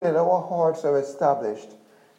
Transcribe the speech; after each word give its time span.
that 0.00 0.14
our 0.14 0.46
hearts 0.46 0.84
are 0.84 0.96
established, 0.96 1.70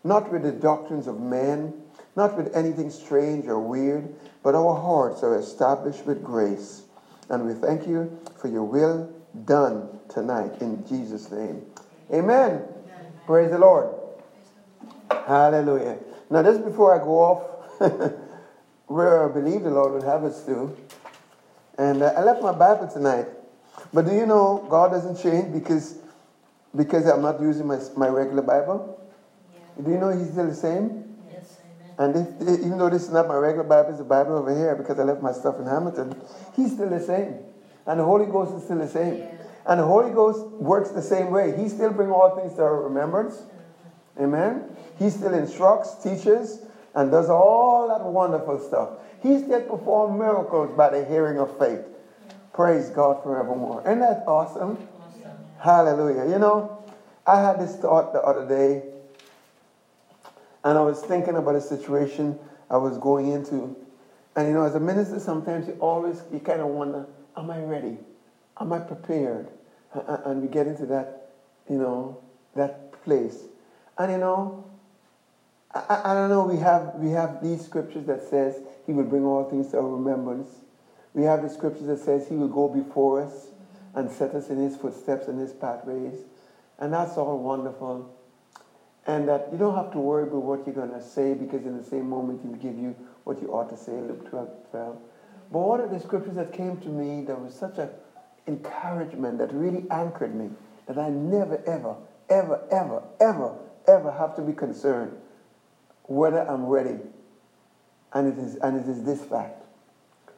not 0.04 0.30
with 0.34 0.44
the 0.44 0.52
doctrines 0.52 1.08
of 1.08 1.22
men, 1.22 1.74
not 2.14 2.36
with 2.36 2.54
anything 2.54 2.90
strange 2.90 3.48
or 3.48 3.58
weird, 3.58 4.14
but 4.44 4.54
our 4.54 4.76
hearts 4.76 5.24
are 5.24 5.38
established 5.38 6.06
with 6.06 6.22
grace. 6.22 6.84
And 7.30 7.46
we 7.46 7.54
thank 7.54 7.88
you 7.88 8.20
for 8.36 8.50
your 8.50 8.64
will 8.64 9.10
done 9.46 9.88
tonight 10.10 10.62
in 10.62 10.86
Jesus' 10.88 11.32
name. 11.32 11.66
Amen. 12.12 12.52
Amen. 12.52 12.64
Praise 13.26 13.52
the 13.52 13.60
Lord. 13.60 13.88
Hallelujah. 15.10 16.00
Now, 16.30 16.44
just 16.44 16.66
before 16.66 16.94
I 16.94 17.02
go 17.02 17.18
off, 17.20 17.44
where 18.88 19.30
I 19.30 19.34
believe 19.34 19.64
the 19.64 19.70
Lord 19.70 19.94
would 19.94 20.04
have 20.04 20.26
us 20.26 20.44
to, 20.48 20.76
and 21.78 22.04
I 22.04 22.24
left 22.24 22.42
my 22.42 22.52
Bible 22.52 22.90
tonight. 22.90 23.28
But 23.94 24.06
do 24.06 24.14
you 24.14 24.26
know 24.26 24.68
God 24.70 24.92
doesn't 24.92 25.24
change 25.24 25.54
because 25.54 26.00
because 26.76 27.06
I'm 27.06 27.22
not 27.22 27.42
using 27.42 27.68
my, 27.68 27.80
my 27.98 28.08
regular 28.08 28.42
Bible? 28.42 29.02
Yeah. 29.54 29.84
Do 29.84 29.92
you 29.92 29.98
know 29.98 30.10
He's 30.10 30.32
still 30.32 30.48
the 30.48 30.56
same? 30.56 31.16
Yes, 31.32 31.58
amen. 32.00 32.16
And 32.16 32.40
if, 32.42 32.60
even 32.60 32.78
though 32.78 32.90
this 32.90 33.04
is 33.04 33.12
not 33.12 33.28
my 33.28 33.36
regular 33.36 33.64
Bible, 33.64 33.90
it's 33.90 34.00
the 34.00 34.06
Bible 34.06 34.38
over 34.38 34.56
here 34.56 34.76
because 34.76 35.00
I 35.00 35.04
left 35.04 35.22
my 35.22 35.32
stuff 35.32 35.60
in 35.60 35.66
Hamilton, 35.66 36.20
He's 36.56 36.74
still 36.74 36.90
the 36.90 37.00
same. 37.00 37.40
And 37.86 38.00
the 38.00 38.06
Holy 38.06 38.26
Ghost 38.26 38.54
is 38.54 38.64
still 38.64 38.78
the 38.78 38.88
same. 38.88 39.18
Yeah. 39.18 39.32
And 39.68 39.80
the 39.80 39.86
Holy 39.86 40.12
Ghost 40.12 40.46
works 40.54 40.92
the 40.92 41.02
same 41.02 41.32
way. 41.32 41.56
He 41.58 41.70
still 41.70 41.92
brings 41.92 42.12
all 42.12 42.36
things 42.36 42.56
to 42.56 42.64
our 42.64 42.84
remembrance. 42.84 43.36
Mm-hmm. 43.36 44.24
Amen. 44.24 44.76
He 44.98 45.10
still 45.10 45.34
instructs, 45.34 45.96
teaches, 46.04 46.62
and 46.96 47.12
does 47.12 47.30
all 47.30 47.88
that 47.88 48.04
wonderful 48.04 48.60
stuff. 48.60 48.90
He 49.22 49.38
still 49.40 49.62
performs 49.62 50.18
miracles 50.18 50.76
by 50.76 50.90
the 50.90 51.06
hearing 51.06 51.40
of 51.40 51.58
faith. 51.58 51.86
Praise 52.54 52.90
God 52.90 53.22
forevermore. 53.24 53.82
Isn't 53.82 54.00
that 54.00 54.24
awesome? 54.28 54.78
Hallelujah. 55.60 56.32
You 56.32 56.40
know, 56.40 56.84
I 57.28 57.42
had 57.42 57.60
this 57.60 57.76
thought 57.76 58.14
the 58.14 58.22
other 58.22 58.48
day, 58.48 58.84
and 60.64 60.78
I 60.78 60.82
was 60.82 61.02
thinking 61.02 61.36
about 61.36 61.56
a 61.56 61.62
situation 61.62 62.40
I 62.70 62.78
was 62.78 62.98
going 62.98 63.28
into. 63.28 63.76
And 64.36 64.48
you 64.48 64.54
know, 64.54 64.64
as 64.64 64.76
a 64.76 64.80
minister, 64.80 65.20
sometimes 65.20 65.68
you 65.68 65.74
always, 65.82 66.24
you 66.32 66.40
kind 66.40 66.62
of 66.62 66.68
wonder, 66.68 67.06
am 67.36 67.52
I 67.52 67.62
ready? 67.62 67.98
Am 68.60 68.72
I 68.72 68.80
prepared? 68.80 69.50
And 69.94 70.42
we 70.42 70.48
get 70.48 70.66
into 70.66 70.86
that, 70.88 71.32
you 71.70 71.78
know, 71.78 72.18
that 72.56 72.94
place. 73.04 73.44
And 73.98 74.12
you 74.14 74.18
know, 74.18 74.64
I, 75.74 76.02
I 76.06 76.14
don't 76.14 76.30
know, 76.30 76.44
we 76.44 76.58
have, 76.58 76.96
we 76.96 77.10
have 77.12 77.44
these 77.44 77.66
scriptures 77.66 78.06
that 78.06 78.22
says 78.22 78.62
he 78.86 78.94
will 78.94 79.04
bring 79.04 79.26
all 79.26 79.44
things 79.44 79.72
to 79.72 79.80
our 79.80 79.88
remembrance. 79.88 80.52
We 81.14 81.24
have 81.24 81.42
the 81.42 81.50
scriptures 81.50 81.88
that 81.88 82.00
says 82.00 82.30
he 82.30 82.36
will 82.36 82.48
go 82.48 82.70
before 82.70 83.22
us 83.22 83.49
and 83.96 84.12
set 84.12 84.34
us 84.36 84.50
in 84.50 84.58
his 84.58 84.76
footsteps 84.76 85.28
and 85.28 85.40
his 85.40 85.54
pathways. 85.54 86.26
And 86.78 86.94
that's 86.94 87.18
all 87.18 87.38
wonderful. 87.40 88.16
And 89.08 89.28
that 89.28 89.50
you 89.52 89.58
don't 89.58 89.76
have 89.76 89.92
to 89.92 90.00
worry 90.00 90.24
about 90.24 90.44
what 90.44 90.66
you're 90.66 90.76
going 90.76 90.92
to 90.92 91.02
say 91.02 91.34
because 91.34 91.66
in 91.66 91.78
the 91.78 91.84
same 91.84 92.08
moment 92.10 92.42
he'll 92.44 92.54
give 92.54 92.78
you 92.78 92.96
what 93.24 93.42
you 93.42 93.48
ought 93.50 93.70
to 93.70 93.78
say, 93.78 93.94
Luke 93.94 94.30
12, 94.30 94.50
12. 94.72 94.98
But 95.52 95.60
one 95.60 95.82
of 95.82 95.90
the 95.90 96.00
scriptures 96.00 96.36
that 96.36 96.54
came 96.54 96.78
to 96.78 96.90
me 96.90 97.22
that 97.22 97.40
was 97.40 97.54
such 97.54 97.80
an 97.80 97.90
encouragement 98.48 99.40
that 99.40 99.52
really 99.52 99.86
anchored 99.90 100.34
me 100.36 100.52
that 100.86 100.98
I 100.98 101.10
never, 101.10 101.62
ever, 101.66 101.96
ever, 102.30 102.62
ever, 102.72 103.02
ever, 103.20 103.54
ever 103.88 104.12
have 104.12 104.36
to 104.36 104.42
be 104.42 104.54
concerned 104.54 105.16
whether 106.04 106.48
I'm 106.50 106.66
ready. 106.66 107.00
And 108.12 108.28
it 108.28 108.38
is, 108.38 108.56
and 108.56 108.76
it 108.76 108.88
is 108.88 109.04
this 109.04 109.24
fact. 109.24 109.64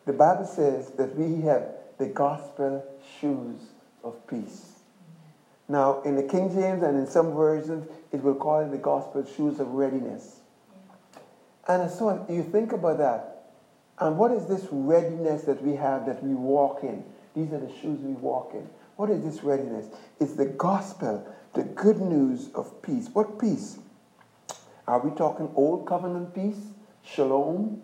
The 0.06 0.14
Bible 0.14 0.46
says 0.46 0.92
that 0.92 1.16
we 1.16 1.42
have 1.42 1.64
the 2.02 2.08
gospel 2.08 2.84
shoes 3.20 3.60
of 4.04 4.26
peace. 4.26 4.80
Now, 5.70 6.02
in 6.02 6.16
the 6.16 6.24
King 6.24 6.50
James 6.50 6.82
and 6.82 6.98
in 6.98 7.06
some 7.06 7.36
versions, 7.36 7.88
it 8.12 8.24
will 8.24 8.34
call 8.34 8.62
it 8.62 8.72
the 8.72 8.80
gospel 8.80 9.24
shoes 9.24 9.60
of 9.60 9.68
readiness. 9.68 10.40
And 11.68 11.92
so 11.92 12.26
you 12.28 12.42
think 12.42 12.72
about 12.72 12.98
that. 12.98 13.52
And 14.00 14.18
what 14.18 14.32
is 14.32 14.48
this 14.48 14.68
readiness 14.72 15.44
that 15.44 15.62
we 15.62 15.75
have 15.75 16.08
that 16.08 16.24
we 16.24 16.34
walk 16.34 16.80
in? 16.81 17.03
These 17.36 17.53
are 17.53 17.59
the 17.59 17.72
shoes 17.72 18.00
we 18.00 18.14
walk 18.14 18.56
in. 18.56 18.68
What 18.96 19.12
is 19.12 19.24
this 19.24 19.44
readiness? 19.44 19.86
It's 20.20 20.34
the 20.34 20.48
gospel, 20.48 21.31
the 21.54 21.62
good 21.62 22.02
news 22.02 22.50
of 22.56 22.81
peace. 22.81 23.09
What 23.14 23.40
peace? 23.40 23.78
Are 24.88 25.00
we 25.08 25.16
talking 25.16 25.52
old 25.56 25.86
covenant 25.86 26.34
peace? 26.34 26.66
Shalom? 27.04 27.80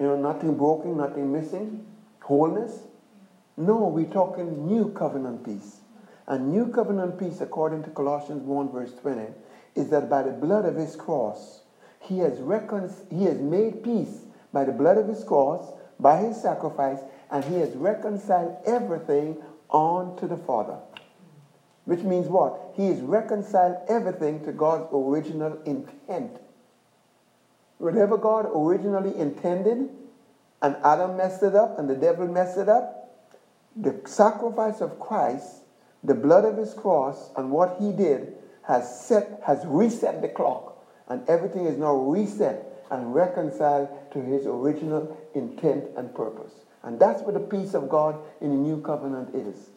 You 0.00 0.06
know, 0.06 0.16
nothing 0.16 0.56
broken, 0.56 0.96
nothing 0.96 1.30
missing? 1.30 1.84
Wholeness? 2.20 2.72
No, 3.56 3.86
we're 3.86 4.06
talking 4.06 4.66
new 4.66 4.88
covenant 4.88 5.44
peace. 5.44 5.80
And 6.26 6.50
new 6.50 6.68
covenant 6.68 7.18
peace, 7.18 7.40
according 7.40 7.84
to 7.84 7.90
Colossians 7.90 8.42
1, 8.42 8.72
verse 8.72 8.92
20, 9.00 9.26
is 9.74 9.90
that 9.90 10.10
by 10.10 10.22
the 10.22 10.32
blood 10.32 10.64
of 10.64 10.76
his 10.76 10.96
cross, 10.96 11.60
he 12.00 12.18
has, 12.18 12.40
recon- 12.40 12.92
he 13.10 13.24
has 13.24 13.38
made 13.38 13.84
peace 13.84 14.22
by 14.52 14.64
the 14.64 14.72
blood 14.72 14.98
of 14.98 15.06
his 15.06 15.22
cross, 15.22 15.72
by 16.00 16.16
his 16.16 16.40
sacrifice, 16.40 16.98
and 17.30 17.44
he 17.44 17.56
has 17.56 17.74
reconciled 17.76 18.56
everything 18.64 19.36
unto 19.70 20.26
the 20.26 20.36
Father. 20.36 20.78
Which 21.84 22.02
means 22.02 22.28
what? 22.28 22.72
He 22.74 22.88
has 22.88 23.00
reconciled 23.00 23.76
everything 23.88 24.44
to 24.44 24.52
God's 24.52 24.88
original 24.92 25.60
intent. 25.64 26.38
Whatever 27.78 28.16
God 28.16 28.48
originally 28.54 29.16
intended, 29.16 29.90
and 30.62 30.76
Adam 30.82 31.16
messed 31.16 31.42
it 31.42 31.54
up, 31.54 31.78
and 31.78 31.88
the 31.88 31.94
devil 31.94 32.26
messed 32.26 32.56
it 32.56 32.68
up, 32.68 33.03
the 33.76 34.00
sacrifice 34.04 34.80
of 34.80 35.00
Christ, 35.00 35.62
the 36.02 36.14
blood 36.14 36.44
of 36.44 36.56
his 36.56 36.74
cross, 36.74 37.30
and 37.36 37.50
what 37.50 37.76
he 37.80 37.92
did 37.92 38.34
has 38.66 39.06
set, 39.06 39.40
has 39.44 39.64
reset 39.66 40.22
the 40.22 40.28
clock, 40.28 40.84
and 41.08 41.28
everything 41.28 41.66
is 41.66 41.78
now 41.78 41.94
reset 41.94 42.84
and 42.90 43.14
reconciled 43.14 43.88
to 44.12 44.20
his 44.20 44.46
original 44.46 45.16
intent 45.34 45.84
and 45.96 46.14
purpose. 46.14 46.52
And 46.82 47.00
that's 47.00 47.22
what 47.22 47.34
the 47.34 47.40
peace 47.40 47.74
of 47.74 47.88
God 47.88 48.16
in 48.40 48.50
the 48.50 48.56
new 48.56 48.80
covenant 48.82 49.34
is 49.34 49.70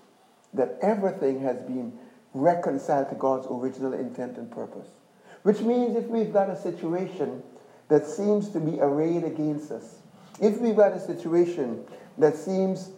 that 0.54 0.78
everything 0.82 1.42
has 1.42 1.62
been 1.62 1.98
reconciled 2.34 3.10
to 3.10 3.16
God's 3.16 3.48
original 3.50 3.94
intent 3.94 4.38
and 4.38 4.52
purpose. 4.52 4.88
Which 5.44 5.62
means 5.62 5.96
if 5.96 6.06
we've 6.06 6.34
got 6.34 6.50
a 6.50 6.62
situation 6.62 7.42
that 7.88 8.06
seems 8.06 8.50
to 8.50 8.60
be 8.60 8.80
arrayed 8.80 9.24
against 9.24 9.72
us, 9.72 10.00
if 10.42 10.60
we've 10.60 10.76
got 10.76 10.92
a 10.92 11.00
situation 11.00 11.86
that 12.18 12.36
seems 12.36 12.92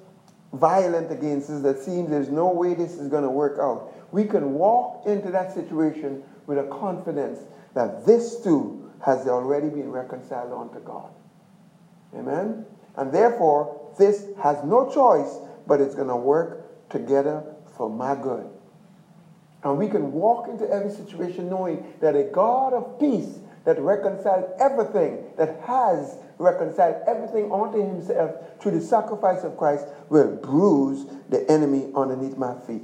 violent 0.53 1.11
against 1.11 1.49
us, 1.49 1.61
that 1.61 1.79
seems 1.79 2.09
there's 2.09 2.29
no 2.29 2.51
way 2.51 2.73
this 2.73 2.93
is 2.93 3.07
going 3.07 3.23
to 3.23 3.29
work 3.29 3.59
out, 3.59 3.93
we 4.11 4.25
can 4.25 4.53
walk 4.53 5.05
into 5.05 5.31
that 5.31 5.53
situation 5.53 6.23
with 6.47 6.57
a 6.57 6.63
confidence 6.63 7.39
that 7.75 8.05
this 8.05 8.41
too 8.43 8.91
has 9.05 9.27
already 9.27 9.69
been 9.69 9.91
reconciled 9.91 10.51
unto 10.51 10.83
God. 10.83 11.11
Amen? 12.15 12.65
And 12.97 13.11
therefore, 13.11 13.93
this 13.97 14.25
has 14.41 14.63
no 14.63 14.91
choice, 14.91 15.37
but 15.67 15.79
it's 15.79 15.95
going 15.95 16.07
to 16.07 16.15
work 16.15 16.89
together 16.89 17.43
for 17.77 17.89
my 17.89 18.15
good. 18.15 18.49
And 19.63 19.77
we 19.77 19.87
can 19.87 20.11
walk 20.11 20.47
into 20.47 20.69
every 20.69 20.91
situation 20.91 21.49
knowing 21.49 21.93
that 22.01 22.15
a 22.15 22.23
God 22.23 22.73
of 22.73 22.99
peace 22.99 23.39
that 23.65 23.79
reconciles 23.79 24.49
everything, 24.59 25.25
that 25.37 25.61
has 25.61 26.17
reconciled 26.39 27.03
everything 27.05 27.51
unto 27.51 27.77
himself 27.77 28.31
through 28.59 28.71
the 28.71 28.81
sacrifice 28.81 29.43
of 29.43 29.57
Christ, 29.57 29.85
will 30.09 30.35
bruise 30.37 31.05
the 31.29 31.49
enemy 31.51 31.91
underneath 31.95 32.37
my 32.37 32.55
feet. 32.61 32.83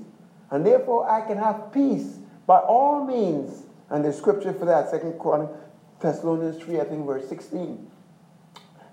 And 0.52 0.66
therefore 0.66 1.10
I 1.10 1.22
can 1.22 1.38
have 1.38 1.72
peace 1.74 2.20
by 2.46 2.60
all 2.60 3.06
means. 3.06 3.64
And 3.90 4.06
the 4.06 4.14
scripture 4.14 4.54
for 4.54 4.66
that, 4.66 4.90
Second 4.90 5.20
Thessalonians 6.02 6.62
3, 6.64 6.82
I 6.82 6.84
think 6.84 7.06
verse 7.06 7.28
16. 7.28 7.92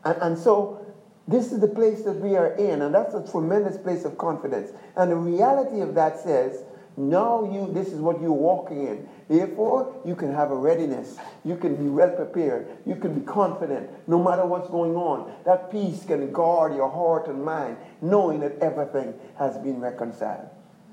And, 0.05 0.23
and 0.23 0.39
so 0.39 0.87
this 1.29 1.53
is 1.53 1.61
the 1.61 1.69
place 1.69 2.03
that 2.03 2.21
we 2.21 2.37
are 2.37 2.55
in, 2.55 2.83
and 2.83 2.95
that's 2.95 3.15
a 3.15 3.25
tremendous 3.31 3.77
place 3.77 4.05
of 4.05 4.19
confidence. 4.19 4.73
And 4.97 5.11
the 5.11 5.17
reality 5.17 5.81
of 5.81 5.95
that 5.95 6.19
says 6.19 6.63
now 6.97 7.45
you, 7.51 7.73
this 7.73 7.89
is 7.89 8.01
what 8.01 8.21
you're 8.21 8.33
walking 8.33 8.87
in. 8.87 9.09
Therefore, 9.29 10.01
you 10.05 10.15
can 10.15 10.35
have 10.35 10.51
a 10.51 10.57
readiness. 10.57 11.17
You 11.43 11.57
can 11.57 11.77
be 11.77 11.89
well 11.89 12.11
prepared. 12.11 12.69
You 12.85 12.97
can 12.97 13.19
be 13.19 13.25
confident 13.25 13.89
no 14.07 14.23
matter 14.23 14.45
what's 14.45 14.69
going 14.69 14.95
on. 14.95 15.33
That 15.47 15.71
peace 15.71 16.05
can 16.05 16.33
guard 16.33 16.75
your 16.75 16.91
heart 16.91 17.29
and 17.29 17.43
mind, 17.43 17.79
knowing 18.03 18.41
that 18.41 18.59
everything 18.59 19.15
has 19.39 19.57
been 19.59 19.81
reconciled. 19.81 20.49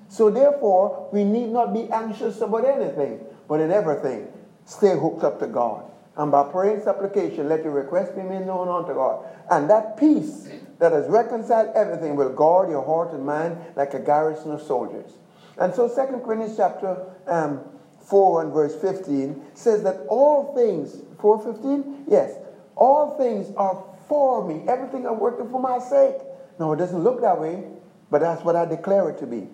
So 0.08 0.30
therefore, 0.30 1.10
we 1.12 1.24
need 1.24 1.50
not 1.50 1.74
be 1.74 1.90
anxious 1.92 2.40
about 2.40 2.66
anything, 2.66 3.20
but 3.48 3.60
in 3.60 3.72
everything, 3.72 4.28
stay 4.66 4.98
hooked 4.98 5.24
up 5.24 5.40
to 5.40 5.48
God. 5.48 5.84
And 6.16 6.32
by 6.32 6.50
prayer 6.50 6.76
and 6.76 6.84
supplication, 6.84 7.48
let 7.50 7.64
your 7.64 7.74
request 7.74 8.16
be 8.16 8.24
made 8.24 8.46
known 8.46 8.68
unto 8.68 8.94
God. 8.94 9.26
And 9.52 9.70
that 9.70 9.98
peace 9.98 10.50
that 10.80 10.94
has 10.94 11.08
reconciled 11.08 11.76
everything 11.76 12.16
will 12.16 12.34
guard 12.34 12.70
your 12.70 12.84
heart 12.86 13.14
and 13.14 13.26
mind 13.26 13.58
like 13.76 13.94
a 13.94 14.00
garrison 14.00 14.52
of 14.52 14.62
soldiers. 14.62 15.12
And 15.60 15.74
so 15.74 15.88
2 15.88 16.22
Corinthians 16.26 16.56
chapter 16.56 17.06
um, 17.28 17.62
4 18.00 18.44
and 18.44 18.54
verse 18.54 18.76
15 18.76 19.42
says 19.54 19.84
that 19.84 20.06
all 20.08 20.56
things, 20.56 20.98
4.15? 21.18 22.06
Yes. 22.08 22.38
All 22.76 23.18
things 23.18 23.54
are 23.58 23.84
for 24.08 24.48
me. 24.48 24.64
Everything 24.68 25.06
are 25.06 25.14
working 25.14 25.50
for 25.50 25.60
my 25.60 25.80
sake. 25.80 26.16
No, 26.60 26.74
it 26.74 26.78
doesn't 26.78 27.04
look 27.04 27.22
that 27.22 27.40
way, 27.40 27.66
but 28.10 28.22
that's 28.22 28.44
what 28.44 28.56
I 28.56 28.66
declare 28.66 29.10
it 29.10 29.20
to 29.20 29.28
be. 29.28 29.48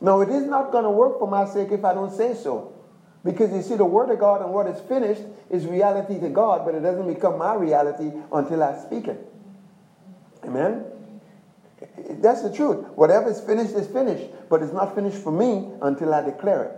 No, 0.00 0.20
it 0.20 0.28
is 0.28 0.44
not 0.44 0.72
going 0.72 0.84
to 0.84 0.90
work 0.90 1.18
for 1.18 1.28
my 1.28 1.44
sake 1.46 1.70
if 1.70 1.84
I 1.84 1.94
don't 1.94 2.12
say 2.12 2.34
so. 2.34 2.72
Because 3.24 3.52
you 3.52 3.62
see, 3.62 3.76
the 3.76 3.86
Word 3.86 4.10
of 4.10 4.18
God 4.18 4.42
and 4.42 4.52
what 4.52 4.66
is 4.66 4.78
finished 4.80 5.22
is 5.48 5.66
reality 5.66 6.20
to 6.20 6.28
God, 6.28 6.66
but 6.66 6.74
it 6.74 6.80
doesn't 6.80 7.06
become 7.06 7.38
my 7.38 7.54
reality 7.54 8.12
until 8.32 8.62
I 8.62 8.76
speak 8.76 9.08
it. 9.08 9.32
Amen? 10.44 10.84
That's 12.20 12.42
the 12.42 12.52
truth. 12.52 12.86
Whatever 12.96 13.30
is 13.30 13.40
finished 13.40 13.74
is 13.74 13.86
finished, 13.86 14.30
but 14.48 14.62
it's 14.62 14.72
not 14.72 14.94
finished 14.94 15.18
for 15.18 15.32
me 15.32 15.70
until 15.82 16.14
I 16.14 16.22
declare 16.22 16.64
it. 16.64 16.72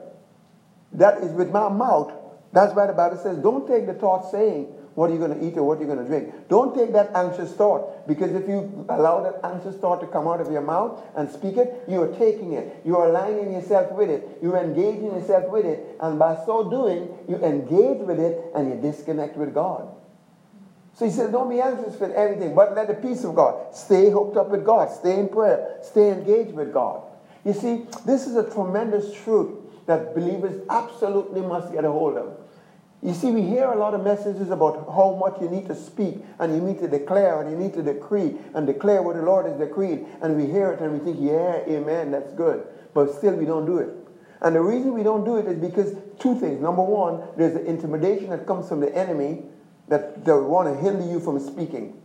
That 0.93 1.19
is 1.19 1.33
with 1.33 1.51
my 1.51 1.69
mouth. 1.69 2.13
That's 2.53 2.75
why 2.75 2.87
the 2.87 2.93
Bible 2.93 3.17
says, 3.17 3.39
don't 3.39 3.67
take 3.67 3.87
the 3.87 3.95
thought 3.95 4.31
saying, 4.31 4.73
what 4.95 5.11
are 5.11 5.13
you 5.13 5.19
going 5.19 5.39
to 5.39 5.47
eat 5.47 5.59
or 5.59 5.65
what 5.65 5.77
are 5.77 5.83
you 5.83 5.87
going 5.87 5.99
to 5.99 6.07
drink? 6.07 6.49
Don't 6.49 6.75
take 6.75 6.95
that 6.95 7.15
anxious 7.15 7.53
thought 7.53 8.09
because 8.09 8.33
if 8.33 8.49
you 8.49 8.87
allow 8.89 9.23
that 9.23 9.41
anxious 9.45 9.77
thought 9.77 10.01
to 10.01 10.07
come 10.07 10.27
out 10.27 10.41
of 10.41 10.51
your 10.51 10.63
mouth 10.63 10.99
and 11.17 11.31
speak 11.31 11.59
it, 11.59 11.85
you 11.87 12.01
are 12.01 12.13
taking 12.17 12.55
it. 12.55 12.81
You 12.83 12.97
are 12.97 13.11
aligning 13.11 13.53
yourself 13.53 13.93
with 13.93 14.09
it. 14.09 14.39
You're 14.41 14.57
engaging 14.57 15.13
yourself 15.13 15.51
with 15.51 15.67
it. 15.67 15.99
And 16.01 16.19
by 16.19 16.43
so 16.47 16.71
doing, 16.71 17.11
you 17.29 17.37
engage 17.37 17.99
with 18.07 18.19
it 18.19 18.53
and 18.55 18.71
you 18.71 18.81
disconnect 18.81 19.37
with 19.37 19.53
God. 19.53 19.87
So 20.97 21.05
he 21.05 21.11
says, 21.11 21.31
don't 21.31 21.51
be 21.51 21.61
anxious 21.61 21.95
for 21.95 22.11
everything, 22.15 22.55
but 22.55 22.75
let 22.75 22.89
the 22.89 22.95
peace 22.95 23.23
of 23.23 23.35
God 23.35 23.75
stay 23.75 24.09
hooked 24.09 24.39
up 24.39 24.49
with 24.49 24.65
God, 24.65 24.91
stay 24.91 25.21
in 25.21 25.29
prayer, 25.29 25.77
stay 25.83 26.11
engaged 26.11 26.53
with 26.53 26.73
God. 26.73 27.03
You 27.45 27.53
see, 27.53 27.85
this 28.07 28.27
is 28.27 28.35
a 28.35 28.51
tremendous 28.51 29.13
truth 29.23 29.59
that 29.85 30.15
believers 30.15 30.63
absolutely 30.71 31.43
must 31.43 31.71
get 31.71 31.85
a 31.85 31.91
hold 31.91 32.17
of. 32.17 32.39
You 33.03 33.13
see, 33.13 33.31
we 33.31 33.43
hear 33.43 33.67
a 33.67 33.77
lot 33.77 33.93
of 33.93 34.03
messages 34.03 34.51
about 34.51 34.87
how 34.87 35.19
much 35.21 35.39
you 35.43 35.51
need 35.51 35.67
to 35.67 35.75
speak 35.75 36.17
and 36.39 36.55
you 36.55 36.63
need 36.63 36.79
to 36.79 36.89
declare 36.89 37.43
and 37.43 37.51
you 37.51 37.59
need 37.59 37.75
to 37.75 37.83
decree 37.83 38.35
and 38.55 38.67
declare 38.67 39.03
what 39.03 39.17
the 39.17 39.23
Lord 39.23 39.45
has 39.45 39.59
decreed. 39.59 40.07
And 40.23 40.35
we 40.35 40.47
hear 40.47 40.73
it 40.73 40.81
and 40.81 40.99
we 40.99 41.05
think, 41.05 41.19
yeah, 41.21 41.59
amen, 41.69 42.11
that's 42.11 42.33
good. 42.33 42.67
But 42.95 43.13
still, 43.13 43.35
we 43.35 43.45
don't 43.45 43.67
do 43.67 43.79
it. 43.79 43.91
And 44.41 44.57
the 44.57 44.63
reason 44.63 44.95
we 44.95 45.03
don't 45.03 45.27
do 45.27 45.37
it 45.37 45.47
is 45.47 45.59
because 45.59 45.95
two 46.19 46.41
things. 46.41 46.63
Number 46.63 46.83
one, 46.83 47.23
there's 47.37 47.53
the 47.53 47.67
intimidation 47.67 48.31
that 48.31 48.47
comes 48.47 48.67
from 48.67 48.81
the 48.81 48.97
enemy 48.97 49.43
that 49.89 50.25
they 50.25 50.33
want 50.33 50.69
to 50.69 50.81
hinder 50.81 51.05
you 51.05 51.21
from 51.21 51.39
speaking. 51.39 52.01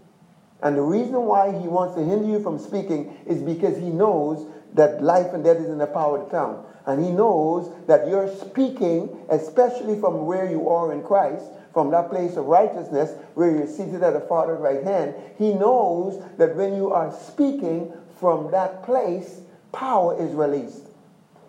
And 0.61 0.77
the 0.77 0.81
reason 0.81 1.23
why 1.23 1.51
he 1.51 1.67
wants 1.67 1.95
to 1.95 2.03
hinder 2.03 2.27
you 2.27 2.41
from 2.41 2.59
speaking 2.59 3.17
is 3.25 3.41
because 3.41 3.77
he 3.77 3.89
knows 3.89 4.45
that 4.73 5.01
life 5.01 5.33
and 5.33 5.43
death 5.43 5.57
is 5.57 5.69
in 5.69 5.79
the 5.79 5.87
power 5.87 6.19
of 6.19 6.29
the 6.29 6.37
tongue. 6.37 6.65
And 6.85 7.03
he 7.03 7.11
knows 7.11 7.71
that 7.87 8.07
you're 8.07 8.29
speaking, 8.35 9.09
especially 9.29 9.99
from 9.99 10.25
where 10.25 10.49
you 10.49 10.69
are 10.69 10.93
in 10.93 11.03
Christ, 11.03 11.45
from 11.73 11.91
that 11.91 12.09
place 12.09 12.35
of 12.37 12.45
righteousness 12.45 13.11
where 13.33 13.51
you're 13.51 13.67
seated 13.67 14.03
at 14.03 14.13
the 14.13 14.21
Father's 14.21 14.59
right 14.59 14.83
hand. 14.83 15.15
He 15.37 15.53
knows 15.53 16.23
that 16.37 16.55
when 16.55 16.75
you 16.75 16.91
are 16.91 17.11
speaking 17.13 17.93
from 18.19 18.51
that 18.51 18.83
place, 18.83 19.41
power 19.71 20.19
is 20.19 20.31
released. 20.33 20.87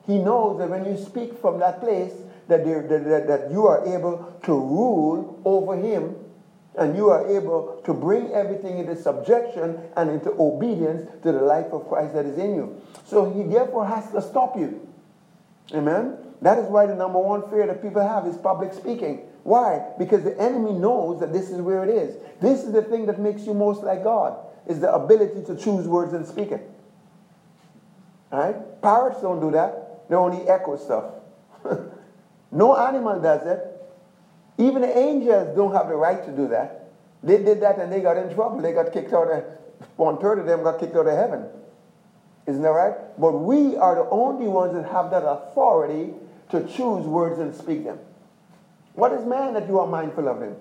He 0.07 0.19
knows 0.19 0.59
that 0.59 0.71
when 0.71 0.85
you 0.85 0.97
speak 0.97 1.39
from 1.39 1.61
that 1.61 1.81
place, 1.81 2.13
that, 2.61 2.89
that, 2.89 3.27
that 3.27 3.51
you 3.51 3.67
are 3.67 3.85
able 3.87 4.39
to 4.45 4.53
rule 4.53 5.41
over 5.45 5.77
him 5.77 6.17
and 6.77 6.97
you 6.97 7.11
are 7.11 7.27
able 7.29 7.83
to 7.85 7.93
bring 7.93 8.33
everything 8.33 8.79
into 8.79 8.97
subjection 8.97 9.79
and 9.97 10.11
into 10.11 10.31
obedience 10.39 11.03
to 11.23 11.33
the 11.33 11.41
life 11.41 11.67
of 11.73 11.89
Christ 11.89 12.15
that 12.15 12.25
is 12.25 12.39
in 12.39 12.55
you. 12.55 12.81
So 13.05 13.31
he 13.31 13.43
therefore 13.43 13.87
has 13.87 14.11
to 14.13 14.23
stop 14.23 14.57
you. 14.57 14.89
Amen? 15.75 16.17
That 16.41 16.59
is 16.59 16.67
why 16.67 16.87
the 16.87 16.95
number 16.95 17.19
one 17.19 17.49
fear 17.51 17.67
that 17.67 17.83
people 17.83 18.07
have 18.07 18.27
is 18.27 18.37
public 18.37 18.73
speaking. 18.73 19.27
Why? 19.45 19.87
Because 19.99 20.25
the 20.25 20.39
enemy 20.41 20.73
knows 20.73 21.21
that 21.21 21.33
this 21.33 21.51
is 21.51 21.61
where 21.61 21.85
it 21.85 21.91
is. 21.91 22.17
This 22.41 22.65
is 22.65 22.73
the 22.73 22.83
thing 22.83 23.07
that 23.07 23.19
makes 23.21 23.43
you 23.43 23.55
most 23.55 23.83
like 23.83 24.03
God, 24.03 24.39
is 24.67 24.81
the 24.81 24.93
ability 24.93 25.45
to 25.45 25.57
choose 25.57 25.87
words 25.87 26.13
and 26.13 26.27
speak 26.27 26.53
it. 26.53 26.69
Right? 28.31 28.81
Parrots 28.81 29.21
don't 29.21 29.41
do 29.41 29.51
that. 29.51 30.09
They 30.09 30.15
only 30.15 30.49
echo 30.49 30.77
stuff. 30.77 31.05
no 32.53 32.77
animal 32.77 33.21
does 33.21 33.47
it. 33.47 33.69
Even 34.59 34.85
angels 34.85 35.57
don't 35.57 35.73
have 35.73 35.89
the 35.89 35.97
right 35.97 36.23
to 36.25 36.31
do 36.31 36.49
that. 36.49 36.91
They 37.23 37.43
did 37.43 37.61
that 37.63 37.79
and 37.79 37.91
they 37.91 38.01
got 38.01 38.17
in 38.17 38.33
trouble. 38.35 38.61
They 38.61 38.73
got 38.73 38.93
kicked 38.93 39.13
out 39.13 39.31
of, 39.31 39.45
one 39.97 40.19
third 40.19 40.39
of 40.39 40.47
them 40.47 40.63
got 40.63 40.79
kicked 40.79 40.95
out 40.95 41.07
of 41.07 41.17
heaven. 41.17 41.47
Isn't 42.47 42.63
that 42.63 42.71
right? 42.71 42.95
But 43.19 43.33
we 43.33 43.77
are 43.77 43.95
the 43.95 44.11
only 44.11 44.49
ones 44.49 44.75
that 44.75 44.91
have 44.91 45.11
that 45.11 45.25
authority 45.25 46.13
to 46.51 46.61
choose 46.65 47.07
words 47.07 47.39
and 47.39 47.55
speak 47.55 47.85
them. 47.85 47.99
What 48.95 49.13
is 49.13 49.25
man 49.25 49.55
that 49.55 49.69
you 49.69 49.79
are 49.79 49.87
mindful 49.87 50.29
of 50.29 50.43
him? 50.43 50.57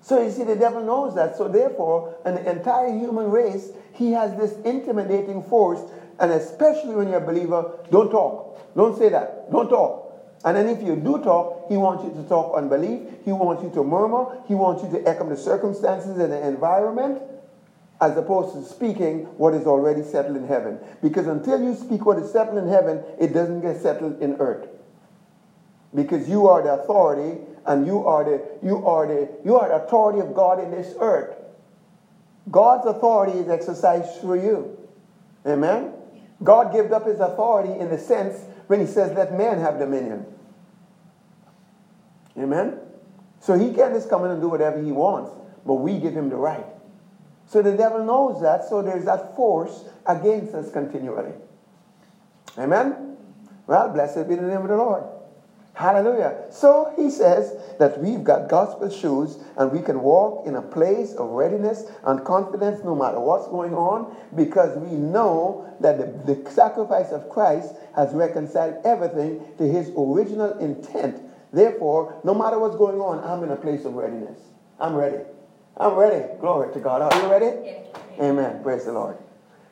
So 0.00 0.20
you 0.20 0.30
see, 0.30 0.44
the 0.44 0.56
devil 0.56 0.82
knows 0.82 1.14
that. 1.14 1.36
So 1.36 1.46
therefore, 1.46 2.16
an 2.24 2.38
entire 2.38 2.90
human 2.90 3.30
race, 3.30 3.70
he 3.92 4.12
has 4.12 4.36
this 4.36 4.56
intimidating 4.64 5.42
force. 5.42 5.80
And 6.18 6.32
especially 6.32 6.94
when 6.94 7.08
you're 7.08 7.22
a 7.22 7.26
believer, 7.26 7.78
don't 7.90 8.10
talk. 8.10 8.74
Don't 8.74 8.96
say 8.98 9.10
that. 9.10 9.50
Don't 9.52 9.68
talk. 9.68 10.09
And 10.44 10.56
then 10.56 10.68
if 10.68 10.82
you 10.82 10.96
do 10.96 11.22
talk, 11.22 11.68
he 11.68 11.76
wants 11.76 12.04
you 12.04 12.22
to 12.22 12.28
talk 12.28 12.56
unbelief. 12.56 13.00
He 13.24 13.32
wants 13.32 13.62
you 13.62 13.70
to 13.70 13.84
murmur. 13.84 14.42
He 14.48 14.54
wants 14.54 14.82
you 14.82 14.90
to 14.98 15.06
echo 15.06 15.28
the 15.28 15.36
circumstances 15.36 16.18
and 16.18 16.32
the 16.32 16.46
environment 16.46 17.20
as 18.00 18.16
opposed 18.16 18.54
to 18.54 18.64
speaking 18.64 19.24
what 19.36 19.52
is 19.52 19.66
already 19.66 20.02
settled 20.02 20.36
in 20.36 20.46
heaven. 20.46 20.78
Because 21.02 21.26
until 21.26 21.62
you 21.62 21.74
speak 21.74 22.06
what 22.06 22.18
is 22.18 22.32
settled 22.32 22.56
in 22.56 22.68
heaven, 22.68 23.02
it 23.18 23.34
doesn't 23.34 23.60
get 23.60 23.82
settled 23.82 24.22
in 24.22 24.36
earth. 24.36 24.66
Because 25.94 26.28
you 26.28 26.46
are 26.46 26.62
the 26.62 26.72
authority 26.72 27.40
and 27.66 27.86
you 27.86 28.06
are 28.06 28.24
the 28.24 28.42
you 28.62 28.86
are 28.86 29.06
the 29.06 29.28
you 29.44 29.58
are 29.58 29.68
the 29.68 29.84
authority 29.84 30.20
of 30.20 30.34
God 30.34 30.62
in 30.62 30.70
this 30.70 30.94
earth. 31.00 31.36
God's 32.50 32.86
authority 32.86 33.38
is 33.38 33.48
exercised 33.48 34.20
through 34.20 34.42
you. 34.42 34.78
Amen. 35.46 35.92
God 36.42 36.72
gave 36.72 36.90
up 36.92 37.06
his 37.06 37.20
authority 37.20 37.78
in 37.78 37.90
the 37.90 37.98
sense 37.98 38.40
when 38.70 38.78
he 38.78 38.86
says, 38.86 39.12
let 39.16 39.36
man 39.36 39.58
have 39.58 39.80
dominion. 39.80 40.24
Amen? 42.38 42.78
So 43.40 43.58
he 43.58 43.74
can 43.74 43.92
just 43.92 44.08
come 44.08 44.24
in 44.24 44.30
and 44.30 44.40
do 44.40 44.48
whatever 44.48 44.80
he 44.80 44.92
wants, 44.92 45.32
but 45.66 45.74
we 45.74 45.98
give 45.98 46.14
him 46.14 46.30
the 46.30 46.36
right. 46.36 46.66
So 47.48 47.62
the 47.62 47.76
devil 47.76 48.04
knows 48.04 48.40
that, 48.42 48.62
so 48.68 48.80
there's 48.80 49.06
that 49.06 49.34
force 49.34 49.86
against 50.06 50.54
us 50.54 50.70
continually. 50.70 51.32
Amen? 52.56 53.16
Well, 53.66 53.88
blessed 53.88 54.28
be 54.28 54.36
the 54.36 54.42
name 54.42 54.62
of 54.62 54.68
the 54.68 54.76
Lord. 54.76 55.02
Hallelujah. 55.80 56.44
So 56.50 56.92
he 56.94 57.08
says 57.08 57.56
that 57.78 57.98
we've 57.98 58.22
got 58.22 58.50
gospel 58.50 58.90
shoes 58.90 59.38
and 59.56 59.72
we 59.72 59.80
can 59.80 60.02
walk 60.02 60.46
in 60.46 60.56
a 60.56 60.60
place 60.60 61.14
of 61.14 61.30
readiness 61.30 61.90
and 62.04 62.22
confidence 62.22 62.84
no 62.84 62.94
matter 62.94 63.18
what's 63.18 63.48
going 63.48 63.72
on 63.72 64.14
because 64.36 64.76
we 64.76 64.90
know 64.90 65.74
that 65.80 65.96
the, 65.96 66.34
the 66.34 66.50
sacrifice 66.50 67.12
of 67.12 67.30
Christ 67.30 67.72
has 67.96 68.12
reconciled 68.12 68.76
everything 68.84 69.40
to 69.56 69.64
his 69.64 69.90
original 69.96 70.58
intent. 70.58 71.22
Therefore, 71.50 72.20
no 72.24 72.34
matter 72.34 72.58
what's 72.58 72.76
going 72.76 73.00
on, 73.00 73.24
I'm 73.24 73.42
in 73.42 73.50
a 73.50 73.56
place 73.56 73.86
of 73.86 73.94
readiness. 73.94 74.38
I'm 74.78 74.94
ready. 74.94 75.24
I'm 75.78 75.94
ready. 75.94 76.26
Glory 76.40 76.74
to 76.74 76.80
God. 76.80 77.00
Are 77.00 77.22
you 77.22 77.30
ready? 77.30 77.56
Yes. 77.64 77.86
Amen. 78.20 78.62
Praise 78.62 78.84
the 78.84 78.92
Lord. 78.92 79.16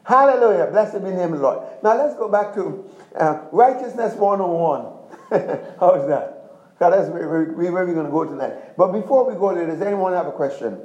Hallelujah. 0.04 0.68
Blessed 0.70 1.04
be 1.04 1.10
the 1.10 1.16
name 1.16 1.34
of 1.34 1.40
the 1.40 1.44
Lord. 1.44 1.68
Now 1.82 1.98
let's 1.98 2.14
go 2.14 2.30
back 2.30 2.54
to 2.54 2.88
uh, 3.14 3.42
righteousness 3.52 4.14
101. 4.14 4.97
How's 5.80 6.08
that? 6.08 6.38
So 6.78 6.90
that's 6.90 7.08
where, 7.10 7.28
where, 7.28 7.44
where 7.72 7.86
we're 7.86 7.94
going 7.94 8.06
to 8.06 8.12
go 8.12 8.24
tonight. 8.24 8.76
But 8.76 8.92
before 8.92 9.28
we 9.28 9.34
go 9.34 9.54
there, 9.54 9.66
does 9.66 9.82
anyone 9.82 10.12
have 10.12 10.26
a 10.26 10.32
question? 10.32 10.78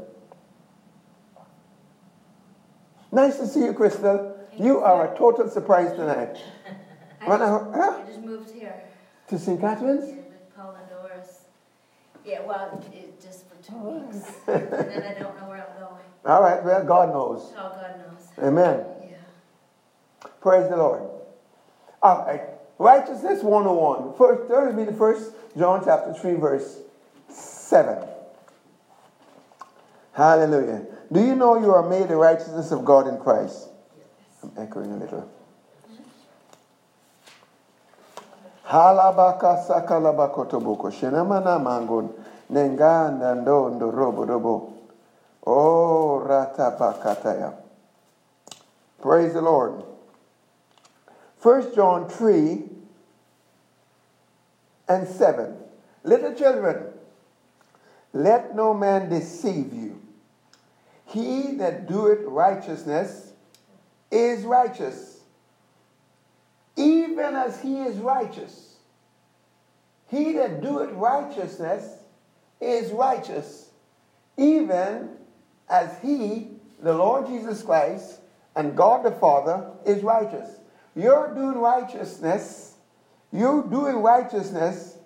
Nice 3.12 3.38
to 3.38 3.48
see 3.48 3.62
you, 3.62 3.74
Crystal. 3.74 4.36
You 4.58 4.80
are 4.80 5.14
a 5.14 5.18
total 5.18 5.50
surprise 5.50 5.92
tonight. 5.92 6.38
I, 7.22 7.26
just, 7.28 7.40
huh? 7.40 8.00
I 8.02 8.06
just 8.08 8.20
moved 8.22 8.52
here. 8.52 8.84
To 9.30 9.40
St. 9.40 9.62
Catharines? 9.62 10.10
Yeah, 10.10 10.16
with 10.16 10.56
Paul 10.56 10.76
and 10.76 10.90
Doris. 10.90 11.46
Yeah, 12.26 12.42
well, 12.42 12.84
it, 12.92 13.22
just 13.22 13.48
for 13.48 13.56
two 13.64 13.74
oh. 13.76 14.00
weeks. 14.00 14.28
and 14.48 14.72
then 14.72 15.16
I 15.16 15.20
don't 15.20 15.40
know 15.40 15.48
where 15.48 15.66
I'm 15.66 15.80
going. 15.80 16.04
All 16.26 16.42
right, 16.42 16.64
well, 16.64 16.84
God 16.84 17.10
knows. 17.10 17.54
Oh, 17.56 17.70
God 17.70 18.00
knows. 18.00 18.46
Amen. 18.46 18.86
Yeah. 19.10 20.28
Praise 20.42 20.70
the 20.70 20.78
Lord. 20.78 21.04
All 22.02 22.26
right. 22.26 22.53
Righteousness 22.78 23.44
101. 23.44 24.18
First, 24.18 24.50
turn 24.50 24.76
me 24.76 24.86
to 24.86 24.94
first 24.94 25.32
John 25.58 25.82
chapter 25.86 26.14
3, 26.14 26.34
verse 26.36 26.80
7. 27.30 28.08
Hallelujah. 30.14 30.86
Do 31.12 31.24
you 31.24 31.36
know 31.36 31.60
you 31.60 31.72
are 31.74 31.88
made 31.88 32.08
the 32.10 32.16
righteousness 32.16 32.72
of 32.72 32.86
God 32.86 33.08
in 33.08 33.18
Christ? 33.20 33.70
I'm 34.42 34.52
echoing 34.58 34.92
a 34.92 34.98
little. 34.98 35.30
Halabaka 38.68 39.66
sakalabakotoboko 39.68 40.92
shenamana 40.92 41.60
mangun 41.60 42.10
nenganda 42.52 43.36
ndondo 43.36 43.92
robo 43.92 44.26
robo. 44.26 44.74
Oh 45.46 46.24
ratapakataya. 46.26 47.54
Praise 49.02 49.34
the 49.34 49.42
Lord. 49.42 49.84
1 51.44 51.76
John 51.76 52.08
3 52.08 52.64
and 54.88 55.06
7. 55.06 55.58
Little 56.06 56.34
children, 56.34 56.86
let 58.14 58.56
no 58.56 58.74
man 58.74 59.10
deceive 59.10 59.74
you. 59.74 60.02
He 61.06 61.56
that 61.56 61.86
doeth 61.86 62.24
righteousness 62.26 63.34
is 64.10 64.46
righteous, 64.46 65.20
even 66.78 67.36
as 67.36 67.62
he 67.62 67.82
is 67.82 67.98
righteous. 67.98 68.78
He 70.08 70.32
that 70.34 70.62
doeth 70.62 70.92
righteousness 70.92 71.98
is 72.62 72.92
righteous, 72.92 73.70
even 74.38 75.10
as 75.70 76.00
he, 76.02 76.52
the 76.82 76.94
Lord 76.94 77.28
Jesus 77.28 77.64
Christ, 77.64 78.22
and 78.56 78.78
God 78.78 79.04
the 79.04 79.12
Father 79.12 79.72
is 79.86 80.04
righteous. 80.04 80.50
You're 80.96 81.34
doing 81.34 81.58
righteousness. 81.58 82.76
You're 83.32 83.64
doing 83.64 83.98
righteousness. 83.98 84.98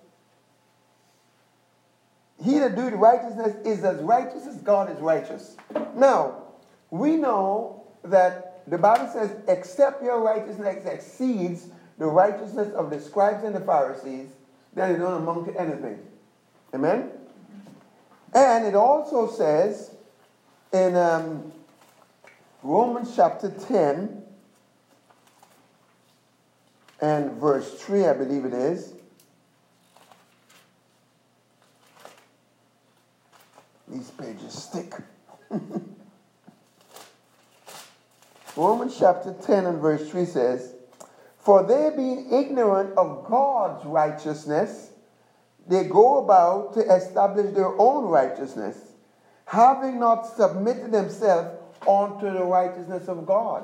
He 2.43 2.59
that 2.59 2.75
doeth 2.75 2.93
righteousness 2.93 3.55
is 3.65 3.83
as 3.83 3.99
righteous 4.01 4.45
as 4.45 4.57
God 4.57 4.91
is 4.91 4.99
righteous. 4.99 5.55
Now, 5.95 6.43
we 6.91 7.15
know 7.15 7.83
that 8.03 8.61
the 8.69 8.77
Bible 8.77 9.09
says, 9.11 9.31
except 9.47 10.03
your 10.03 10.21
righteousness 10.21 10.85
exceeds 10.85 11.69
the 11.97 12.05
righteousness 12.05 12.73
of 12.73 12.89
the 12.89 12.99
scribes 12.99 13.43
and 13.43 13.55
the 13.55 13.61
Pharisees, 13.61 14.29
then 14.73 14.95
it 14.95 14.99
don't 14.99 15.21
amount 15.21 15.47
to 15.47 15.59
anything. 15.59 15.99
Amen? 16.73 17.09
And 18.33 18.65
it 18.65 18.75
also 18.75 19.27
says 19.31 19.95
in 20.71 20.95
um, 20.95 21.51
Romans 22.61 23.13
chapter 23.15 23.49
10 23.49 24.23
and 27.01 27.31
verse 27.33 27.73
3, 27.81 28.05
I 28.05 28.13
believe 28.13 28.45
it 28.45 28.53
is. 28.53 28.93
These 33.87 34.11
pages 34.11 34.53
stick. 34.53 34.93
Romans 38.55 38.97
chapter 38.99 39.33
10 39.33 39.65
and 39.65 39.79
verse 39.79 40.09
3 40.09 40.25
says, 40.25 40.73
For 41.37 41.63
they 41.63 41.95
being 41.95 42.33
ignorant 42.33 42.97
of 42.97 43.25
God's 43.25 43.85
righteousness, 43.85 44.89
they 45.67 45.83
go 45.83 46.23
about 46.23 46.73
to 46.73 46.81
establish 46.81 47.53
their 47.53 47.79
own 47.79 48.05
righteousness, 48.05 48.77
having 49.45 49.99
not 49.99 50.23
submitted 50.35 50.91
themselves 50.91 51.49
unto 51.87 52.31
the 52.31 52.43
righteousness 52.43 53.07
of 53.07 53.25
God. 53.25 53.63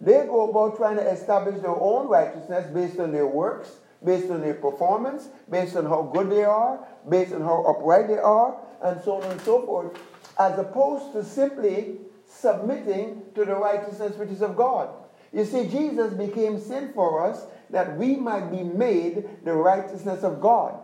They 0.00 0.26
go 0.26 0.50
about 0.50 0.76
trying 0.76 0.96
to 0.96 1.02
establish 1.02 1.60
their 1.60 1.74
own 1.74 2.08
righteousness 2.08 2.66
based 2.72 2.98
on 3.00 3.12
their 3.12 3.26
works, 3.26 3.76
based 4.04 4.30
on 4.30 4.40
their 4.40 4.54
performance, 4.54 5.28
based 5.50 5.76
on 5.76 5.86
how 5.86 6.02
good 6.02 6.30
they 6.30 6.44
are, 6.44 6.86
based 7.08 7.32
on 7.32 7.40
how 7.40 7.62
upright 7.64 8.08
they 8.08 8.18
are, 8.18 8.56
and 8.82 9.00
so 9.02 9.22
on 9.22 9.30
and 9.30 9.40
so 9.40 9.64
forth, 9.64 9.98
as 10.38 10.58
opposed 10.58 11.12
to 11.12 11.24
simply 11.24 11.98
submitting 12.28 13.22
to 13.34 13.44
the 13.44 13.54
righteousness 13.54 14.16
which 14.16 14.30
is 14.30 14.42
of 14.42 14.56
God. 14.56 14.90
You 15.32 15.44
see, 15.44 15.66
Jesus 15.68 16.12
became 16.12 16.60
sin 16.60 16.92
for 16.94 17.26
us 17.26 17.46
that 17.70 17.96
we 17.96 18.16
might 18.16 18.50
be 18.50 18.62
made 18.62 19.28
the 19.44 19.52
righteousness 19.52 20.22
of 20.22 20.40
God 20.40 20.78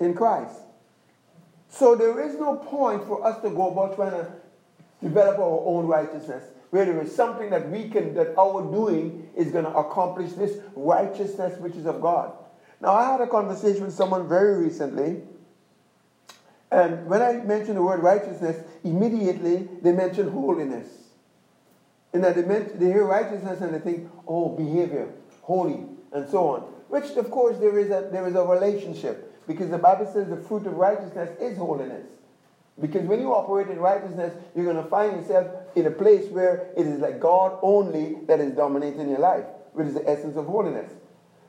in 0.00 0.14
Christ. 0.14 0.56
So 1.68 1.94
there 1.94 2.20
is 2.20 2.38
no 2.38 2.56
point 2.56 3.06
for 3.06 3.24
us 3.24 3.40
to 3.42 3.50
go 3.50 3.70
about 3.70 3.94
trying 3.94 4.12
to 4.12 4.32
develop 5.02 5.38
our 5.38 5.62
own 5.64 5.86
righteousness, 5.86 6.44
where 6.70 6.84
there 6.84 7.00
is 7.02 7.14
something 7.14 7.50
that 7.50 7.70
we 7.70 7.88
can, 7.88 8.14
that 8.14 8.36
our 8.38 8.62
doing 8.70 9.28
is 9.36 9.50
going 9.50 9.64
to 9.64 9.72
accomplish 9.72 10.32
this 10.32 10.58
righteousness 10.74 11.58
which 11.60 11.74
is 11.74 11.86
of 11.86 12.00
God. 12.00 12.32
Now, 12.80 12.92
I 12.92 13.12
had 13.12 13.20
a 13.20 13.26
conversation 13.26 13.84
with 13.84 13.94
someone 13.94 14.28
very 14.28 14.62
recently, 14.62 15.22
and 16.70 17.06
when 17.06 17.22
I 17.22 17.32
mentioned 17.44 17.76
the 17.76 17.82
word 17.82 18.02
righteousness, 18.02 18.62
immediately 18.84 19.68
they 19.82 19.92
mentioned 19.92 20.30
holiness. 20.30 20.88
And 22.12 22.24
that 22.24 22.36
they, 22.36 22.42
they 22.42 22.86
hear 22.86 23.04
righteousness 23.04 23.60
and 23.60 23.74
they 23.74 23.78
think, 23.78 24.10
oh, 24.26 24.50
behavior, 24.56 25.08
holy, 25.42 25.84
and 26.12 26.28
so 26.28 26.48
on. 26.48 26.60
Which, 26.88 27.04
of 27.16 27.30
course, 27.30 27.58
there 27.58 27.78
is 27.78 27.90
a, 27.90 28.08
there 28.10 28.26
is 28.26 28.34
a 28.34 28.42
relationship. 28.42 29.46
Because 29.46 29.70
the 29.70 29.78
Bible 29.78 30.10
says 30.12 30.28
the 30.28 30.36
fruit 30.36 30.66
of 30.66 30.74
righteousness 30.74 31.30
is 31.40 31.56
holiness. 31.56 32.06
Because 32.80 33.02
when 33.06 33.20
you 33.20 33.34
operate 33.34 33.68
in 33.68 33.78
righteousness, 33.78 34.34
you're 34.54 34.64
going 34.64 34.82
to 34.82 34.88
find 34.88 35.20
yourself 35.20 35.48
in 35.74 35.86
a 35.86 35.90
place 35.90 36.28
where 36.30 36.70
it 36.76 36.86
is 36.86 37.00
like 37.00 37.20
God 37.20 37.58
only 37.62 38.18
that 38.26 38.40
is 38.40 38.52
dominating 38.52 39.08
your 39.08 39.18
life, 39.18 39.44
which 39.72 39.88
is 39.88 39.94
the 39.94 40.08
essence 40.08 40.36
of 40.36 40.46
holiness. 40.46 40.92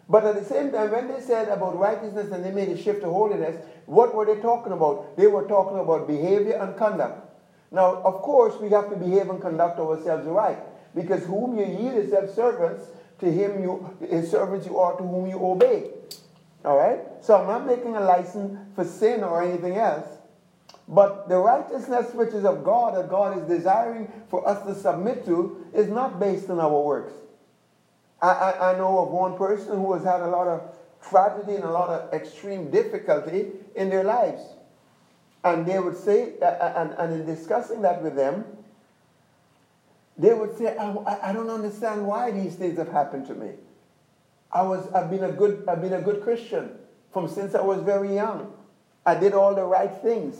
But 0.10 0.26
at 0.26 0.36
the 0.36 0.44
same 0.44 0.72
time, 0.72 0.92
when 0.92 1.08
they 1.08 1.22
said 1.22 1.50
about 1.50 1.78
righteousness 1.78 2.32
and 2.32 2.44
they 2.44 2.52
made 2.52 2.70
a 2.70 2.82
shift 2.82 3.02
to 3.02 3.10
holiness, 3.10 3.64
what 3.86 4.16
were 4.16 4.26
they 4.26 4.42
talking 4.42 4.74
about? 4.74 5.16
They 5.18 5.28
were 5.28 5.48
talking 5.48 5.78
about 5.78 6.08
behavior 6.08 6.56
and 6.56 6.76
conduct. 6.76 7.28
Now, 7.72 8.02
of 8.02 8.22
course, 8.24 8.60
we 8.60 8.70
have 8.70 8.90
to 8.90 8.96
behave 8.96 9.30
and 9.30 9.40
conduct 9.40 9.80
ourselves 9.80 10.26
right. 10.28 10.58
Because 10.96 11.24
whom 11.26 11.58
you 11.60 11.66
yield 11.66 11.94
yourself 11.94 12.34
servants, 12.34 12.88
to 13.20 13.32
him 13.32 13.62
you 13.62 13.98
his 14.10 14.32
servants 14.32 14.66
you 14.66 14.80
are 14.80 14.98
to 14.98 15.04
whom 15.04 15.28
you 15.28 15.44
obey. 15.44 15.92
All 16.66 16.78
right? 16.78 17.00
So 17.22 17.38
I'm 17.38 17.48
not 17.48 17.68
making 17.68 17.96
a 17.96 18.02
license 18.02 18.58
for 18.76 18.84
sin 18.84 19.24
or 19.24 19.44
anything 19.44 19.76
else. 19.78 20.08
But 20.90 21.30
the 21.30 21.38
righteousness 21.38 22.16
which 22.16 22.34
is 22.34 22.46
of 22.46 22.64
God, 22.64 22.98
that 22.98 23.10
God 23.10 23.38
is 23.38 23.48
desiring 23.48 24.12
for 24.28 24.46
us 24.48 24.66
to 24.66 24.74
submit 24.74 25.24
to, 25.26 25.64
is 25.72 25.88
not 25.88 26.20
based 26.20 26.50
on 26.50 26.60
our 26.60 26.82
works. 26.82 27.14
I, 28.22 28.30
I, 28.30 28.74
I 28.74 28.78
know 28.78 28.98
of 28.98 29.10
one 29.10 29.38
person 29.38 29.78
who 29.78 29.94
has 29.94 30.04
had 30.04 30.22
a 30.22 30.28
lot 30.28 30.48
of 30.48 30.76
tragedy 31.08 31.56
and 31.56 31.64
a 31.64 31.72
lot 31.72 31.90
of 31.90 32.12
extreme 32.12 32.72
difficulty 32.72 33.52
in 33.76 33.92
their 33.92 34.04
lives. 34.04 34.42
And 35.44 35.64
they 35.66 35.80
would 35.80 35.96
say, 35.96 36.34
and, 36.42 36.92
and 36.98 37.14
in 37.14 37.26
discussing 37.26 37.84
that 37.84 38.02
with 38.02 38.16
them, 38.16 38.46
they 40.18 40.34
would 40.34 40.58
say, 40.58 40.76
I, 40.76 41.30
I 41.30 41.34
don't 41.34 41.52
understand 41.52 42.06
why 42.06 42.32
these 42.32 42.56
things 42.56 42.80
have 42.80 42.92
happened 42.92 43.28
to 43.28 43.36
me. 43.36 43.52
I 44.52 44.64
was, 44.64 44.92
I've 44.92 45.12
been 45.12 45.24
a 45.24 45.32
good, 45.32 45.64
I've 45.68 45.82
been 45.82 45.94
a 45.94 46.02
good 46.02 46.24
Christian 46.24 46.72
from 47.14 47.28
since 47.28 47.54
I 47.54 47.62
was 47.62 47.84
very 47.84 48.16
young. 48.16 48.52
I 49.06 49.16
did 49.16 49.34
all 49.34 49.54
the 49.54 49.64
right 49.64 49.94
things. 50.02 50.36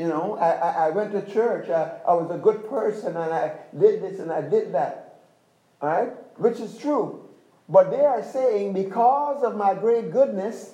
You 0.00 0.08
know, 0.08 0.38
I, 0.38 0.52
I, 0.52 0.86
I 0.86 0.90
went 0.92 1.12
to 1.12 1.20
church. 1.30 1.68
I, 1.68 1.98
I 2.08 2.14
was 2.14 2.30
a 2.30 2.38
good 2.38 2.70
person 2.70 3.08
and 3.08 3.34
I 3.34 3.52
did 3.78 4.02
this 4.02 4.18
and 4.18 4.32
I 4.32 4.40
did 4.40 4.72
that. 4.72 5.20
All 5.82 5.90
right? 5.90 6.12
Which 6.38 6.58
is 6.58 6.78
true. 6.78 7.28
But 7.68 7.90
they 7.90 8.06
are 8.06 8.22
saying, 8.22 8.72
because 8.72 9.42
of 9.42 9.56
my 9.56 9.74
great 9.74 10.10
goodness, 10.10 10.72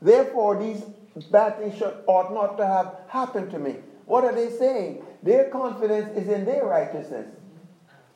therefore 0.00 0.62
these 0.62 0.80
bad 1.32 1.58
things 1.58 1.76
should, 1.76 2.04
ought 2.06 2.32
not 2.32 2.56
to 2.58 2.64
have 2.64 2.94
happened 3.08 3.50
to 3.50 3.58
me. 3.58 3.78
What 4.06 4.22
are 4.22 4.32
they 4.32 4.48
saying? 4.48 5.04
Their 5.24 5.50
confidence 5.50 6.16
is 6.16 6.28
in 6.28 6.44
their 6.44 6.64
righteousness. 6.64 7.26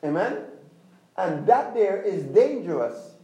Amen? 0.01 0.45
And 1.17 1.45
that 1.47 1.73
there 1.73 2.01
is 2.01 2.23
dangerous. 2.23 3.15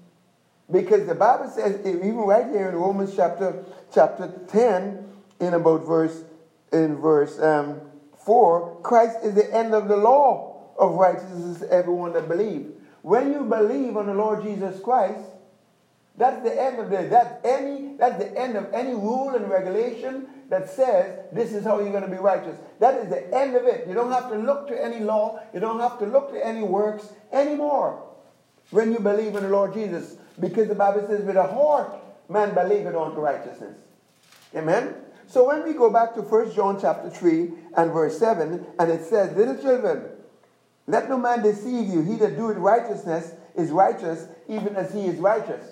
Because 0.69 1.07
the 1.07 1.15
Bible 1.15 1.47
says, 1.47 1.79
even 1.85 2.17
right 2.17 2.47
here 2.47 2.67
in 2.67 2.75
Romans 2.75 3.15
chapter, 3.15 3.63
chapter 3.93 4.27
10, 4.49 5.07
in 5.39 5.53
about 5.53 5.87
verse, 5.87 6.25
in 6.73 6.97
verse 6.97 7.39
um, 7.39 7.79
4, 8.25 8.81
Christ 8.81 9.17
is 9.23 9.35
the 9.35 9.53
end 9.53 9.73
of 9.73 9.87
the 9.87 9.97
law 9.97 10.73
of 10.77 10.95
righteousness 10.95 11.59
to 11.59 11.71
everyone 11.71 12.13
that 12.13 12.27
believes. 12.27 12.71
When 13.01 13.31
you 13.31 13.43
believe 13.43 13.97
on 13.97 14.07
the 14.07 14.13
Lord 14.13 14.43
Jesus 14.43 14.79
Christ, 14.81 15.19
that's 16.15 16.43
the 16.43 16.61
end 16.61 16.79
of 16.79 16.89
the 16.89 17.07
that's 17.09 17.43
any 17.43 17.95
that's 17.97 18.23
the 18.23 18.37
end 18.39 18.55
of 18.55 18.71
any 18.71 18.93
rule 18.93 19.35
and 19.35 19.49
regulation 19.49 20.27
that 20.49 20.69
says 20.69 21.25
this 21.31 21.53
is 21.53 21.63
how 21.63 21.79
you're 21.79 21.91
going 21.91 22.03
to 22.03 22.09
be 22.09 22.17
righteous. 22.17 22.55
That 22.79 22.95
is 22.99 23.09
the 23.09 23.35
end 23.35 23.55
of 23.55 23.65
it. 23.65 23.87
You 23.87 23.95
don't 23.95 24.11
have 24.11 24.29
to 24.29 24.37
look 24.37 24.67
to 24.67 24.83
any 24.83 24.99
law. 24.99 25.41
You 25.53 25.59
don't 25.59 25.79
have 25.79 25.97
to 25.99 26.05
look 26.05 26.31
to 26.31 26.45
any 26.45 26.61
works 26.61 27.09
anymore. 27.31 28.03
When 28.69 28.91
you 28.91 28.99
believe 28.99 29.35
in 29.35 29.43
the 29.43 29.49
Lord 29.49 29.73
Jesus, 29.73 30.15
because 30.39 30.67
the 30.67 30.75
Bible 30.75 31.05
says, 31.07 31.23
with 31.23 31.35
a 31.35 31.47
heart 31.47 31.95
man 32.29 32.53
believeth 32.53 32.95
unto 32.95 33.19
righteousness. 33.19 33.77
Amen? 34.55 34.95
So 35.33 35.47
when 35.47 35.63
we 35.63 35.73
go 35.73 35.89
back 35.89 36.13
to 36.13 36.21
1 36.21 36.53
John 36.53 36.79
chapter 36.79 37.09
3 37.09 37.53
and 37.75 37.91
verse 37.91 38.19
7, 38.19 38.67
and 38.77 38.91
it 38.91 39.03
says, 39.03 39.35
Little 39.35 39.57
children, 39.57 40.03
let 40.85 41.09
no 41.09 41.17
man 41.17 41.41
deceive 41.41 41.87
you. 41.87 42.03
He 42.03 42.17
that 42.17 42.37
doeth 42.37 42.57
righteousness 42.57 43.33
is 43.55 43.71
righteous, 43.71 44.27
even 44.47 44.75
as 44.75 44.93
he 44.93 45.07
is 45.07 45.17
righteous. 45.17 45.65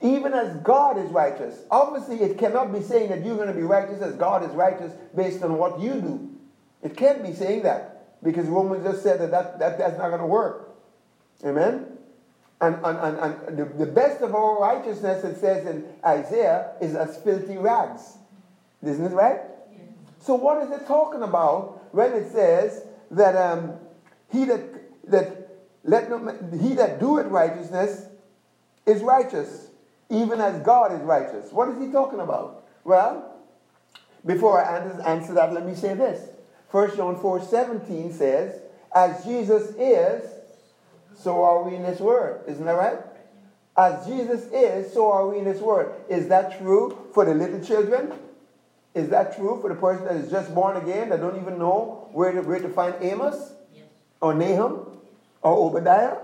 Even 0.00 0.32
as 0.32 0.54
God 0.58 0.96
is 0.96 1.10
righteous. 1.10 1.64
Obviously, 1.72 2.20
it 2.20 2.38
cannot 2.38 2.72
be 2.72 2.82
saying 2.82 3.10
that 3.10 3.24
you're 3.24 3.34
going 3.34 3.48
to 3.48 3.52
be 3.52 3.62
righteous 3.62 4.00
as 4.00 4.14
God 4.14 4.48
is 4.48 4.50
righteous 4.50 4.92
based 5.16 5.42
on 5.42 5.58
what 5.58 5.80
you 5.80 5.94
do. 5.94 6.30
It 6.84 6.96
can't 6.96 7.20
be 7.20 7.32
saying 7.32 7.64
that. 7.64 8.22
Because 8.22 8.46
Romans 8.46 8.84
just 8.84 9.02
said 9.02 9.18
that, 9.22 9.32
that, 9.32 9.58
that 9.58 9.76
that's 9.76 9.98
not 9.98 10.10
going 10.10 10.20
to 10.20 10.26
work. 10.28 10.72
Amen? 11.44 11.93
And, 12.60 12.76
and, 12.84 12.98
and, 12.98 13.18
and 13.18 13.58
the, 13.58 13.64
the 13.64 13.86
best 13.86 14.22
of 14.22 14.34
all 14.34 14.60
righteousness, 14.60 15.24
it 15.24 15.36
says 15.38 15.66
in 15.66 15.84
Isaiah, 16.04 16.72
is 16.80 16.94
as 16.94 17.16
filthy 17.18 17.56
rags. 17.56 18.18
Isn't 18.82 19.04
it 19.04 19.14
right? 19.14 19.40
So 20.20 20.34
what 20.34 20.62
is 20.62 20.70
it 20.70 20.86
talking 20.86 21.22
about 21.22 21.94
when 21.94 22.12
it 22.12 22.30
says 22.30 22.84
that 23.10 23.36
um, 23.36 23.74
he 24.30 24.44
that 24.46 25.10
that 25.10 25.58
let 25.84 26.08
no 26.08 26.18
he 26.58 26.74
that 26.74 26.98
doeth 26.98 27.26
righteousness 27.26 28.06
is 28.86 29.02
righteous, 29.02 29.68
even 30.10 30.40
as 30.40 30.60
God 30.60 30.92
is 30.92 31.00
righteous. 31.00 31.52
What 31.52 31.68
is 31.68 31.78
he 31.78 31.90
talking 31.90 32.20
about? 32.20 32.64
Well, 32.84 33.34
before 34.24 34.62
I 34.62 34.78
answer 35.06 35.34
that, 35.34 35.52
let 35.52 35.66
me 35.66 35.74
say 35.74 35.94
this. 35.94 36.28
1 36.70 36.96
John 36.96 37.20
4 37.20 37.42
17 37.42 38.12
says, 38.12 38.60
As 38.94 39.24
Jesus 39.24 39.74
is, 39.76 40.33
so 41.16 41.42
are 41.42 41.62
we 41.62 41.76
in 41.76 41.82
this 41.82 42.00
world. 42.00 42.40
Isn't 42.46 42.64
that 42.64 42.76
right? 42.76 42.98
As 43.76 44.06
Jesus 44.06 44.44
is, 44.52 44.92
so 44.92 45.10
are 45.10 45.28
we 45.28 45.38
in 45.38 45.44
this 45.44 45.60
world. 45.60 45.92
Is 46.08 46.28
that 46.28 46.58
true 46.58 47.08
for 47.12 47.24
the 47.24 47.34
little 47.34 47.60
children? 47.60 48.12
Is 48.94 49.08
that 49.08 49.36
true 49.36 49.58
for 49.60 49.68
the 49.68 49.74
person 49.74 50.04
that 50.04 50.16
is 50.16 50.30
just 50.30 50.54
born 50.54 50.76
again, 50.76 51.08
that 51.08 51.20
don't 51.20 51.40
even 51.40 51.58
know 51.58 52.08
where 52.12 52.30
to, 52.32 52.42
where 52.42 52.60
to 52.60 52.68
find 52.68 52.94
Amos? 53.00 53.52
Yes. 53.74 53.84
Or 54.20 54.34
Nahum? 54.34 54.86
Or 55.42 55.68
Obadiah? 55.68 56.18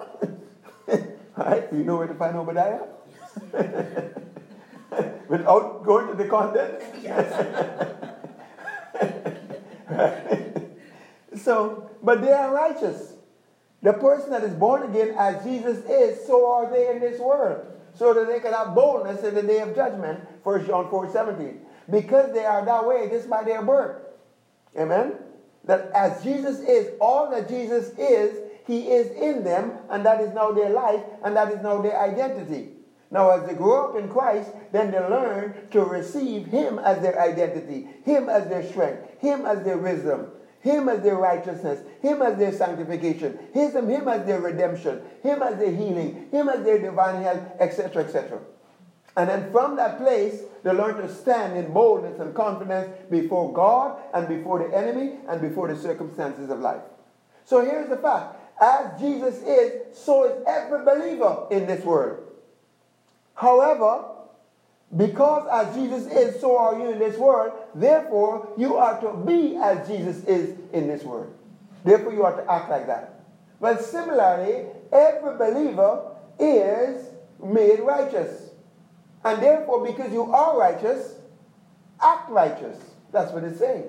right? 1.36 1.66
You 1.72 1.84
know 1.84 1.96
where 1.96 2.06
to 2.06 2.14
find 2.14 2.36
Obadiah? 2.36 2.82
Yes. 3.52 4.14
Without 5.28 5.84
going 5.84 6.06
to 6.08 6.14
the 6.14 6.28
content? 6.28 6.74
Yes. 7.02 7.86
So, 11.42 11.90
but 12.02 12.20
they 12.20 12.32
are 12.32 12.52
righteous. 12.54 13.14
The 13.82 13.92
person 13.94 14.30
that 14.30 14.44
is 14.44 14.54
born 14.54 14.82
again 14.90 15.14
as 15.18 15.42
Jesus 15.42 15.78
is, 15.88 16.26
so 16.26 16.52
are 16.52 16.70
they 16.70 16.90
in 16.90 17.00
this 17.00 17.18
world. 17.20 17.66
So 17.94 18.14
that 18.14 18.28
they 18.28 18.40
can 18.40 18.52
have 18.52 18.74
boldness 18.74 19.24
in 19.24 19.34
the 19.34 19.42
day 19.42 19.60
of 19.60 19.74
judgment. 19.74 20.20
1 20.44 20.66
John 20.66 20.88
4 20.90 21.10
17. 21.10 21.60
Because 21.90 22.32
they 22.32 22.44
are 22.44 22.64
that 22.64 22.86
way, 22.86 23.08
just 23.10 23.28
by 23.28 23.42
their 23.42 23.62
birth. 23.62 24.02
Amen? 24.78 25.14
That 25.64 25.90
as 25.92 26.22
Jesus 26.22 26.60
is, 26.60 26.92
all 27.00 27.30
that 27.30 27.48
Jesus 27.48 27.90
is, 27.98 28.38
he 28.66 28.88
is 28.88 29.10
in 29.10 29.42
them, 29.42 29.72
and 29.90 30.06
that 30.06 30.20
is 30.20 30.32
now 30.32 30.52
their 30.52 30.70
life, 30.70 31.02
and 31.24 31.34
that 31.36 31.50
is 31.50 31.62
now 31.62 31.82
their 31.82 32.00
identity. 32.00 32.68
Now, 33.10 33.30
as 33.30 33.46
they 33.46 33.54
grow 33.54 33.88
up 33.88 33.96
in 33.96 34.08
Christ, 34.08 34.50
then 34.70 34.92
they 34.92 35.00
learn 35.00 35.68
to 35.72 35.80
receive 35.82 36.46
Him 36.46 36.78
as 36.78 37.02
their 37.02 37.20
identity, 37.20 37.88
Him 38.04 38.28
as 38.28 38.48
their 38.48 38.62
strength, 38.62 39.02
Him 39.18 39.44
as 39.44 39.64
their 39.64 39.78
wisdom, 39.78 40.28
Him 40.60 40.88
as 40.88 41.02
their 41.02 41.16
righteousness, 41.16 41.80
Him 42.02 42.22
as 42.22 42.38
their 42.38 42.52
sanctification, 42.52 43.38
Him, 43.52 43.88
him 43.88 44.08
as 44.08 44.26
their 44.26 44.40
redemption, 44.40 45.02
Him 45.22 45.42
as 45.42 45.58
their 45.58 45.72
healing, 45.72 46.28
Him 46.30 46.48
as 46.48 46.64
their 46.64 46.78
divine 46.78 47.22
health, 47.22 47.42
etc., 47.58 48.04
etc. 48.04 48.40
And 49.16 49.28
then 49.28 49.50
from 49.50 49.76
that 49.76 49.98
place, 49.98 50.42
they 50.62 50.70
learn 50.70 50.96
to 50.96 51.12
stand 51.12 51.56
in 51.56 51.72
boldness 51.72 52.20
and 52.20 52.34
confidence 52.34 52.94
before 53.10 53.52
God 53.52 54.00
and 54.14 54.28
before 54.28 54.58
the 54.60 54.76
enemy 54.76 55.14
and 55.28 55.40
before 55.40 55.68
the 55.72 55.80
circumstances 55.80 56.50
of 56.50 56.60
life. 56.60 56.82
So 57.44 57.64
here's 57.64 57.88
the 57.88 57.96
fact 57.96 58.36
as 58.62 59.00
Jesus 59.00 59.42
is, 59.42 59.96
so 59.96 60.24
is 60.24 60.44
every 60.46 60.84
believer 60.84 61.46
in 61.50 61.66
this 61.66 61.82
world. 61.84 62.18
However, 63.34 64.04
because 64.96 65.48
as 65.52 65.74
Jesus 65.74 66.06
is, 66.12 66.40
so 66.40 66.56
are 66.56 66.78
you 66.78 66.90
in 66.90 66.98
this 66.98 67.16
world, 67.16 67.52
therefore 67.74 68.52
you 68.56 68.76
are 68.76 69.00
to 69.00 69.12
be 69.24 69.56
as 69.56 69.86
Jesus 69.86 70.24
is 70.24 70.58
in 70.72 70.88
this 70.88 71.04
world. 71.04 71.32
Therefore 71.84 72.12
you 72.12 72.24
are 72.24 72.42
to 72.42 72.50
act 72.50 72.70
like 72.70 72.86
that. 72.88 73.20
Well, 73.60 73.78
similarly, 73.78 74.66
every 74.92 75.36
believer 75.36 76.16
is 76.38 77.06
made 77.42 77.80
righteous. 77.80 78.50
And 79.24 79.42
therefore, 79.42 79.86
because 79.86 80.12
you 80.12 80.32
are 80.32 80.58
righteous, 80.58 81.14
act 82.02 82.30
righteous. 82.30 82.78
That's 83.12 83.32
what 83.32 83.44
it's 83.44 83.58
saying. 83.58 83.84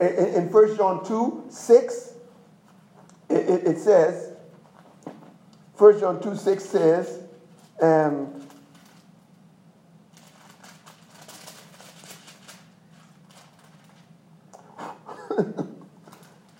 In, 0.00 0.06
in 0.08 0.52
1 0.52 0.76
John 0.76 1.06
2 1.06 1.46
6, 1.48 2.12
it, 3.30 3.34
it, 3.34 3.66
it 3.66 3.78
says, 3.78 4.32
1 5.76 6.00
John 6.00 6.20
2 6.20 6.36
6 6.36 6.64
says, 6.64 7.22
um, 7.80 8.45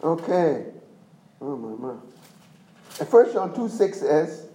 okay. 0.07 0.67
Oh, 1.41 1.57
my, 1.57 1.93
my. 1.93 3.05
1 3.05 3.33
John 3.33 3.55
2 3.55 3.69
6 3.69 3.99
says, 3.99 4.49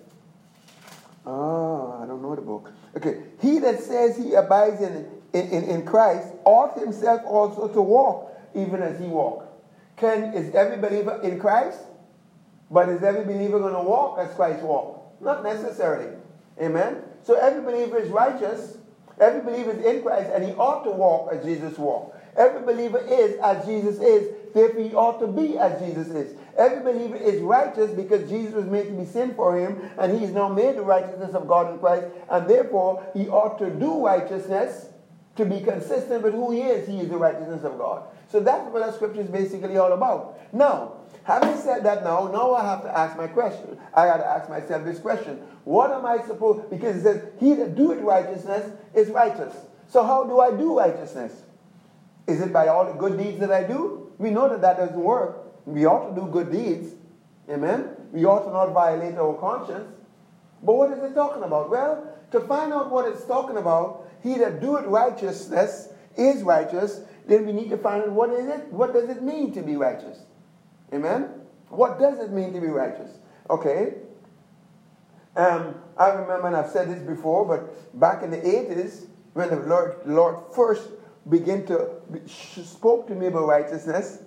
oh, 1.25 1.99
I 2.01 2.07
don't 2.07 2.21
know 2.21 2.35
the 2.35 2.41
book. 2.41 2.71
Okay. 2.97 3.21
He 3.41 3.59
that 3.59 3.79
says 3.79 4.17
he 4.17 4.33
abides 4.33 4.81
in, 4.81 5.07
in, 5.33 5.47
in, 5.49 5.63
in 5.65 5.85
Christ 5.85 6.27
ought 6.43 6.77
himself 6.79 7.21
also 7.25 7.67
to 7.67 7.81
walk 7.81 8.31
even 8.55 8.81
as 8.81 8.99
he 8.99 9.05
walked. 9.05 9.47
Can, 9.97 10.33
is 10.33 10.53
every 10.55 10.77
believer 10.77 11.21
in 11.23 11.39
Christ? 11.39 11.79
But 12.71 12.89
is 12.89 13.03
every 13.03 13.25
believer 13.25 13.59
going 13.59 13.73
to 13.73 13.81
walk 13.81 14.17
as 14.17 14.33
Christ 14.33 14.63
walked? 14.63 15.21
Not 15.21 15.43
necessarily. 15.43 16.15
Amen? 16.59 17.03
So 17.23 17.35
every 17.35 17.61
believer 17.61 17.97
is 17.97 18.09
righteous. 18.09 18.77
Every 19.19 19.41
believer 19.41 19.71
is 19.71 19.85
in 19.85 20.01
Christ, 20.01 20.31
and 20.33 20.43
he 20.43 20.51
ought 20.53 20.83
to 20.85 20.89
walk 20.89 21.31
as 21.31 21.43
Jesus 21.45 21.77
walked. 21.77 22.17
Every 22.35 22.61
believer 22.61 22.97
is 22.97 23.37
as 23.43 23.65
Jesus 23.65 23.99
is, 23.99 24.33
therefore 24.53 24.81
he 24.81 24.93
ought 24.93 25.19
to 25.19 25.27
be 25.27 25.57
as 25.57 25.79
Jesus 25.81 26.07
is. 26.07 26.37
Every 26.57 26.81
believer 26.81 27.15
is 27.15 27.41
righteous 27.41 27.91
because 27.91 28.29
Jesus 28.29 28.53
was 28.53 28.65
made 28.65 28.85
to 28.85 28.91
be 28.91 29.05
sin 29.05 29.33
for 29.35 29.57
him, 29.57 29.89
and 29.97 30.17
he 30.17 30.23
is 30.25 30.31
now 30.31 30.49
made 30.49 30.75
the 30.75 30.81
righteousness 30.81 31.33
of 31.33 31.47
God 31.47 31.73
in 31.73 31.79
Christ, 31.79 32.07
and 32.29 32.47
therefore 32.49 33.05
he 33.13 33.27
ought 33.29 33.57
to 33.59 33.69
do 33.69 34.05
righteousness 34.05 34.87
to 35.37 35.45
be 35.45 35.61
consistent 35.61 36.23
with 36.23 36.33
who 36.33 36.51
he 36.51 36.61
is. 36.61 36.87
He 36.87 36.99
is 36.99 37.09
the 37.09 37.17
righteousness 37.17 37.63
of 37.63 37.77
God. 37.77 38.03
So 38.29 38.39
that's 38.39 38.69
what 38.71 38.85
that 38.85 38.95
scripture 38.95 39.21
is 39.21 39.29
basically 39.29 39.77
all 39.77 39.93
about. 39.93 40.37
Now, 40.53 40.93
having 41.23 41.57
said 41.57 41.83
that 41.83 42.03
now, 42.03 42.27
now 42.27 42.53
I 42.53 42.65
have 42.65 42.83
to 42.83 42.97
ask 42.97 43.17
my 43.17 43.27
question. 43.27 43.77
I 43.93 44.05
got 44.05 44.17
to 44.17 44.25
ask 44.25 44.49
myself 44.49 44.83
this 44.83 44.99
question. 44.99 45.37
What 45.63 45.91
am 45.91 46.05
I 46.05 46.19
supposed, 46.25 46.69
because 46.69 46.97
it 46.97 47.03
says, 47.03 47.23
he 47.39 47.53
that 47.55 47.75
doeth 47.75 48.01
righteousness 48.01 48.71
is 48.93 49.09
righteous. 49.09 49.53
So 49.87 50.03
how 50.03 50.25
do 50.25 50.39
I 50.39 50.51
do 50.51 50.77
righteousness? 50.77 51.43
Is 52.27 52.41
it 52.41 52.53
by 52.53 52.67
all 52.67 52.85
the 52.85 52.93
good 52.93 53.17
deeds 53.17 53.39
that 53.39 53.51
I 53.51 53.63
do? 53.63 54.00
We 54.21 54.29
know 54.29 54.47
that 54.49 54.61
that 54.61 54.77
doesn't 54.77 54.99
work. 54.99 55.65
We 55.65 55.85
ought 55.85 56.13
to 56.13 56.21
do 56.21 56.27
good 56.27 56.51
deeds. 56.51 56.93
Amen? 57.49 57.89
We 58.11 58.23
ought 58.25 58.45
to 58.45 58.51
not 58.51 58.71
violate 58.71 59.15
our 59.15 59.33
conscience. 59.33 59.89
But 60.61 60.75
what 60.75 60.91
is 60.91 61.03
it 61.03 61.15
talking 61.15 61.41
about? 61.41 61.71
Well, 61.71 62.07
to 62.29 62.39
find 62.41 62.71
out 62.71 62.91
what 62.91 63.07
it's 63.07 63.25
talking 63.25 63.57
about, 63.57 64.07
he 64.21 64.37
that 64.37 64.61
doeth 64.61 64.85
righteousness 64.85 65.89
is 66.15 66.43
righteous, 66.43 67.01
then 67.27 67.47
we 67.47 67.51
need 67.51 67.71
to 67.71 67.77
find 67.77 68.03
out 68.03 68.11
what 68.11 68.29
is 68.29 68.47
it? 68.47 68.71
What 68.71 68.93
does 68.93 69.09
it 69.09 69.23
mean 69.23 69.53
to 69.53 69.63
be 69.63 69.75
righteous? 69.75 70.19
Amen? 70.93 71.29
What 71.69 71.99
does 71.99 72.19
it 72.19 72.31
mean 72.31 72.53
to 72.53 72.61
be 72.61 72.67
righteous? 72.67 73.09
Okay. 73.49 73.93
Um, 75.35 75.75
I 75.97 76.09
remember, 76.09 76.45
and 76.45 76.55
I've 76.55 76.69
said 76.69 76.89
this 76.89 77.01
before, 77.01 77.43
but 77.45 77.99
back 77.99 78.21
in 78.21 78.29
the 78.29 78.37
80s, 78.37 79.07
when 79.33 79.49
the 79.49 79.55
Lord, 79.55 79.95
Lord 80.05 80.35
first 80.53 80.89
began 81.29 81.65
to 81.67 81.89
spoke 82.27 83.07
to 83.07 83.15
me 83.15 83.27
about 83.27 83.47
righteousness, 83.47 84.23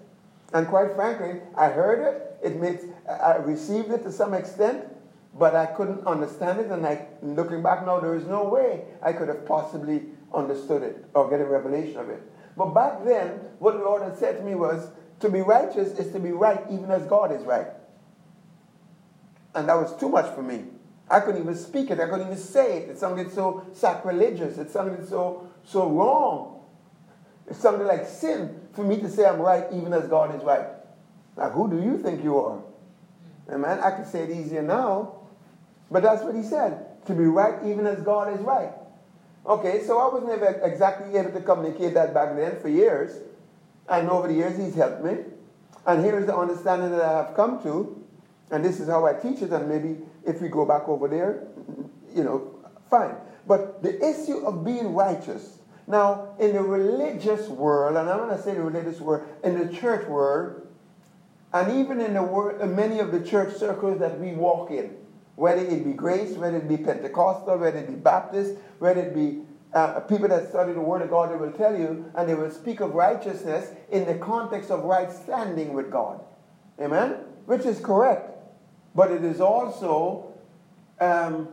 and 0.53 0.67
quite 0.69 0.95
frankly, 0.95 1.41
I 1.57 1.69
heard 1.69 2.01
it. 2.01 2.37
It 2.43 2.61
makes 2.61 2.85
I 3.09 3.37
received 3.37 3.91
it 3.91 4.03
to 4.05 4.13
some 4.13 4.35
extent, 4.35 4.85
but 5.35 5.55
I 5.57 5.67
couldn't 5.67 6.07
understand 6.07 6.61
it. 6.61 6.71
And 6.71 6.87
I, 6.87 7.07
looking 7.23 7.63
back 7.63 7.85
now, 7.85 8.01
there 8.01 8.15
is 8.15 8.27
no 8.27 8.45
way 8.45 8.85
I 9.03 9.13
could 9.13 9.29
have 9.29 9.47
possibly 9.47 10.03
understood 10.33 10.83
it 10.83 11.05
or 11.15 11.29
get 11.29 11.41
a 11.41 11.45
revelation 11.45 11.99
of 11.99 12.09
it. 12.09 12.23
But 12.57 12.73
back 12.73 13.05
then, 13.05 13.31
what 13.59 13.75
the 13.75 13.81
Lord 13.81 14.03
had 14.03 14.17
said 14.17 14.39
to 14.39 14.45
me 14.45 14.55
was, 14.55 14.89
to 15.21 15.29
be 15.29 15.41
righteous 15.41 15.99
is 15.99 16.13
to 16.13 16.21
be 16.21 16.33
right 16.33 16.61
even 16.71 16.91
as 16.91 17.07
God 17.07 17.33
is 17.33 17.43
right. 17.43 17.69
And 19.55 19.69
that 19.69 19.75
was 19.75 19.97
too 19.97 20.09
much 20.09 20.35
for 20.35 20.43
me. 20.43 20.65
I 21.09 21.21
couldn't 21.21 21.41
even 21.41 21.57
speak 21.57 21.91
it. 21.91 22.01
I 22.01 22.07
couldn't 22.07 22.27
even 22.27 22.37
say 22.37 22.79
it. 22.79 22.91
It 22.91 22.99
sounded 22.99 23.33
so 23.33 23.67
sacrilegious. 23.73 24.59
It 24.59 24.71
sounded 24.71 25.09
so 25.09 25.49
so 25.65 25.89
wrong. 25.89 26.54
It 27.49 27.57
sounded 27.57 27.85
like 27.85 28.07
sin 28.07 28.61
for 28.73 28.83
me 28.83 29.01
to 29.01 29.09
say 29.09 29.27
I'm 29.27 29.41
right 29.41 29.65
even 29.73 29.93
as 29.93 30.09
God 30.09 30.35
is 30.35 30.43
right. 30.43 30.67
Now, 31.37 31.51
who 31.51 31.69
do 31.69 31.83
you 31.83 31.99
think 31.99 32.23
you 32.23 32.39
are? 32.39 32.63
Amen. 33.51 33.81
I 33.81 33.91
can 33.91 34.07
say 34.07 34.23
it 34.23 34.31
easier 34.31 34.63
now, 34.63 35.17
but 35.91 36.03
that's 36.03 36.23
what 36.23 36.35
he 36.35 36.43
said. 36.43 37.05
To 37.07 37.15
be 37.15 37.25
right 37.25 37.67
even 37.67 37.87
as 37.87 38.01
God 38.01 38.33
is 38.33 38.41
right. 38.41 38.73
Okay, 39.47 39.83
so 39.85 39.99
I 39.99 40.13
was 40.13 40.25
never 40.25 40.47
exactly 40.65 41.19
able 41.19 41.33
to 41.33 41.41
communicate 41.41 41.93
that 41.95 42.15
back 42.15 42.35
then 42.35 42.59
for 42.61 42.69
years. 42.69 43.21
And 43.89 44.09
over 44.09 44.29
the 44.29 44.35
years, 44.35 44.57
he's 44.57 44.75
helped 44.75 45.05
me. 45.05 45.19
And 45.87 46.03
here's 46.03 46.25
the 46.25 46.35
understanding 46.35 46.93
that 46.93 47.03
I 47.03 47.25
have 47.25 47.37
come 47.37 47.63
to. 47.63 48.03
And 48.51 48.65
this 48.65 48.81
is 48.81 48.89
how 48.89 49.05
I 49.07 49.13
teach 49.13 49.43
it. 49.43 49.51
And 49.53 49.69
maybe 49.69 49.99
if 50.27 50.41
we 50.41 50.49
go 50.49 50.65
back 50.65 50.89
over 50.89 51.09
there, 51.09 51.47
you 52.15 52.25
know, 52.25 52.59
fine. 52.89 53.17
But 53.47 53.83
the 53.83 53.99
issue 54.03 54.39
of 54.47 54.65
being 54.65 54.95
righteous. 54.95 55.59
Now, 55.87 56.35
in 56.39 56.55
the 56.55 56.63
religious 56.63 57.49
world, 57.49 57.97
and 57.97 58.09
I'm 58.09 58.19
going 58.19 58.37
to 58.37 58.43
say 58.43 58.55
the 58.55 58.63
religious 58.63 59.01
world, 59.01 59.27
in 59.43 59.59
the 59.59 59.73
church 59.73 60.07
world, 60.09 60.67
and 61.53 61.73
even 61.73 62.01
in 62.01 62.15
the 62.15 62.23
world, 62.23 62.61
in 62.61 62.75
many 62.75 62.99
of 63.01 63.13
the 63.13 63.21
church 63.21 63.55
circles 63.55 64.01
that 64.01 64.19
we 64.19 64.33
walk 64.33 64.71
in, 64.71 64.97
whether 65.37 65.61
it 65.61 65.85
be 65.85 65.93
grace, 65.93 66.37
whether 66.37 66.57
it 66.57 66.69
be 66.69 66.77
Pentecostal, 66.77 67.59
whether 67.59 67.79
it 67.79 67.89
be 67.89 67.95
Baptist, 67.95 68.55
whether 68.79 69.01
it 69.01 69.15
be 69.15 69.43
uh, 69.75 70.01
people 70.01 70.29
that 70.29 70.49
study 70.49 70.73
the 70.73 70.81
Word 70.81 71.03
of 71.03 71.11
God, 71.11 71.33
they 71.33 71.37
will 71.37 71.53
tell 71.53 71.77
you, 71.77 72.11
and 72.15 72.29
they 72.29 72.35
will 72.35 72.51
speak 72.51 72.81
of 72.81 72.95
righteousness 72.95 73.71
in 73.91 74.07
the 74.07 74.15
context 74.15 74.71
of 74.71 74.85
right 74.85 75.11
standing 75.11 75.75
with 75.75 75.91
God. 75.91 76.21
Amen? 76.81 77.17
Which 77.47 77.67
is 77.67 77.81
correct. 77.81 78.31
But 78.95 79.11
it 79.11 79.25
is 79.25 79.41
also, 79.41 80.33
um, 81.01 81.49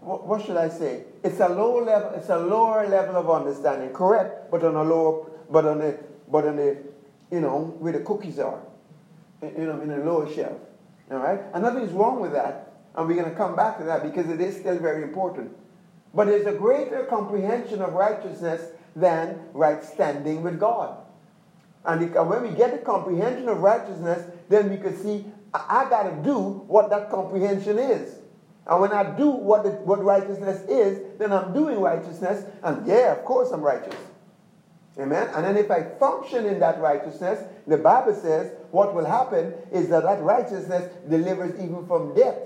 what, 0.00 0.26
what 0.26 0.44
should 0.44 0.56
I 0.56 0.68
say? 0.68 1.04
It's 1.26 1.40
a 1.40 1.48
low 1.48 1.82
level, 1.82 2.12
it's 2.14 2.28
a 2.28 2.38
lower 2.38 2.86
level 2.86 3.16
of 3.16 3.28
understanding, 3.28 3.90
correct? 3.92 4.48
But 4.48 4.62
on 4.62 4.76
a 4.76 4.84
lower, 4.84 5.28
but 5.50 5.64
on 5.64 5.78
the, 5.78 5.98
but 6.30 6.46
on 6.46 6.54
the, 6.54 6.78
you 7.32 7.40
know, 7.40 7.74
where 7.80 7.92
the 7.92 8.00
cookies 8.00 8.38
are, 8.38 8.60
you 9.42 9.66
know, 9.66 9.80
in 9.80 9.90
a 9.90 9.98
lower 9.98 10.32
shelf. 10.32 10.56
All 11.10 11.18
right? 11.18 11.40
And 11.52 11.64
nothing's 11.64 11.90
wrong 11.90 12.20
with 12.20 12.32
that. 12.32 12.74
And 12.94 13.08
we're 13.08 13.16
going 13.16 13.28
to 13.28 13.36
come 13.36 13.56
back 13.56 13.78
to 13.78 13.84
that 13.84 14.04
because 14.04 14.30
it 14.30 14.40
is 14.40 14.56
still 14.56 14.78
very 14.78 15.02
important. 15.02 15.50
But 16.14 16.28
there's 16.28 16.46
a 16.46 16.52
greater 16.52 17.04
comprehension 17.06 17.82
of 17.82 17.94
righteousness 17.94 18.62
than 18.94 19.40
right 19.52 19.82
standing 19.82 20.42
with 20.42 20.60
God. 20.60 20.96
And 21.84 22.14
when 22.14 22.42
we 22.42 22.50
get 22.50 22.70
the 22.70 22.78
comprehension 22.78 23.48
of 23.48 23.58
righteousness, 23.58 24.30
then 24.48 24.70
we 24.70 24.76
can 24.76 24.96
see 24.96 25.24
I 25.52 25.88
got 25.90 26.04
to 26.04 26.22
do 26.22 26.38
what 26.68 26.88
that 26.90 27.10
comprehension 27.10 27.80
is. 27.80 28.16
And 28.68 28.80
when 28.80 28.92
I 28.92 29.16
do 29.16 29.30
what, 29.30 29.62
the, 29.62 29.70
what 29.70 30.02
righteousness 30.02 30.68
is, 30.68 31.18
then 31.18 31.32
I'm 31.32 31.52
doing 31.52 31.80
righteousness. 31.80 32.44
And 32.62 32.86
yeah, 32.86 33.12
of 33.12 33.24
course 33.24 33.50
I'm 33.52 33.62
righteous. 33.62 33.94
Amen. 34.98 35.28
And 35.34 35.44
then 35.44 35.56
if 35.56 35.70
I 35.70 35.82
function 36.00 36.46
in 36.46 36.58
that 36.60 36.80
righteousness, 36.80 37.44
the 37.66 37.76
Bible 37.76 38.14
says 38.14 38.52
what 38.70 38.94
will 38.94 39.04
happen 39.04 39.54
is 39.70 39.88
that 39.90 40.02
that 40.04 40.22
righteousness 40.22 40.92
delivers 41.08 41.60
even 41.60 41.86
from 41.86 42.14
death. 42.14 42.38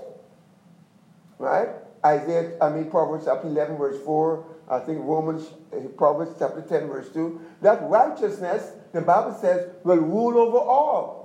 Right? 1.39 1.69
Isaiah, 2.05 2.57
I 2.61 2.69
mean, 2.69 2.89
Proverbs 2.89 3.25
chapter 3.25 3.47
11, 3.47 3.77
verse 3.77 4.03
4. 4.03 4.45
I 4.69 4.79
think 4.79 4.99
Romans, 5.03 5.49
eh, 5.73 5.87
Proverbs 5.97 6.35
chapter 6.37 6.61
10, 6.61 6.87
verse 6.87 7.09
2. 7.13 7.39
That 7.61 7.81
righteousness, 7.89 8.71
the 8.91 9.01
Bible 9.01 9.37
says, 9.39 9.69
will 9.83 9.97
rule 9.97 10.37
over 10.37 10.57
all 10.57 11.20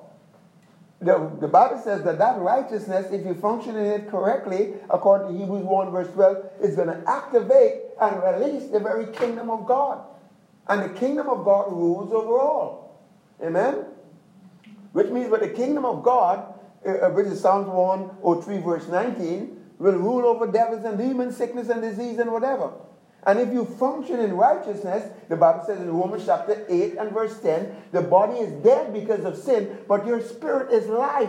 the, 1.01 1.31
the 1.41 1.49
Bible 1.49 1.81
says 1.83 2.03
that 2.05 2.19
that 2.19 2.39
righteousness, 2.39 3.13
if 3.13 3.27
you 3.27 3.35
function 3.35 3.77
in 3.77 3.85
it 3.85 4.09
correctly, 4.09 4.75
according 4.89 5.29
to 5.29 5.39
Hebrews 5.39 5.65
1 5.65 5.91
verse 5.91 6.09
12, 6.15 6.45
is 6.63 6.77
going 6.77 6.89
to 6.89 7.03
activate 7.07 7.83
and 8.01 8.23
release 8.23 8.71
the 8.71 8.81
very 8.81 9.07
kingdom 9.13 9.51
of 9.51 9.67
God. 9.67 10.07
And 10.69 10.83
the 10.83 10.99
kingdom 10.99 11.29
of 11.29 11.45
God 11.45 11.71
rules 11.71 12.13
over 12.13 12.39
all. 12.39 13.05
Amen? 13.43 13.85
Which 14.93 15.09
means 15.09 15.31
that 15.31 15.41
the 15.41 15.51
kingdom 15.51 15.85
of 15.85 16.03
God, 16.03 16.55
uh, 16.87 16.91
uh 16.91 17.11
which 17.11 17.27
is 17.27 17.41
Psalms 17.41 17.69
103 17.69 18.59
verse 18.59 18.89
19, 18.89 19.65
will 19.79 19.93
rule 19.93 20.25
over 20.25 20.47
devils 20.47 20.85
and 20.87 20.97
demons, 20.97 21.37
sickness 21.37 21.69
and 21.69 21.83
disease 21.83 22.19
and 22.19 22.33
whatever. 22.33 22.73
And 23.27 23.41
if 23.41 23.53
you 23.53 23.65
function 23.65 24.21
in 24.21 24.37
righteousness, 24.37 25.13
the 25.29 25.35
Bible 25.35 25.65
says 25.67 25.81
in 25.81 25.91
Romans 25.91 26.25
chapter 26.25 26.65
8 26.69 26.97
and 26.97 27.11
verse 27.11 27.41
10, 27.41 27.75
the 27.91 28.03
body 28.03 28.39
is 28.39 28.53
dead 28.63 28.93
because 28.93 29.25
of 29.25 29.37
sin, 29.37 29.79
but 29.89 30.07
your 30.07 30.23
spirit 30.23 30.73
is 30.73 30.87
life 30.87 31.29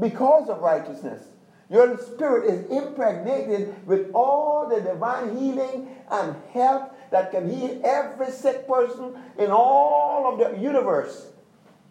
because 0.00 0.48
of 0.48 0.60
righteousness. 0.60 1.24
Your 1.68 1.98
spirit 1.98 2.48
is 2.48 2.70
impregnated 2.70 3.74
with 3.88 4.12
all 4.14 4.68
the 4.68 4.80
divine 4.80 5.36
healing 5.36 5.88
and 6.12 6.36
health 6.52 6.90
that 7.10 7.32
can 7.32 7.50
heal 7.50 7.80
every 7.84 8.30
sick 8.30 8.68
person 8.68 9.16
in 9.36 9.50
all 9.50 10.32
of 10.32 10.38
the 10.38 10.62
universe. 10.62 11.32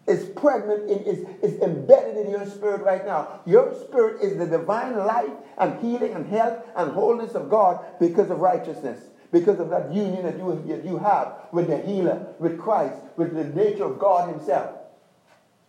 Is 0.06 0.24
pregnant, 0.24 0.88
in, 0.88 1.00
is, 1.00 1.26
is 1.42 1.60
embedded 1.60 2.16
in 2.16 2.30
your 2.30 2.46
spirit 2.46 2.82
right 2.82 3.04
now. 3.04 3.40
Your 3.44 3.74
spirit 3.74 4.22
is 4.22 4.38
the 4.38 4.46
divine 4.46 4.96
life 4.96 5.32
and 5.58 5.80
healing 5.80 6.14
and 6.14 6.24
health 6.28 6.64
and 6.76 6.92
wholeness 6.92 7.34
of 7.34 7.50
God 7.50 7.84
because 7.98 8.30
of 8.30 8.38
righteousness 8.38 9.00
because 9.32 9.60
of 9.60 9.70
that 9.70 9.92
union 9.92 10.24
that 10.24 10.36
you, 10.38 10.62
that 10.68 10.84
you 10.84 10.98
have 10.98 11.34
with 11.52 11.68
the 11.68 11.78
healer, 11.78 12.26
with 12.38 12.58
Christ, 12.58 13.00
with 13.16 13.34
the 13.34 13.44
nature 13.44 13.84
of 13.84 13.98
God 13.98 14.30
Himself. 14.30 14.70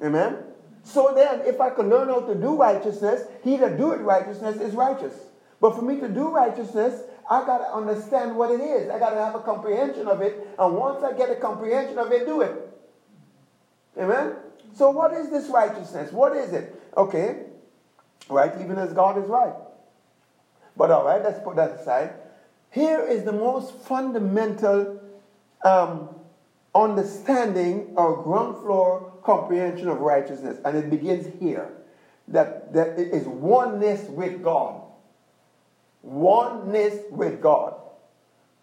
Amen? 0.02 0.38
So 0.84 1.12
then, 1.14 1.42
if 1.46 1.60
I 1.60 1.70
can 1.70 1.90
learn 1.90 2.08
how 2.08 2.22
to 2.22 2.36
do 2.36 2.56
righteousness, 2.56 3.28
he 3.44 3.58
that 3.58 3.78
doeth 3.78 4.00
righteousness 4.00 4.58
is 4.58 4.74
righteous. 4.74 5.14
But 5.60 5.76
for 5.76 5.82
me 5.82 6.00
to 6.00 6.08
do 6.08 6.30
righteousness, 6.30 7.02
I 7.30 7.46
got 7.46 7.58
to 7.58 7.74
understand 7.74 8.38
what 8.38 8.52
it 8.52 8.62
is. 8.62 8.90
I 8.90 9.00
got 9.00 9.10
to 9.10 9.18
have 9.18 9.36
a 9.36 9.42
comprehension 9.42 10.08
of 10.08 10.22
it. 10.22 10.48
And 10.58 10.76
once 10.76 11.04
I 11.04 11.12
get 11.12 11.30
a 11.30 11.36
comprehension 11.36 11.98
of 11.98 12.12
it, 12.12 12.26
do 12.26 12.42
it. 12.42 12.54
Amen? 14.00 14.36
So, 14.74 14.92
what 14.92 15.12
is 15.14 15.30
this 15.30 15.50
righteousness? 15.50 16.12
What 16.12 16.38
is 16.38 16.54
it? 16.54 16.80
Okay, 16.96 17.48
right, 18.30 18.54
even 18.62 18.78
as 18.78 18.94
God 18.94 19.22
is 19.22 19.28
right. 19.28 19.54
But 20.78 20.92
all 20.92 21.06
right, 21.06 21.22
let's 21.22 21.40
put 21.40 21.56
that 21.56 21.72
aside. 21.72 22.14
Here 22.78 23.02
is 23.02 23.24
the 23.24 23.34
most 23.34 23.74
fundamental 23.74 25.02
um, 25.64 26.10
understanding 26.76 27.94
or 27.96 28.22
ground 28.22 28.58
floor 28.62 29.14
comprehension 29.24 29.88
of 29.88 30.00
righteousness, 30.00 30.60
and 30.64 30.78
it 30.78 30.88
begins 30.92 31.26
here 31.40 31.72
that, 32.28 32.72
that 32.74 33.00
it 33.00 33.08
is 33.14 33.26
oneness 33.26 34.08
with 34.10 34.44
God. 34.44 34.84
Oneness 36.04 37.00
with 37.10 37.42
God. 37.42 37.74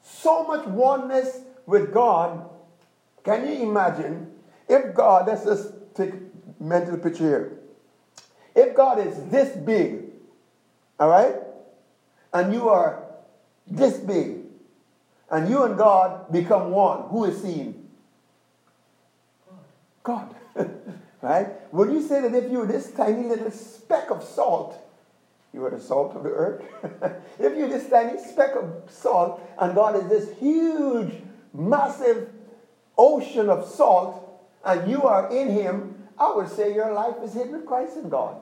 So 0.04 0.44
much 0.44 0.64
oneness 0.68 1.40
with 1.66 1.92
God. 1.92 2.48
Can 3.24 3.48
you 3.48 3.68
imagine 3.68 4.30
if 4.68 4.94
God, 4.94 5.26
let's 5.26 5.44
just 5.44 5.72
take 5.96 6.12
mental 6.60 6.98
picture 6.98 7.24
here. 7.24 7.58
If 8.54 8.76
God 8.76 9.04
is 9.04 9.24
this 9.24 9.56
big, 9.56 10.04
all 11.00 11.08
right, 11.08 11.34
and 12.32 12.52
you 12.52 12.68
are 12.68 13.03
this 13.66 13.98
big, 13.98 14.42
and 15.30 15.48
you 15.48 15.62
and 15.64 15.76
God 15.76 16.30
become 16.32 16.70
one, 16.70 17.08
who 17.08 17.24
is 17.24 17.40
seen? 17.42 17.88
God. 20.02 20.34
right? 21.22 21.72
Would 21.72 21.90
you 21.90 22.02
say 22.02 22.20
that 22.20 22.34
if 22.34 22.50
you 22.50 22.58
were 22.58 22.66
this 22.66 22.92
tiny 22.92 23.26
little 23.26 23.50
speck 23.50 24.10
of 24.10 24.22
salt, 24.22 24.78
you 25.52 25.60
were 25.60 25.70
the 25.70 25.80
salt 25.80 26.14
of 26.14 26.22
the 26.22 26.30
earth? 26.30 26.62
if 27.38 27.56
you're 27.56 27.68
this 27.68 27.88
tiny 27.88 28.22
speck 28.22 28.54
of 28.54 28.90
salt, 28.90 29.40
and 29.58 29.74
God 29.74 29.96
is 29.96 30.08
this 30.08 30.38
huge, 30.38 31.14
massive 31.52 32.28
ocean 32.98 33.48
of 33.48 33.66
salt, 33.66 34.20
and 34.64 34.90
you 34.90 35.02
are 35.02 35.34
in 35.34 35.48
Him, 35.48 35.94
I 36.18 36.34
would 36.34 36.48
say 36.48 36.74
your 36.74 36.92
life 36.92 37.16
is 37.22 37.32
hidden 37.32 37.52
with 37.52 37.66
Christ 37.66 37.96
in 37.96 38.08
God. 38.08 38.36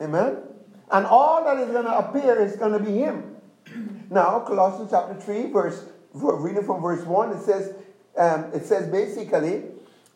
Amen? 0.00 0.38
And 0.90 1.06
all 1.06 1.44
that 1.44 1.58
is 1.58 1.70
going 1.70 1.84
to 1.84 1.98
appear 1.98 2.40
is 2.40 2.56
going 2.56 2.72
to 2.72 2.78
be 2.78 2.98
Him. 2.98 3.36
Now, 4.10 4.40
Colossians 4.40 4.90
chapter 4.90 5.14
3, 5.14 5.52
verse, 5.52 5.84
reading 6.12 6.64
from 6.64 6.82
verse 6.82 7.04
1, 7.06 7.30
it 7.30 7.42
says, 7.42 7.74
um, 8.18 8.50
it 8.52 8.66
says 8.66 8.88
basically, 8.88 9.62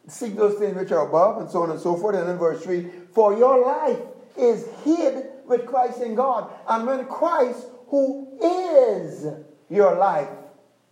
seek 0.09 0.35
those 0.35 0.59
things 0.59 0.75
which 0.75 0.91
are 0.91 1.07
above, 1.07 1.41
and 1.41 1.49
so 1.49 1.63
on 1.63 1.71
and 1.71 1.81
so 1.81 1.97
forth. 1.97 2.17
And 2.17 2.29
then 2.29 2.37
verse 2.37 2.63
3, 2.65 2.91
for 3.13 3.39
your 3.39 3.65
life 3.65 4.01
is 4.37 4.67
hid 4.85 5.27
with 5.47 5.65
Christ 5.65 6.01
in 6.01 6.17
God. 6.17 6.51
And 6.69 6.87
when 6.87 7.07
Christ, 7.07 7.67
who 7.87 8.37
is 8.43 9.27
your 9.71 9.97
life, 9.97 10.29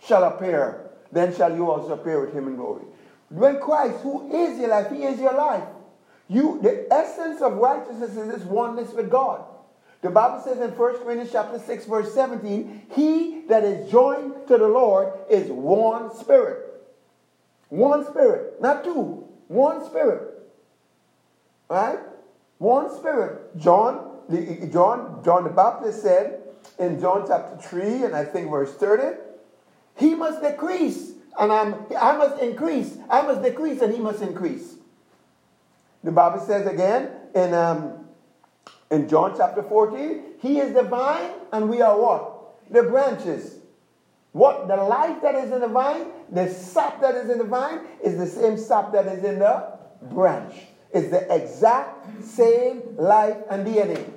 shall 0.00 0.22
appear, 0.22 0.90
then 1.10 1.34
shall 1.34 1.54
you 1.54 1.68
also 1.68 1.94
appear 1.94 2.24
with 2.24 2.32
him 2.32 2.46
in 2.46 2.54
glory. 2.54 2.84
When 3.30 3.58
Christ, 3.58 3.98
who 4.02 4.32
is 4.32 4.58
your 4.60 4.68
life, 4.68 4.90
he 4.90 5.02
is 5.02 5.18
your 5.18 5.34
life. 5.34 5.64
You, 6.28 6.60
the 6.62 6.86
essence 6.92 7.40
of 7.40 7.54
righteousness 7.54 8.16
is 8.16 8.32
this 8.32 8.44
oneness 8.44 8.92
with 8.92 9.10
God. 9.10 9.44
The 10.02 10.10
Bible 10.10 10.42
says 10.42 10.58
in 10.58 10.76
1 10.76 11.04
Corinthians 11.04 11.30
chapter 11.32 11.60
6, 11.60 11.84
verse 11.86 12.12
17, 12.12 12.82
he 12.94 13.44
that 13.48 13.62
is 13.62 13.90
joined 13.90 14.48
to 14.48 14.58
the 14.58 14.66
Lord 14.66 15.12
is 15.30 15.48
one 15.48 16.14
spirit. 16.14 16.72
One 17.68 18.04
spirit, 18.04 18.60
not 18.60 18.84
two. 18.84 19.24
One 19.46 19.84
spirit. 19.86 20.42
Right? 21.68 22.00
One 22.58 22.94
spirit. 22.94 23.56
John, 23.56 24.18
John, 24.72 25.22
John 25.24 25.44
the 25.44 25.50
Baptist 25.50 26.02
said 26.02 26.40
in 26.78 27.00
John 27.00 27.24
chapter 27.26 27.56
3 27.56 28.04
and 28.04 28.16
I 28.16 28.24
think 28.24 28.50
verse 28.50 28.74
30, 28.74 29.16
he 29.96 30.16
must 30.16 30.42
decrease 30.42 31.12
and 31.38 31.52
I'm, 31.52 31.74
I 31.98 32.16
must 32.16 32.42
increase. 32.42 32.96
I 33.08 33.22
must 33.22 33.42
decrease 33.42 33.80
and 33.80 33.92
he 33.92 34.00
must 34.00 34.20
increase. 34.20 34.74
The 36.04 36.10
Bible 36.10 36.44
says 36.44 36.66
again 36.66 37.10
in 37.34 37.54
um, 37.54 38.01
in 38.92 39.08
John 39.08 39.34
chapter 39.36 39.62
14, 39.62 40.22
he 40.38 40.58
is 40.58 40.74
the 40.74 40.82
vine 40.82 41.30
and 41.50 41.68
we 41.68 41.80
are 41.80 41.98
what? 41.98 42.70
The 42.70 42.82
branches. 42.82 43.56
What? 44.32 44.68
The 44.68 44.76
life 44.76 45.22
that 45.22 45.34
is 45.34 45.50
in 45.50 45.60
the 45.60 45.68
vine, 45.68 46.06
the 46.30 46.48
sap 46.48 47.00
that 47.00 47.14
is 47.14 47.30
in 47.30 47.38
the 47.38 47.44
vine, 47.44 47.80
is 48.04 48.18
the 48.18 48.26
same 48.26 48.58
sap 48.58 48.92
that 48.92 49.06
is 49.06 49.24
in 49.24 49.38
the 49.38 49.78
branch. 50.02 50.54
It's 50.92 51.10
the 51.10 51.34
exact 51.34 52.22
same 52.22 52.82
life 52.98 53.38
and 53.50 53.66
DNA. 53.66 54.12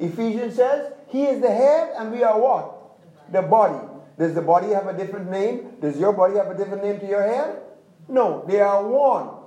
Ephesians 0.00 0.56
says, 0.56 0.92
He 1.06 1.22
is 1.24 1.40
the 1.40 1.50
head 1.50 1.94
and 1.96 2.10
we 2.10 2.24
are 2.24 2.40
what? 2.40 2.74
The 3.30 3.42
body. 3.42 3.86
Does 4.18 4.34
the 4.34 4.42
body 4.42 4.70
have 4.70 4.88
a 4.88 4.96
different 4.96 5.30
name? 5.30 5.76
Does 5.80 5.96
your 5.98 6.12
body 6.12 6.36
have 6.36 6.48
a 6.48 6.56
different 6.56 6.82
name 6.82 6.98
to 7.00 7.06
your 7.06 7.22
head? 7.22 7.62
No, 8.08 8.44
they 8.48 8.60
are 8.60 8.84
one. 8.84 9.41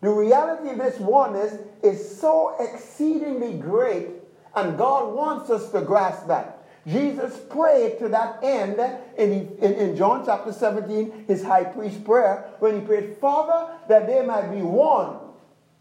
The 0.00 0.10
reality 0.10 0.70
of 0.70 0.78
this 0.78 0.98
oneness 1.00 1.58
is 1.82 2.18
so 2.20 2.54
exceedingly 2.60 3.58
great, 3.58 4.08
and 4.54 4.78
God 4.78 5.14
wants 5.14 5.50
us 5.50 5.70
to 5.72 5.80
grasp 5.80 6.28
that. 6.28 6.54
Jesus 6.86 7.36
prayed 7.50 7.98
to 7.98 8.08
that 8.08 8.38
end 8.42 8.78
in, 9.18 9.56
in, 9.58 9.74
in, 9.74 9.96
John 9.96 10.24
chapter 10.24 10.52
17, 10.52 11.24
his 11.26 11.42
high 11.42 11.64
priest 11.64 12.04
prayer, 12.04 12.48
when 12.60 12.80
he 12.80 12.86
prayed, 12.86 13.16
Father, 13.20 13.74
that 13.88 14.06
they 14.06 14.24
might 14.24 14.50
be 14.50 14.62
one, 14.62 15.16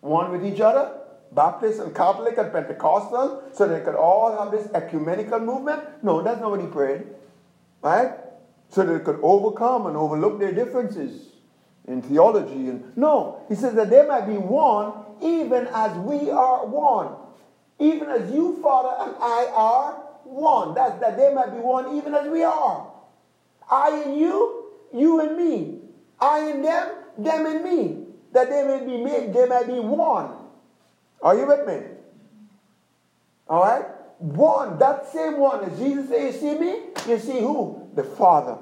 one 0.02 0.32
with 0.32 0.46
each 0.46 0.60
other, 0.60 1.00
Baptist 1.32 1.80
and 1.80 1.96
Catholic 1.96 2.38
and 2.38 2.52
Pentecostal, 2.52 3.44
so 3.54 3.68
they 3.68 3.82
could 3.82 3.96
all 3.96 4.38
have 4.38 4.52
this 4.52 4.68
ecumenical 4.74 5.40
movement. 5.40 5.82
No, 6.04 6.22
that's 6.22 6.42
not 6.42 6.52
what 6.52 6.60
he 6.60 6.68
prayed. 6.68 7.04
Right? 7.82 8.12
So 8.70 8.84
that 8.84 8.98
they 8.98 9.04
could 9.04 9.20
overcome 9.22 9.86
and 9.86 9.96
overlook 9.96 10.40
their 10.40 10.52
differences 10.52 11.28
in 11.88 12.02
theology. 12.02 12.70
And 12.70 12.96
no, 12.98 13.42
he 13.48 13.56
says 13.56 13.74
that 13.76 13.90
they 13.90 14.06
might 14.06 14.28
be 14.28 14.38
one 14.38 14.94
even 15.22 15.68
as 15.74 15.98
we 15.98 16.30
are 16.30 16.66
one. 16.66 17.16
even 17.80 18.10
as 18.10 18.32
you, 18.32 18.60
Father, 18.62 18.94
and 19.04 19.16
I 19.20 19.48
are 19.54 19.94
one. 20.24 20.76
That, 20.76 21.00
that 21.00 21.18
they 21.18 21.34
might 21.34 21.52
be 21.54 21.60
one, 21.60 21.96
even 21.96 22.14
as 22.14 22.28
we 22.28 22.44
are. 22.44 22.92
I 23.70 24.04
and 24.06 24.18
you, 24.18 24.66
you 24.94 25.20
and 25.20 25.38
me. 25.38 25.80
I 26.20 26.50
and 26.50 26.66
them, 26.66 26.90
them 27.18 27.46
and 27.46 27.64
me. 27.64 28.04
That 28.34 28.50
they 28.50 28.64
may 28.64 28.86
be 28.86 28.98
made, 29.04 29.34
they 29.34 29.48
may 29.48 29.64
be 29.66 29.80
one. 29.80 30.32
Are 31.22 31.36
you 31.38 31.48
with 31.48 31.68
me? 31.68 31.88
All 33.48 33.62
right? 33.62 33.86
One, 34.20 34.78
that 34.80 35.12
same 35.12 35.38
one. 35.38 35.64
As 35.64 35.78
Jesus 35.78 36.10
said, 36.10 36.24
You 36.24 36.32
see 36.32 36.60
me? 36.60 36.80
You 37.08 37.20
see 37.20 37.40
who? 37.40 37.90
The 37.94 38.04
Father. 38.04 38.58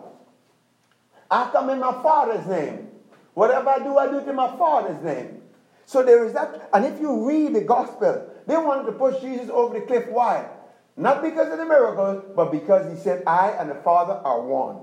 I 1.32 1.50
come 1.52 1.70
in 1.70 1.80
my 1.80 1.92
Father's 2.04 2.46
name. 2.48 2.90
Whatever 3.36 3.70
I 3.70 3.80
do, 3.80 3.98
I 3.98 4.08
do 4.08 4.18
it 4.18 4.28
in 4.28 4.36
my 4.36 4.58
Father's 4.58 5.02
name. 5.04 5.42
So 5.86 6.04
there 6.04 6.26
is 6.26 6.34
that. 6.34 6.70
And 6.74 6.86
if 6.86 7.00
you 7.00 7.28
read 7.28 7.54
the 7.54 7.62
gospel, 7.62 8.28
they 8.48 8.58
wanted 8.58 8.86
to 8.88 8.94
push 8.94 9.22
Jesus 9.22 9.50
over 9.50 9.80
the 9.80 9.86
cliff. 9.86 10.08
Why? 10.08 10.50
Not 10.98 11.22
because 11.22 11.52
of 11.52 11.60
the 11.60 11.66
miracles, 11.66 12.24
but 12.36 12.52
because 12.52 12.92
he 12.92 12.98
said, 13.02 13.24
I 13.28 13.50
and 13.52 13.70
the 13.70 13.76
Father 13.76 14.14
are 14.14 14.42
one. 14.42 14.78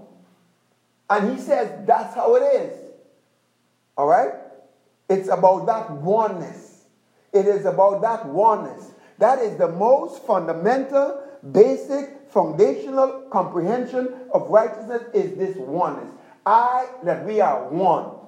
And 1.11 1.33
he 1.33 1.43
says 1.43 1.87
that's 1.87 2.15
how 2.15 2.37
it 2.37 2.43
is. 2.43 2.79
All 3.97 4.07
right? 4.07 4.33
It's 5.09 5.29
about 5.29 5.67
that 5.67 5.91
oneness. 5.91 6.85
It 7.33 7.47
is 7.47 7.65
about 7.65 8.03
that 8.03 8.27
oneness. 8.27 8.91
That 9.19 9.39
is 9.39 9.57
the 9.57 9.69
most 9.69 10.25
fundamental, 10.27 11.23
basic, 11.53 12.31
foundational 12.31 13.29
comprehension 13.31 14.15
of 14.33 14.49
righteousness 14.49 15.03
is 15.15 15.37
this 15.37 15.57
oneness. 15.57 16.11
I, 16.45 16.89
that 17.05 17.25
we 17.25 17.41
are 17.41 17.69
one. 17.69 18.22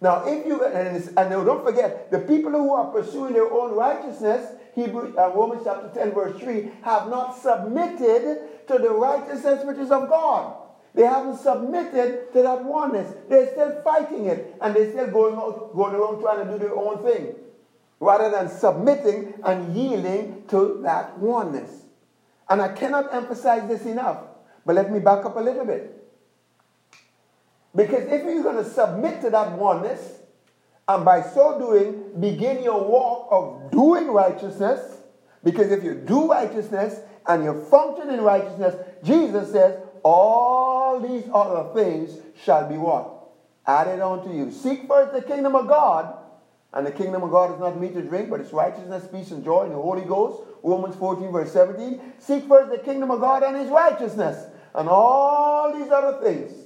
Now, 0.00 0.24
if 0.26 0.46
you, 0.46 0.64
and, 0.64 0.96
and 0.96 1.30
don't 1.30 1.64
forget, 1.64 2.10
the 2.10 2.20
people 2.20 2.52
who 2.52 2.72
are 2.72 2.90
pursuing 2.90 3.32
their 3.32 3.50
own 3.50 3.74
righteousness, 3.74 4.52
Hebrew, 4.74 5.14
uh, 5.16 5.32
Romans 5.34 5.62
chapter 5.64 5.90
10, 5.94 6.12
verse 6.12 6.40
3, 6.40 6.70
have 6.82 7.08
not 7.08 7.36
submitted 7.36 8.66
to 8.66 8.78
the 8.78 8.90
righteousness 8.90 9.64
which 9.64 9.78
is 9.78 9.90
of 9.90 10.08
God. 10.08 10.56
They 10.94 11.02
haven't 11.02 11.38
submitted 11.38 12.32
to 12.32 12.42
that 12.42 12.64
oneness. 12.64 13.12
They're 13.28 13.50
still 13.52 13.82
fighting 13.82 14.26
it, 14.26 14.56
and 14.60 14.74
they're 14.74 14.90
still 14.90 15.10
going, 15.10 15.36
out, 15.36 15.74
going 15.74 15.94
around 15.94 16.20
trying 16.20 16.46
to 16.46 16.52
do 16.52 16.58
their 16.58 16.74
own 16.74 17.02
thing, 17.02 17.34
rather 17.98 18.30
than 18.30 18.48
submitting 18.48 19.34
and 19.44 19.74
yielding 19.74 20.44
to 20.48 20.80
that 20.82 21.18
oneness. 21.18 21.70
And 22.48 22.60
I 22.60 22.68
cannot 22.68 23.12
emphasize 23.14 23.66
this 23.68 23.86
enough, 23.86 24.18
but 24.66 24.76
let 24.76 24.92
me 24.92 24.98
back 24.98 25.24
up 25.24 25.36
a 25.36 25.40
little 25.40 25.64
bit. 25.64 26.03
Because 27.74 28.04
if 28.04 28.24
you're 28.24 28.42
going 28.42 28.62
to 28.62 28.70
submit 28.70 29.20
to 29.22 29.30
that 29.30 29.58
oneness, 29.58 30.20
and 30.86 31.04
by 31.04 31.22
so 31.22 31.58
doing, 31.58 32.20
begin 32.20 32.62
your 32.62 32.84
walk 32.84 33.28
of 33.30 33.70
doing 33.72 34.08
righteousness, 34.08 34.98
because 35.42 35.72
if 35.72 35.82
you 35.82 35.94
do 35.94 36.30
righteousness 36.30 37.00
and 37.26 37.42
you 37.42 37.64
function 37.70 38.10
in 38.10 38.20
righteousness, 38.20 38.76
Jesus 39.02 39.50
says, 39.50 39.80
all 40.02 41.00
these 41.00 41.24
other 41.32 41.72
things 41.74 42.18
shall 42.44 42.68
be 42.68 42.76
what? 42.76 43.10
Added 43.66 44.00
unto 44.00 44.30
you. 44.30 44.50
Seek 44.50 44.86
first 44.86 45.12
the 45.12 45.22
kingdom 45.22 45.56
of 45.56 45.66
God, 45.66 46.18
and 46.74 46.86
the 46.86 46.92
kingdom 46.92 47.22
of 47.22 47.30
God 47.30 47.54
is 47.54 47.60
not 47.60 47.80
meat 47.80 47.94
to 47.94 48.02
drink, 48.02 48.28
but 48.28 48.40
it's 48.40 48.52
righteousness, 48.52 49.08
peace, 49.10 49.30
and 49.30 49.42
joy 49.42 49.64
in 49.64 49.70
the 49.70 49.80
Holy 49.80 50.02
Ghost. 50.02 50.42
Romans 50.62 50.96
14, 50.96 51.32
verse 51.32 51.52
17. 51.52 52.00
Seek 52.18 52.46
first 52.46 52.70
the 52.70 52.78
kingdom 52.78 53.10
of 53.10 53.20
God 53.20 53.42
and 53.42 53.56
his 53.56 53.70
righteousness, 53.70 54.46
and 54.74 54.88
all 54.88 55.72
these 55.72 55.90
other 55.90 56.22
things 56.22 56.63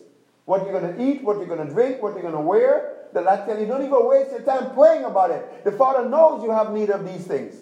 what 0.48 0.64
you're 0.64 0.80
going 0.80 0.96
to 0.96 1.02
eat, 1.04 1.22
what 1.22 1.36
you're 1.36 1.46
going 1.46 1.68
to 1.68 1.70
drink, 1.70 2.00
what 2.00 2.14
you're 2.14 2.22
going 2.22 2.32
to 2.32 2.40
wear. 2.40 3.04
The 3.12 3.20
I 3.20 3.44
tell 3.44 3.60
you, 3.60 3.66
don't 3.66 3.84
even 3.84 4.08
waste 4.08 4.30
your 4.30 4.40
time 4.40 4.72
praying 4.72 5.04
about 5.04 5.30
it. 5.30 5.62
The 5.62 5.72
Father 5.72 6.08
knows 6.08 6.42
you 6.42 6.50
have 6.50 6.72
need 6.72 6.88
of 6.88 7.04
these 7.04 7.26
things. 7.26 7.54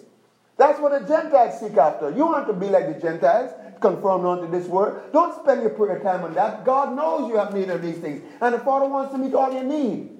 That's 0.55 0.79
what 0.79 0.97
the 0.97 1.05
Gentiles 1.05 1.59
seek 1.59 1.75
after. 1.75 2.09
You 2.09 2.25
want 2.25 2.47
to 2.47 2.53
be 2.53 2.69
like 2.69 2.87
the 2.87 2.99
Gentiles, 2.99 3.51
conformed 3.81 4.25
unto 4.25 4.49
this 4.49 4.69
word. 4.69 5.11
Don't 5.11 5.35
spend 5.35 5.63
your 5.63 5.71
prayer 5.71 5.99
time 5.99 6.23
on 6.23 6.33
that. 6.35 6.63
God 6.63 6.95
knows 6.95 7.27
you 7.27 7.35
have 7.35 7.53
need 7.53 7.69
of 7.69 7.81
these 7.81 7.97
things. 7.97 8.23
And 8.39 8.55
the 8.55 8.59
Father 8.59 8.87
wants 8.87 9.11
to 9.11 9.17
meet 9.17 9.33
all 9.33 9.51
your 9.51 9.63
need. 9.63 10.16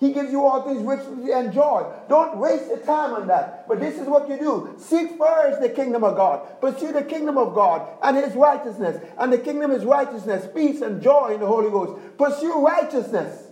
He 0.00 0.12
gives 0.12 0.32
you 0.32 0.44
all 0.44 0.62
things 0.62 0.82
richly 0.82 1.32
and 1.32 1.52
joy. 1.52 1.90
Don't 2.08 2.36
waste 2.38 2.66
your 2.66 2.78
time 2.78 3.14
on 3.14 3.28
that. 3.28 3.68
But 3.68 3.78
this 3.78 3.98
is 3.98 4.08
what 4.08 4.28
you 4.28 4.36
do. 4.36 4.74
Seek 4.78 5.16
first 5.16 5.60
the 5.60 5.68
kingdom 5.68 6.02
of 6.02 6.16
God. 6.16 6.60
Pursue 6.60 6.92
the 6.92 7.04
kingdom 7.04 7.38
of 7.38 7.54
God 7.54 7.88
and 8.02 8.16
his 8.16 8.34
righteousness. 8.34 9.00
And 9.18 9.32
the 9.32 9.38
kingdom 9.38 9.70
is 9.70 9.84
righteousness, 9.84 10.48
peace, 10.54 10.80
and 10.82 11.00
joy 11.00 11.34
in 11.34 11.40
the 11.40 11.46
Holy 11.46 11.70
Ghost. 11.70 12.00
Pursue 12.18 12.64
righteousness. 12.64 13.44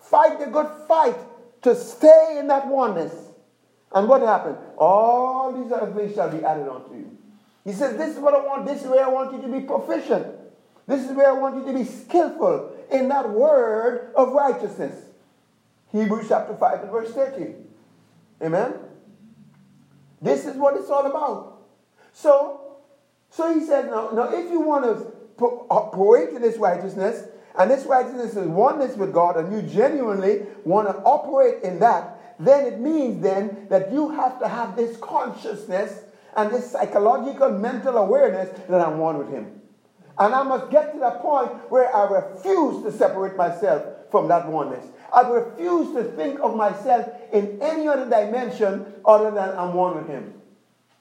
Fight 0.00 0.38
the 0.38 0.46
good 0.46 0.70
fight 0.86 1.16
to 1.62 1.74
stay 1.74 2.36
in 2.38 2.46
that 2.46 2.68
oneness. 2.68 3.14
And 3.92 4.08
what 4.08 4.22
happened? 4.22 4.58
All 4.78 5.52
these 5.52 5.72
other 5.72 5.92
things 5.92 6.14
shall 6.14 6.30
be 6.30 6.44
added 6.44 6.68
unto 6.68 6.94
you. 6.94 7.18
He 7.64 7.72
says, 7.72 7.96
This 7.96 8.14
is 8.14 8.18
what 8.18 8.34
I 8.34 8.38
want. 8.38 8.66
This 8.66 8.82
is 8.82 8.88
where 8.88 9.04
I 9.04 9.08
want 9.08 9.32
you 9.32 9.42
to 9.42 9.48
be 9.48 9.60
proficient. 9.66 10.26
This 10.86 11.04
is 11.04 11.12
where 11.12 11.28
I 11.28 11.32
want 11.32 11.56
you 11.56 11.72
to 11.72 11.78
be 11.78 11.84
skillful 11.84 12.72
in 12.90 13.08
that 13.08 13.30
word 13.30 14.12
of 14.16 14.32
righteousness. 14.32 14.94
Hebrews 15.92 16.26
chapter 16.28 16.56
5 16.56 16.82
and 16.82 16.90
verse 16.90 17.12
13. 17.12 17.54
Amen? 18.42 18.74
This 20.20 20.46
is 20.46 20.56
what 20.56 20.76
it's 20.76 20.90
all 20.90 21.06
about. 21.06 21.62
So, 22.12 22.78
so 23.30 23.52
he 23.54 23.64
said, 23.64 23.86
now, 23.86 24.10
now 24.10 24.34
if 24.34 24.50
you 24.50 24.60
want 24.60 24.84
uh, 24.84 24.94
to 25.38 25.44
operate 25.70 26.30
in 26.30 26.42
this 26.42 26.56
righteousness, 26.56 27.28
and 27.58 27.70
this 27.70 27.84
righteousness 27.84 28.36
is 28.36 28.46
oneness 28.46 28.96
with 28.96 29.12
God, 29.12 29.36
and 29.36 29.52
you 29.52 29.62
genuinely 29.62 30.46
want 30.64 30.88
to 30.88 30.94
operate 31.02 31.62
in 31.62 31.78
that, 31.80 32.36
then 32.38 32.66
it 32.66 32.80
means 32.80 33.22
then 33.22 33.66
that 33.68 33.92
you 33.92 34.10
have 34.10 34.38
to 34.40 34.48
have 34.48 34.76
this 34.76 34.96
consciousness 34.96 36.02
and 36.36 36.50
this 36.50 36.70
psychological 36.70 37.50
mental 37.50 37.98
awareness 37.98 38.48
that 38.68 38.80
I'm 38.80 38.98
one 38.98 39.18
with 39.18 39.30
Him. 39.30 39.61
And 40.18 40.34
I 40.34 40.42
must 40.42 40.70
get 40.70 40.92
to 40.92 41.00
that 41.00 41.20
point 41.20 41.50
where 41.70 41.94
I 41.94 42.04
refuse 42.08 42.84
to 42.84 42.92
separate 42.92 43.36
myself 43.36 43.84
from 44.10 44.28
that 44.28 44.46
oneness. 44.46 44.84
I 45.12 45.22
refuse 45.28 45.94
to 45.94 46.04
think 46.04 46.40
of 46.40 46.56
myself 46.56 47.08
in 47.32 47.58
any 47.62 47.88
other 47.88 48.08
dimension 48.08 48.94
other 49.04 49.30
than 49.30 49.50
I'm 49.56 49.74
one 49.74 49.96
with 49.96 50.08
Him. 50.08 50.34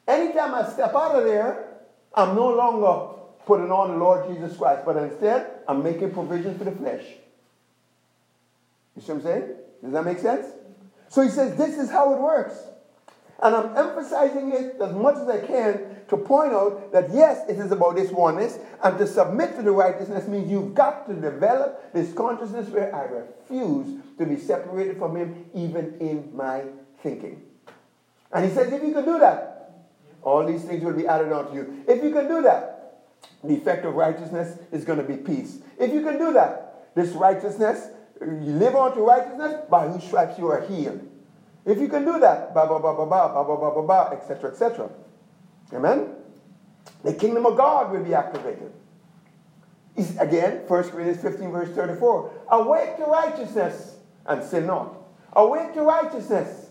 Anytime 0.07 0.53
I 0.53 0.67
step 0.69 0.93
out 0.95 1.15
of 1.15 1.25
there, 1.25 1.77
I'm 2.13 2.35
no 2.35 2.49
longer 2.49 3.17
putting 3.45 3.71
on 3.71 3.91
the 3.91 3.97
Lord 3.97 4.27
Jesus 4.27 4.57
Christ, 4.57 4.83
but 4.85 4.97
instead, 4.97 5.51
I'm 5.67 5.83
making 5.83 6.11
provision 6.11 6.57
for 6.57 6.65
the 6.65 6.71
flesh. 6.71 7.03
You 8.95 9.01
see 9.01 9.11
what 9.13 9.17
I'm 9.19 9.23
saying? 9.23 9.55
Does 9.83 9.91
that 9.93 10.05
make 10.05 10.19
sense? 10.19 10.47
So 11.09 11.21
he 11.21 11.29
says, 11.29 11.57
This 11.57 11.77
is 11.77 11.89
how 11.89 12.13
it 12.13 12.19
works. 12.19 12.55
And 13.41 13.55
I'm 13.55 13.75
emphasizing 13.75 14.51
it 14.51 14.75
as 14.79 14.93
much 14.93 15.15
as 15.15 15.27
I 15.27 15.39
can 15.45 15.97
to 16.09 16.17
point 16.17 16.53
out 16.53 16.91
that 16.91 17.09
yes, 17.11 17.49
it 17.49 17.57
is 17.57 17.71
about 17.71 17.95
this 17.95 18.11
oneness, 18.11 18.59
and 18.83 18.97
to 18.97 19.07
submit 19.07 19.55
to 19.55 19.61
the 19.63 19.71
righteousness 19.71 20.27
means 20.27 20.51
you've 20.51 20.75
got 20.75 21.07
to 21.07 21.13
develop 21.13 21.93
this 21.93 22.13
consciousness 22.13 22.67
where 22.69 22.93
I 22.95 23.05
refuse 23.05 23.99
to 24.17 24.25
be 24.25 24.37
separated 24.37 24.97
from 24.97 25.15
Him, 25.15 25.45
even 25.55 25.97
in 25.99 26.35
my 26.35 26.63
thinking. 27.01 27.41
And 28.31 28.45
He 28.45 28.51
says, 28.51 28.71
if 28.71 28.83
you 28.83 28.93
can 28.93 29.05
do 29.05 29.19
that, 29.19 29.87
all 30.21 30.45
these 30.45 30.63
things 30.63 30.83
will 30.83 30.93
be 30.93 31.07
added 31.07 31.31
on 31.31 31.49
to 31.49 31.55
you. 31.55 31.83
If 31.87 32.03
you 32.03 32.11
can 32.11 32.27
do 32.27 32.43
that, 32.43 33.05
the 33.43 33.55
effect 33.55 33.85
of 33.85 33.95
righteousness 33.95 34.59
is 34.71 34.85
going 34.85 34.99
to 34.99 35.03
be 35.03 35.17
peace. 35.17 35.59
If 35.79 35.91
you 35.91 36.03
can 36.03 36.19
do 36.19 36.33
that, 36.33 36.93
this 36.93 37.09
righteousness, 37.13 37.87
you 38.21 38.53
live 38.53 38.75
on 38.75 38.93
to 38.95 39.01
righteousness, 39.01 39.61
by 39.69 39.87
whose 39.87 40.03
stripes 40.03 40.37
you 40.37 40.47
are 40.47 40.61
healed. 40.61 41.07
If 41.65 41.79
you 41.79 41.87
can 41.87 42.05
do 42.05 42.19
that, 42.19 42.53
ba 42.53 42.67
ba 42.67 42.79
ba 42.79 42.93
ba 42.95 43.05
ba 43.05 43.29
ba 43.33 43.43
ba 43.45 43.57
ba 43.57 43.71
ba 43.71 43.83
ba, 43.83 44.09
etc., 44.13 44.51
etc. 44.51 44.89
Amen? 45.73 46.15
The 47.03 47.13
kingdom 47.13 47.45
of 47.45 47.57
God 47.57 47.91
will 47.91 48.03
be 48.03 48.13
activated. 48.13 48.71
Is 49.95 50.17
again, 50.17 50.63
1 50.67 50.83
Corinthians 50.89 51.21
15, 51.21 51.51
verse 51.51 51.69
34. 51.75 52.31
Awake 52.49 52.97
to 52.97 53.03
righteousness 53.03 53.97
and 54.25 54.43
sin 54.43 54.65
not. 54.65 54.97
Awake 55.33 55.73
to 55.73 55.81
righteousness. 55.81 56.69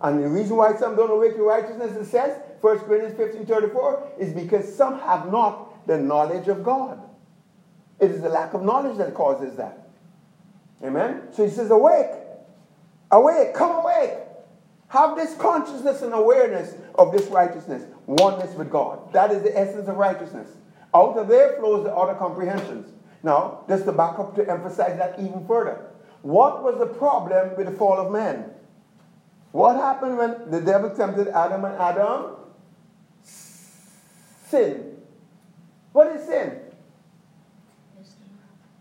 And 0.00 0.22
the 0.22 0.28
reason 0.28 0.56
why 0.56 0.74
some 0.76 0.96
don't 0.96 1.10
awake 1.10 1.36
to 1.36 1.42
righteousness, 1.42 1.96
it 1.96 2.06
says, 2.06 2.38
1 2.60 2.78
Corinthians 2.80 3.16
15, 3.16 3.46
34, 3.46 4.12
is 4.18 4.32
because 4.32 4.74
some 4.74 4.98
have 5.00 5.30
not 5.30 5.86
the 5.86 5.98
knowledge 5.98 6.48
of 6.48 6.64
God. 6.64 7.00
It 7.98 8.10
is 8.10 8.20
the 8.20 8.28
lack 8.28 8.54
of 8.54 8.62
knowledge 8.62 8.98
that 8.98 9.14
causes 9.14 9.56
that. 9.56 9.88
Amen? 10.82 11.28
So 11.32 11.44
he 11.44 11.50
says, 11.50 11.70
awake. 11.70 12.10
Awake. 13.10 13.54
Come 13.54 13.84
awake. 13.84 14.14
Have 14.88 15.16
this 15.16 15.34
consciousness 15.36 16.02
and 16.02 16.14
awareness 16.14 16.74
of 16.94 17.12
this 17.12 17.26
righteousness, 17.26 17.84
oneness 18.06 18.54
with 18.54 18.70
God. 18.70 19.12
That 19.12 19.32
is 19.32 19.42
the 19.42 19.56
essence 19.58 19.88
of 19.88 19.96
righteousness. 19.96 20.48
Out 20.94 21.16
of 21.18 21.28
there 21.28 21.56
flows 21.58 21.84
the 21.84 21.94
other 21.94 22.14
comprehensions. 22.14 22.92
Now, 23.22 23.64
just 23.68 23.84
to 23.86 23.92
back 23.92 24.18
up 24.18 24.36
to 24.36 24.48
emphasize 24.48 24.96
that 24.98 25.18
even 25.18 25.46
further. 25.46 25.90
What 26.22 26.62
was 26.62 26.78
the 26.78 26.86
problem 26.86 27.56
with 27.56 27.66
the 27.66 27.72
fall 27.72 27.98
of 27.98 28.12
man? 28.12 28.50
What 29.52 29.76
happened 29.76 30.18
when 30.18 30.50
the 30.50 30.60
devil 30.60 30.90
tempted 30.90 31.28
Adam 31.28 31.64
and 31.64 31.74
Adam? 31.76 32.36
Sin. 33.22 34.96
What 35.92 36.14
is 36.14 36.26
sin? 36.26 36.60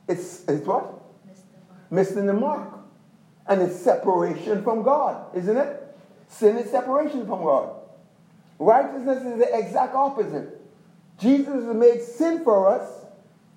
It's, 0.07 0.43
it's 0.47 0.65
what? 0.65 1.01
Missing 1.89 2.25
the 2.25 2.33
mark. 2.33 2.74
And 3.47 3.61
it's 3.61 3.75
separation 3.75 4.63
from 4.63 4.83
God, 4.83 5.35
isn't 5.35 5.55
it? 5.55 5.81
Sin 6.27 6.57
is 6.57 6.71
separation 6.71 7.25
from 7.27 7.43
God. 7.43 7.75
Righteousness 8.57 9.23
is 9.23 9.37
the 9.37 9.57
exact 9.57 9.93
opposite. 9.93 10.61
Jesus 11.19 11.65
has 11.65 11.75
made 11.75 12.01
sin 12.01 12.43
for 12.43 12.69
us. 12.69 12.89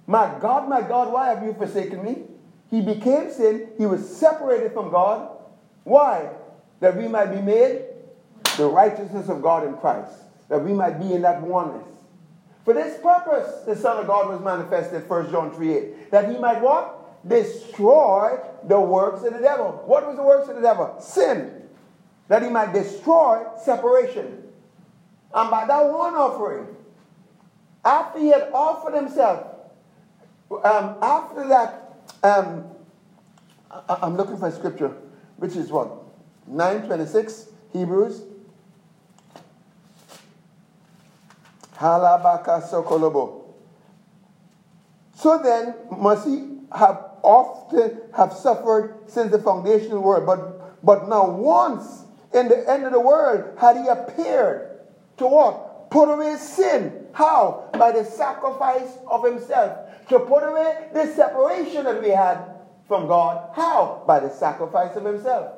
My 0.07 0.39
God, 0.41 0.69
my 0.69 0.81
God, 0.81 1.13
why 1.13 1.29
have 1.29 1.43
you 1.43 1.55
forsaken 1.55 2.05
me? 2.05 2.23
He 2.71 2.81
became 2.81 3.31
sin. 3.31 3.69
He 3.79 3.87
was 3.87 4.17
separated 4.17 4.73
from 4.73 4.91
God. 4.91 5.31
Why? 5.85 6.31
That 6.81 6.97
we 6.97 7.09
might 7.09 7.33
be 7.33 7.41
made 7.41 7.85
the 8.57 8.67
righteousness 8.67 9.29
of 9.29 9.43
God 9.43 9.67
in 9.67 9.75
Christ. 9.75 10.13
That 10.49 10.65
we 10.65 10.73
might 10.73 10.99
be 10.99 11.13
in 11.13 11.23
that 11.23 11.43
oneness. 11.43 11.87
For 12.65 12.75
this 12.75 13.01
purpose, 13.01 13.63
the 13.65 13.75
Son 13.75 13.97
of 13.99 14.07
God 14.07 14.29
was 14.29 14.41
manifested, 14.41 15.09
1 15.09 15.31
John 15.31 15.55
3 15.55 15.73
8. 15.73 16.11
That 16.11 16.31
he 16.31 16.39
might 16.39 16.61
what? 16.61 16.98
Destroy 17.27 18.39
the 18.65 18.81
works 18.81 19.25
of 19.25 19.35
the 19.35 19.41
devil. 19.41 19.83
What 19.87 20.07
was 20.07 20.17
the 20.17 20.23
works 20.23 20.49
of 20.49 20.57
the 20.57 20.63
devil? 20.63 20.97
Sin. 21.01 21.63
That 22.29 22.43
he 22.43 22.49
might 22.49 22.73
destroy 22.73 23.45
separation. 23.65 24.45
And 25.35 25.51
by 25.51 25.67
that 25.67 25.85
one 25.91 26.15
offering, 26.15 26.67
after 27.85 28.19
he 28.19 28.29
had 28.29 28.51
offered 28.53 28.95
himself, 28.95 29.47
um, 30.51 30.97
after 31.03 31.47
that, 31.49 31.99
um, 32.23 32.65
I, 33.71 34.07
am 34.07 34.17
looking 34.17 34.39
for 34.39 34.51
scripture, 34.51 34.97
which 35.37 35.57
is 35.57 35.71
what? 35.71 35.91
926, 36.47 37.47
Hebrews. 37.73 38.23
Halabaka 41.77 42.69
Sokolobo. 42.69 43.45
So 45.15 45.39
then, 45.43 45.75
must 45.97 46.27
he 46.27 46.59
have 46.73 47.08
often 47.23 48.01
have 48.17 48.33
suffered 48.33 49.05
since 49.07 49.31
the 49.31 49.39
foundation 49.39 49.87
of 49.87 49.93
the 49.93 50.01
world, 50.01 50.27
but, 50.27 50.85
but 50.85 51.09
now 51.09 51.31
once 51.31 52.05
in 52.35 52.49
the 52.49 52.71
end 52.71 52.85
of 52.85 52.93
the 52.93 53.01
world 53.01 53.59
had 53.59 53.77
he 53.77 53.89
appeared 53.89 54.81
to 55.19 55.27
what? 55.27 55.91
Put 55.91 56.13
away 56.13 56.37
sin. 56.37 57.07
How? 57.13 57.71
By 57.73 57.93
the 57.93 58.05
sacrifice 58.05 58.99
of 59.11 59.25
himself. 59.25 59.89
To 60.09 60.21
put 60.21 60.43
away 60.43 60.89
the 60.93 61.07
separation 61.07 61.85
that 61.85 62.03
we 62.03 62.11
had 62.11 62.39
from 62.87 63.07
God. 63.07 63.51
How? 63.55 64.05
By 64.07 64.21
the 64.21 64.31
sacrifice 64.31 64.97
of 64.97 65.05
himself. 65.05 65.53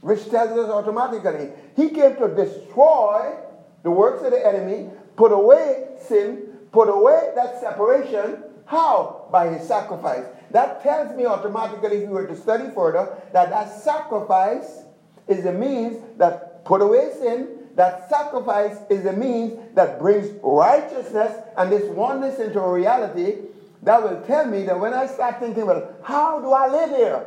Which 0.00 0.28
tells 0.30 0.58
us 0.58 0.70
automatically, 0.70 1.50
he 1.74 1.90
came 1.90 2.16
to 2.16 2.28
destroy 2.34 3.34
the 3.82 3.90
works 3.90 4.24
of 4.24 4.32
the 4.32 4.46
enemy, 4.46 4.90
put 5.16 5.32
away 5.32 5.96
sin, 6.00 6.48
put 6.72 6.88
away 6.88 7.30
that 7.34 7.60
separation. 7.60 8.42
How? 8.66 9.28
By 9.30 9.48
his 9.48 9.66
sacrifice. 9.66 10.24
That 10.50 10.82
tells 10.82 11.16
me 11.16 11.26
automatically, 11.26 11.98
if 11.98 12.02
you 12.02 12.10
were 12.10 12.26
to 12.26 12.36
study 12.36 12.70
further, 12.74 13.16
that 13.32 13.50
that 13.50 13.82
sacrifice 13.82 14.82
is 15.28 15.44
the 15.44 15.52
means 15.52 15.98
that 16.18 16.64
put 16.64 16.82
away 16.82 17.10
sin, 17.20 17.48
that 17.74 18.08
sacrifice 18.08 18.78
is 18.88 19.04
the 19.04 19.12
means 19.12 19.58
that 19.74 19.98
brings 19.98 20.30
righteousness 20.42 21.36
and 21.56 21.70
this 21.70 21.84
oneness 21.90 22.38
into 22.38 22.60
a 22.60 22.72
reality 22.72 23.36
that 23.82 24.02
will 24.02 24.20
tell 24.22 24.46
me 24.46 24.64
that 24.64 24.80
when 24.80 24.94
I 24.94 25.06
start 25.06 25.38
thinking, 25.38 25.66
well, 25.66 25.94
how 26.02 26.40
do 26.40 26.50
I 26.50 26.68
live 26.68 26.90
here? 26.90 27.26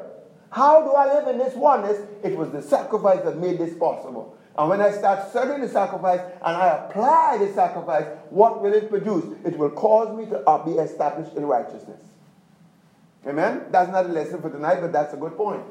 How 0.49 0.81
do 0.81 0.91
I 0.91 1.13
live 1.13 1.27
in 1.27 1.37
this 1.37 1.53
oneness? 1.53 1.99
It 2.23 2.35
was 2.35 2.51
the 2.51 2.61
sacrifice 2.61 3.23
that 3.23 3.37
made 3.37 3.59
this 3.59 3.77
possible. 3.77 4.35
And 4.57 4.67
when 4.67 4.81
I 4.81 4.91
start 4.91 5.29
studying 5.29 5.61
the 5.61 5.69
sacrifice 5.69 6.19
and 6.19 6.57
I 6.57 6.67
apply 6.69 7.37
the 7.37 7.53
sacrifice, 7.53 8.07
what 8.29 8.61
will 8.61 8.73
it 8.73 8.89
produce? 8.89 9.37
It 9.45 9.57
will 9.57 9.69
cause 9.69 10.17
me 10.17 10.25
to 10.25 10.61
be 10.65 10.71
established 10.71 11.37
in 11.37 11.45
righteousness. 11.45 12.08
Amen? 13.27 13.65
That's 13.71 13.91
not 13.91 14.05
a 14.05 14.09
lesson 14.09 14.41
for 14.41 14.49
tonight, 14.49 14.79
but 14.81 14.91
that's 14.91 15.13
a 15.13 15.17
good 15.17 15.35
point. 15.35 15.63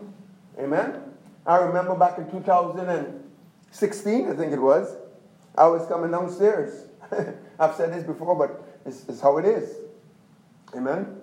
Amen? 0.58 1.02
I 1.46 1.56
remember 1.58 1.94
back 1.94 2.18
in 2.18 2.30
2016, 2.30 4.28
I 4.28 4.34
think 4.34 4.52
it 4.52 4.60
was, 4.60 4.96
I 5.56 5.66
was 5.66 5.86
coming 5.86 6.10
downstairs. 6.10 6.88
I've 7.58 7.74
said 7.74 7.92
this 7.92 8.04
before, 8.04 8.36
but 8.36 8.80
it's, 8.84 9.08
it's 9.08 9.20
how 9.20 9.38
it 9.38 9.46
is. 9.46 9.76
Amen? 10.74 11.20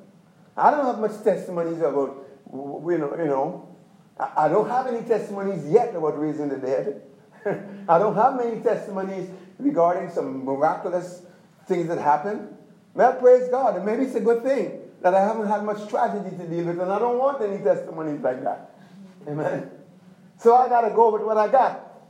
I 0.57 0.71
don't 0.71 0.85
have 0.85 0.99
much 0.99 1.23
testimonies 1.23 1.79
about, 1.79 2.25
you 2.51 2.97
know, 2.97 3.15
you 3.17 3.25
know 3.25 3.75
I 4.17 4.47
don't 4.47 4.69
have 4.69 4.87
any 4.87 5.05
testimonies 5.05 5.67
yet 5.67 5.93
about 5.93 6.17
raising 6.19 6.49
the 6.49 6.57
dead. 6.57 7.01
I 7.89 7.99
don't 7.99 8.15
have 8.15 8.35
many 8.35 8.61
testimonies 8.61 9.29
regarding 9.59 10.09
some 10.09 10.45
miraculous 10.45 11.21
things 11.67 11.89
that 11.89 11.99
happen. 11.99 12.55
Well, 12.93 13.13
praise 13.15 13.49
God, 13.49 13.75
and 13.75 13.85
maybe 13.85 14.03
it's 14.03 14.15
a 14.15 14.21
good 14.21 14.41
thing 14.41 14.84
that 15.05 15.13
I 15.13 15.23
haven't 15.23 15.47
had 15.47 15.63
much 15.63 15.87
tragedy 15.87 16.35
to 16.35 16.47
deal 16.47 16.65
with, 16.65 16.79
and 16.79 16.91
I 16.91 16.97
don't 16.97 17.19
want 17.19 17.39
any 17.39 17.63
testimonies 17.63 18.21
like 18.21 18.43
that. 18.43 18.71
Amen. 19.27 19.69
So 20.39 20.55
I 20.55 20.67
got 20.67 20.81
to 20.81 20.95
go 20.95 21.13
with 21.13 21.21
what 21.21 21.37
I 21.37 21.47
got, 21.47 22.01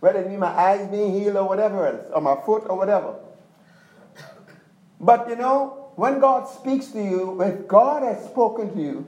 whether 0.00 0.18
it 0.18 0.28
be 0.28 0.36
my 0.36 0.48
eyes 0.48 0.88
being 0.88 1.12
healed 1.12 1.36
or 1.36 1.46
whatever 1.46 1.86
else, 1.86 2.10
or 2.12 2.20
my 2.20 2.34
foot 2.44 2.64
or 2.68 2.76
whatever. 2.76 3.14
But 5.00 5.28
you 5.28 5.36
know, 5.36 5.92
when 5.94 6.18
God 6.18 6.48
speaks 6.48 6.88
to 6.88 7.00
you, 7.00 7.40
if 7.40 7.68
God 7.68 8.02
has 8.02 8.24
spoken 8.24 8.74
to 8.74 8.82
you, 8.82 9.06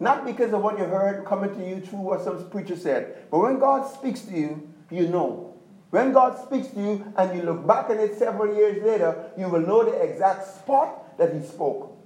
not 0.00 0.24
because 0.24 0.54
of 0.54 0.62
what 0.62 0.78
you 0.78 0.86
heard 0.86 1.26
coming 1.26 1.54
to 1.56 1.68
you 1.68 1.82
through 1.82 1.98
what 1.98 2.24
some 2.24 2.48
preacher 2.48 2.74
said, 2.74 3.30
but 3.30 3.40
when 3.40 3.58
God 3.58 3.86
speaks 3.86 4.22
to 4.22 4.32
you, 4.34 4.66
you 4.90 5.08
know. 5.08 5.52
When 5.90 6.12
God 6.12 6.42
speaks 6.42 6.68
to 6.68 6.80
you 6.80 7.12
and 7.18 7.36
you 7.36 7.42
look 7.42 7.66
back 7.66 7.90
at 7.90 7.98
it 7.98 8.18
several 8.18 8.54
years 8.54 8.82
later, 8.82 9.30
you 9.36 9.50
will 9.50 9.60
know 9.60 9.84
the 9.84 9.92
exact 9.92 10.46
spot 10.46 11.18
that 11.18 11.34
He 11.34 11.42
spoke. 11.42 11.97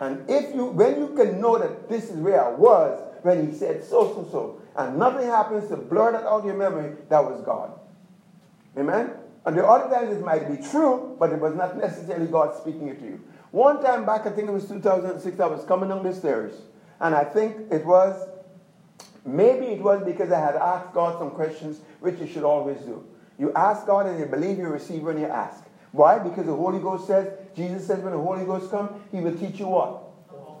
And 0.00 0.28
if 0.28 0.54
you, 0.54 0.66
when 0.66 0.98
you 0.98 1.08
can 1.16 1.40
know 1.40 1.58
that 1.58 1.88
this 1.88 2.10
is 2.10 2.16
where 2.16 2.44
I 2.44 2.50
was 2.50 3.00
when 3.22 3.50
he 3.50 3.56
said 3.56 3.82
so, 3.82 4.14
so, 4.14 4.28
so, 4.30 4.60
and 4.76 4.98
nothing 4.98 5.26
happens 5.26 5.68
to 5.68 5.76
blur 5.76 6.12
that 6.12 6.24
out 6.24 6.40
of 6.40 6.44
your 6.44 6.56
memory, 6.56 6.96
that 7.08 7.24
was 7.24 7.40
God. 7.40 7.72
Amen? 8.76 9.12
And 9.46 9.56
the 9.56 9.66
other 9.66 9.94
times 9.94 10.14
it 10.14 10.24
might 10.24 10.48
be 10.48 10.62
true, 10.68 11.16
but 11.18 11.32
it 11.32 11.40
was 11.40 11.54
not 11.54 11.78
necessarily 11.78 12.26
God 12.26 12.56
speaking 12.60 12.88
it 12.88 12.98
to 13.00 13.06
you. 13.06 13.24
One 13.52 13.82
time 13.82 14.04
back, 14.04 14.26
I 14.26 14.30
think 14.30 14.48
it 14.48 14.52
was 14.52 14.68
2006, 14.68 15.40
I 15.40 15.46
was 15.46 15.64
coming 15.64 15.88
down 15.88 16.02
the 16.02 16.12
stairs, 16.12 16.52
and 17.00 17.14
I 17.14 17.24
think 17.24 17.72
it 17.72 17.86
was, 17.86 18.28
maybe 19.24 19.66
it 19.66 19.80
was 19.80 20.04
because 20.04 20.30
I 20.30 20.40
had 20.40 20.56
asked 20.56 20.92
God 20.92 21.18
some 21.18 21.30
questions, 21.30 21.80
which 22.00 22.18
you 22.18 22.26
should 22.26 22.44
always 22.44 22.78
do. 22.80 23.04
You 23.38 23.52
ask 23.54 23.86
God 23.86 24.06
and 24.06 24.18
you 24.18 24.26
believe 24.26 24.58
you 24.58 24.68
receive 24.68 25.02
when 25.02 25.18
you 25.18 25.26
ask. 25.26 25.64
Why? 25.92 26.18
Because 26.18 26.46
the 26.46 26.54
Holy 26.54 26.78
Ghost 26.78 27.06
says, 27.06 27.32
Jesus 27.56 27.86
says 27.86 28.00
when 28.00 28.12
the 28.12 28.18
Holy 28.18 28.44
Ghost 28.44 28.70
comes, 28.70 28.90
he 29.10 29.20
will 29.20 29.36
teach 29.36 29.58
you 29.58 29.68
what? 29.68 30.02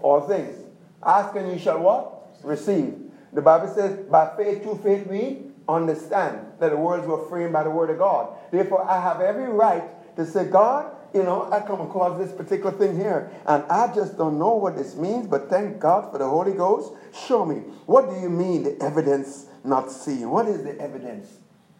All 0.02 0.22
things. 0.22 0.56
Ask 1.02 1.36
and 1.36 1.52
you 1.52 1.58
shall 1.58 1.78
what? 1.78 2.28
Receive. 2.42 2.94
The 3.32 3.42
Bible 3.42 3.68
says, 3.68 3.98
by 4.06 4.34
faith, 4.36 4.62
through 4.62 4.80
faith, 4.82 5.06
we 5.06 5.42
understand 5.68 6.40
that 6.58 6.70
the 6.70 6.76
words 6.76 7.06
were 7.06 7.28
framed 7.28 7.52
by 7.52 7.64
the 7.64 7.70
word 7.70 7.90
of 7.90 7.98
God. 7.98 8.34
Therefore, 8.50 8.88
I 8.88 9.00
have 9.00 9.20
every 9.20 9.48
right 9.48 9.84
to 10.16 10.24
say, 10.24 10.46
God, 10.46 10.92
you 11.12 11.22
know, 11.22 11.50
I 11.52 11.60
come 11.60 11.80
across 11.80 12.18
this 12.18 12.32
particular 12.32 12.72
thing 12.72 12.96
here, 12.96 13.30
and 13.46 13.62
I 13.64 13.92
just 13.94 14.16
don't 14.16 14.38
know 14.38 14.54
what 14.54 14.76
this 14.76 14.96
means, 14.96 15.26
but 15.26 15.50
thank 15.50 15.78
God 15.78 16.10
for 16.10 16.18
the 16.18 16.28
Holy 16.28 16.52
Ghost. 16.52 16.92
Show 17.26 17.44
me. 17.44 17.56
What 17.86 18.08
do 18.10 18.20
you 18.20 18.30
mean, 18.30 18.62
the 18.62 18.80
evidence 18.82 19.46
not 19.64 19.90
seen? 19.90 20.30
What 20.30 20.46
is 20.46 20.62
the 20.62 20.78
evidence 20.80 21.38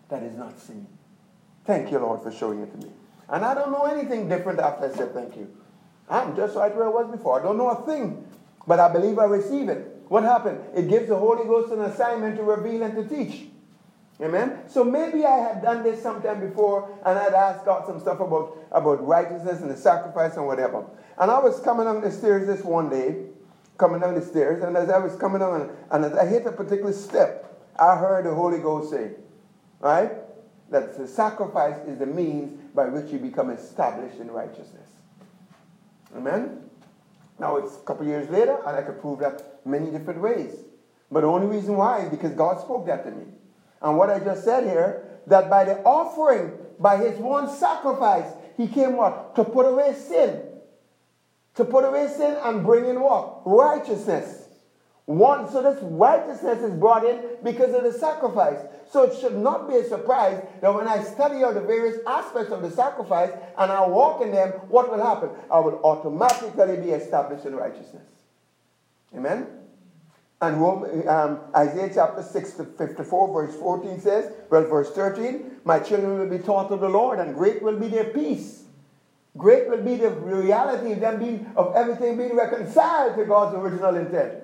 that 0.08 0.22
is 0.22 0.36
not 0.36 0.58
seen? 0.58 0.86
Thank 1.64 1.90
you, 1.90 1.98
Lord, 1.98 2.22
for 2.22 2.30
showing 2.30 2.60
it 2.60 2.70
to 2.72 2.86
me. 2.86 2.92
And 3.28 3.44
I 3.44 3.54
don't 3.54 3.72
know 3.72 3.84
anything 3.84 4.28
different 4.28 4.60
after 4.60 4.86
I 4.86 4.94
said 4.94 5.12
thank 5.12 5.36
you. 5.36 5.50
I'm 6.08 6.36
just 6.36 6.56
right 6.56 6.74
where 6.74 6.86
I 6.86 6.88
was 6.88 7.10
before. 7.10 7.40
I 7.40 7.42
don't 7.42 7.58
know 7.58 7.68
a 7.68 7.84
thing, 7.84 8.26
but 8.66 8.78
I 8.78 8.92
believe 8.92 9.18
I 9.18 9.24
receive 9.24 9.68
it. 9.68 9.96
What 10.08 10.22
happened? 10.22 10.60
It 10.74 10.88
gives 10.88 11.08
the 11.08 11.16
Holy 11.16 11.44
Ghost 11.44 11.72
an 11.72 11.80
assignment 11.80 12.36
to 12.36 12.44
reveal 12.44 12.82
and 12.82 12.94
to 12.94 13.04
teach. 13.04 13.48
Amen? 14.20 14.60
So 14.68 14.82
maybe 14.82 15.26
I 15.26 15.36
had 15.36 15.62
done 15.62 15.82
this 15.82 16.02
sometime 16.02 16.40
before 16.40 16.88
and 17.04 17.18
I'd 17.18 17.34
asked 17.34 17.66
God 17.66 17.86
some 17.86 18.00
stuff 18.00 18.20
about, 18.20 18.56
about 18.72 19.06
righteousness 19.06 19.60
and 19.60 19.70
the 19.70 19.76
sacrifice 19.76 20.36
and 20.36 20.46
whatever. 20.46 20.86
And 21.18 21.30
I 21.30 21.38
was 21.38 21.60
coming 21.60 21.86
down 21.86 22.00
the 22.00 22.10
stairs 22.10 22.46
this 22.46 22.64
one 22.64 22.88
day, 22.88 23.26
coming 23.76 24.00
down 24.00 24.14
the 24.14 24.24
stairs, 24.24 24.62
and 24.62 24.76
as 24.76 24.88
I 24.88 24.98
was 24.98 25.16
coming 25.16 25.40
down 25.40 25.70
and, 25.90 26.04
as 26.04 26.14
I 26.14 26.26
hit 26.26 26.46
a 26.46 26.52
particular 26.52 26.92
step, 26.92 27.60
I 27.78 27.96
heard 27.96 28.24
the 28.24 28.34
Holy 28.34 28.58
Ghost 28.58 28.90
say, 28.90 29.10
right? 29.80 30.12
That 30.70 30.98
the 30.98 31.06
sacrifice 31.06 31.76
is 31.86 31.98
the 31.98 32.06
means 32.06 32.58
by 32.74 32.86
which 32.86 33.12
you 33.12 33.18
become 33.18 33.50
established 33.50 34.18
in 34.18 34.30
righteousness. 34.30 34.88
Amen? 36.16 36.60
Now 37.38 37.56
it's 37.56 37.76
a 37.76 37.80
couple 37.80 38.06
years 38.06 38.28
later, 38.30 38.58
and 38.66 38.76
I 38.76 38.82
could 38.82 39.00
prove 39.00 39.20
that 39.20 39.60
many 39.64 39.90
different 39.90 40.20
ways. 40.20 40.54
But 41.10 41.20
the 41.20 41.28
only 41.28 41.46
reason 41.46 41.76
why 41.76 42.00
is 42.00 42.10
because 42.10 42.32
God 42.32 42.60
spoke 42.60 42.86
that 42.86 43.04
to 43.04 43.10
me. 43.10 43.26
And 43.82 43.96
what 43.96 44.10
I 44.10 44.18
just 44.18 44.44
said 44.44 44.64
here, 44.64 45.20
that 45.26 45.50
by 45.50 45.64
the 45.64 45.78
offering, 45.82 46.52
by 46.78 46.96
his 46.96 47.18
one 47.18 47.48
sacrifice, 47.50 48.32
he 48.56 48.66
came 48.66 48.96
what? 48.96 49.34
To 49.36 49.44
put 49.44 49.66
away 49.66 49.94
sin. 49.94 50.40
To 51.56 51.64
put 51.64 51.84
away 51.84 52.08
sin 52.08 52.36
and 52.42 52.64
bring 52.64 52.86
in 52.86 53.00
what? 53.00 53.42
Righteousness. 53.44 54.48
One, 55.04 55.50
so 55.50 55.62
this 55.62 55.78
righteousness 55.82 56.58
is 56.62 56.72
brought 56.72 57.04
in 57.04 57.20
because 57.44 57.74
of 57.74 57.84
the 57.84 57.92
sacrifice. 57.92 58.58
So 58.90 59.02
it 59.02 59.18
should 59.18 59.36
not 59.36 59.68
be 59.68 59.76
a 59.76 59.84
surprise 59.84 60.42
that 60.60 60.72
when 60.72 60.86
I 60.86 61.02
study 61.02 61.42
out 61.42 61.54
the 61.54 61.60
various 61.60 61.98
aspects 62.06 62.52
of 62.52 62.62
the 62.62 62.70
sacrifice 62.70 63.30
and 63.58 63.72
I 63.72 63.86
walk 63.86 64.22
in 64.22 64.30
them, 64.30 64.50
what 64.68 64.90
will 64.90 65.04
happen? 65.04 65.30
I 65.50 65.58
will 65.58 65.80
automatically 65.82 66.76
be 66.76 66.90
established 66.90 67.44
in 67.46 67.54
righteousness. 67.54 68.06
Amen? 69.14 69.46
And 70.40 70.56
um, 71.08 71.40
Isaiah 71.56 71.90
chapter 71.92 72.22
6 72.22 72.52
to 72.52 72.64
54, 72.64 73.32
verse 73.32 73.58
14 73.58 74.00
says, 74.00 74.32
well, 74.50 74.64
verse 74.64 74.90
13, 74.90 75.60
my 75.64 75.78
children 75.78 76.18
will 76.18 76.28
be 76.28 76.42
taught 76.42 76.70
of 76.70 76.80
the 76.80 76.88
Lord, 76.88 77.18
and 77.18 77.34
great 77.34 77.62
will 77.62 77.78
be 77.78 77.88
their 77.88 78.04
peace. 78.04 78.64
Great 79.36 79.68
will 79.68 79.82
be 79.82 79.96
the 79.96 80.10
reality 80.10 80.92
of 80.92 81.00
them 81.00 81.18
being, 81.18 81.50
of 81.56 81.74
everything 81.74 82.16
being 82.18 82.36
reconciled 82.36 83.16
to 83.16 83.24
God's 83.24 83.56
original 83.56 83.96
intent. 83.96 84.34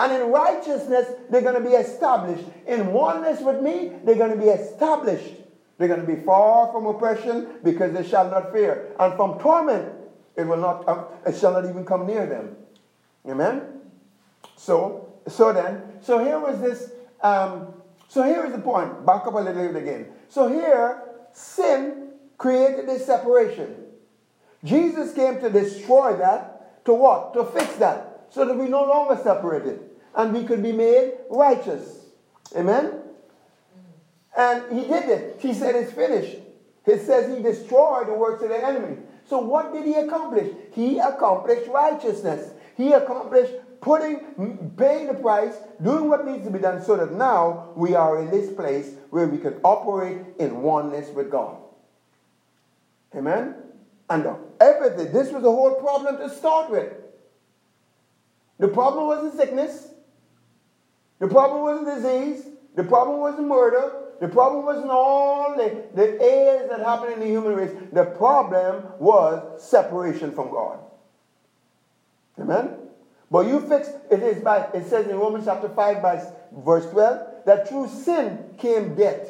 And 0.00 0.14
in 0.14 0.30
righteousness, 0.30 1.08
they're 1.28 1.42
going 1.42 1.62
to 1.62 1.68
be 1.68 1.76
established. 1.76 2.44
In 2.66 2.90
oneness 2.90 3.42
with 3.42 3.60
me, 3.60 3.92
they're 4.02 4.14
going 4.14 4.30
to 4.30 4.42
be 4.42 4.48
established. 4.48 5.34
They're 5.76 5.88
going 5.88 6.00
to 6.00 6.06
be 6.06 6.22
far 6.22 6.72
from 6.72 6.86
oppression 6.86 7.58
because 7.62 7.92
they 7.92 8.08
shall 8.08 8.30
not 8.30 8.50
fear. 8.50 8.94
And 8.98 9.14
from 9.16 9.38
torment, 9.38 9.92
it 10.36 10.44
will 10.44 10.56
not, 10.56 10.88
um, 10.88 11.04
it 11.26 11.36
shall 11.36 11.52
not 11.52 11.68
even 11.68 11.84
come 11.84 12.06
near 12.06 12.24
them. 12.24 12.56
Amen? 13.28 13.60
So, 14.56 15.12
so 15.28 15.52
then, 15.52 15.82
so 16.00 16.24
here 16.24 16.38
was 16.38 16.58
this, 16.62 16.92
um, 17.20 17.74
so 18.08 18.22
here 18.22 18.46
is 18.46 18.52
the 18.52 18.58
point. 18.58 19.04
Back 19.04 19.26
up 19.26 19.34
a 19.34 19.36
little 19.36 19.68
bit 19.68 19.82
again. 19.82 20.06
So 20.30 20.48
here, 20.48 21.02
sin 21.34 22.12
created 22.38 22.88
this 22.88 23.04
separation. 23.04 23.76
Jesus 24.64 25.12
came 25.12 25.42
to 25.42 25.50
destroy 25.50 26.16
that. 26.16 26.86
To 26.86 26.94
what? 26.94 27.34
To 27.34 27.44
fix 27.44 27.76
that. 27.76 28.28
So 28.30 28.46
that 28.46 28.56
we 28.56 28.66
no 28.66 28.84
longer 28.84 29.20
separated. 29.22 29.89
And 30.14 30.32
we 30.34 30.44
could 30.44 30.62
be 30.62 30.72
made 30.72 31.12
righteous. 31.30 32.06
Amen? 32.56 32.92
And 34.36 34.72
he 34.72 34.86
did 34.86 35.08
it. 35.08 35.36
He 35.40 35.54
said 35.54 35.76
it's 35.76 35.92
finished. 35.92 36.36
He 36.84 36.96
says 36.98 37.36
he 37.36 37.42
destroyed 37.42 38.08
the 38.08 38.14
works 38.14 38.42
of 38.42 38.48
the 38.48 38.64
enemy. 38.64 38.96
So 39.28 39.38
what 39.38 39.72
did 39.72 39.84
he 39.84 39.94
accomplish? 39.94 40.52
He 40.72 40.98
accomplished 40.98 41.68
righteousness. 41.68 42.52
He 42.76 42.92
accomplished 42.92 43.52
putting, 43.80 44.72
paying 44.76 45.06
the 45.06 45.14
price, 45.14 45.54
doing 45.82 46.08
what 46.08 46.26
needs 46.26 46.44
to 46.44 46.50
be 46.50 46.58
done 46.58 46.82
so 46.82 46.96
that 46.96 47.12
now 47.12 47.70
we 47.76 47.94
are 47.94 48.20
in 48.20 48.30
this 48.30 48.52
place 48.52 48.94
where 49.10 49.26
we 49.26 49.38
can 49.38 49.60
operate 49.64 50.18
in 50.38 50.62
oneness 50.62 51.08
with 51.14 51.30
God. 51.30 51.56
Amen? 53.14 53.54
And 54.08 54.26
everything, 54.60 55.12
this 55.12 55.30
was 55.30 55.42
the 55.42 55.50
whole 55.50 55.74
problem 55.74 56.18
to 56.18 56.28
start 56.34 56.70
with. 56.70 56.92
The 58.58 58.68
problem 58.68 59.06
was 59.06 59.32
the 59.32 59.38
sickness. 59.38 59.89
The 61.20 61.28
problem 61.28 61.62
wasn't 61.62 62.02
disease. 62.02 62.46
The 62.74 62.84
problem 62.84 63.20
wasn't 63.20 63.46
murder. 63.46 63.92
The 64.20 64.28
problem 64.28 64.64
wasn't 64.64 64.90
all 64.90 65.54
the, 65.56 65.84
the 65.94 66.20
errors 66.20 66.68
that 66.70 66.80
happened 66.80 67.14
in 67.14 67.20
the 67.20 67.26
human 67.26 67.54
race. 67.54 67.70
The 67.92 68.04
problem 68.04 68.84
was 68.98 69.62
separation 69.62 70.32
from 70.32 70.50
God. 70.50 70.78
Amen? 72.38 72.76
But 73.30 73.46
you 73.46 73.60
fix 73.60 73.88
it 74.10 74.22
is 74.22 74.42
by 74.42 74.68
it 74.74 74.86
says 74.88 75.06
in 75.06 75.16
Romans 75.16 75.44
chapter 75.44 75.68
5 75.68 76.02
by 76.02 76.22
verse 76.52 76.90
12 76.90 77.44
that 77.46 77.68
through 77.68 77.88
sin 77.88 78.54
came 78.58 78.94
death. 78.94 79.28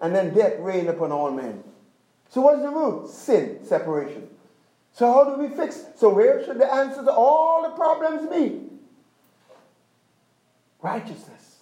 And 0.00 0.14
then 0.14 0.34
death 0.34 0.54
reigned 0.58 0.88
upon 0.88 1.10
all 1.10 1.30
men. 1.30 1.64
So 2.28 2.42
what's 2.42 2.60
the 2.60 2.68
root? 2.68 3.08
Sin, 3.08 3.60
separation. 3.64 4.28
So 4.92 5.10
how 5.12 5.24
do 5.24 5.42
we 5.42 5.48
fix? 5.48 5.84
So 5.96 6.10
where 6.10 6.44
should 6.44 6.58
the 6.58 6.72
answer 6.72 7.02
to 7.02 7.12
all 7.12 7.62
the 7.62 7.70
problems 7.70 8.28
be? 8.28 8.75
Righteousness. 10.82 11.60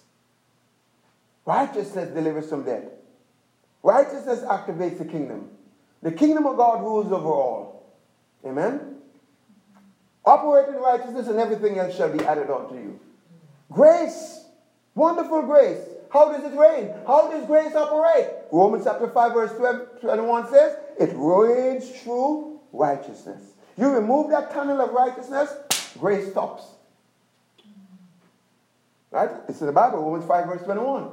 Righteousness 1.45 2.09
delivers 2.13 2.49
from 2.49 2.63
death. 2.63 2.83
Righteousness 3.83 4.41
activates 4.41 4.97
the 4.97 5.05
kingdom. 5.05 5.49
The 6.01 6.11
kingdom 6.11 6.45
of 6.45 6.57
God 6.57 6.81
rules 6.81 7.11
over 7.11 7.27
all. 7.27 7.93
Amen? 8.45 8.95
Operate 10.25 10.69
in 10.69 10.75
righteousness 10.75 11.27
and 11.27 11.39
everything 11.39 11.77
else 11.77 11.95
shall 11.95 12.15
be 12.15 12.23
added 12.25 12.49
unto 12.49 12.75
you. 12.75 12.99
Grace. 13.71 14.45
Wonderful 14.95 15.43
grace. 15.43 15.79
How 16.11 16.31
does 16.31 16.51
it 16.51 16.57
reign? 16.57 16.93
How 17.05 17.29
does 17.29 17.45
grace 17.45 17.75
operate? 17.75 18.27
Romans 18.51 18.85
chapter 18.85 19.09
5 19.09 19.33
verse 19.33 19.51
12, 19.57 20.01
21 20.01 20.49
says, 20.49 20.77
it 20.99 21.11
reigns 21.13 21.89
through 22.01 22.59
righteousness. 22.71 23.41
You 23.77 23.89
remove 23.89 24.29
that 24.31 24.51
tunnel 24.51 24.79
of 24.79 24.91
righteousness, 24.91 25.53
grace 25.99 26.31
stops. 26.31 26.63
Right? 29.15 29.29
It's 29.47 29.61
in 29.61 29.67
the 29.67 29.71
Bible, 29.71 29.99
Romans 29.99 30.25
5 30.25 30.45
verse 30.45 30.61
21. 30.63 31.09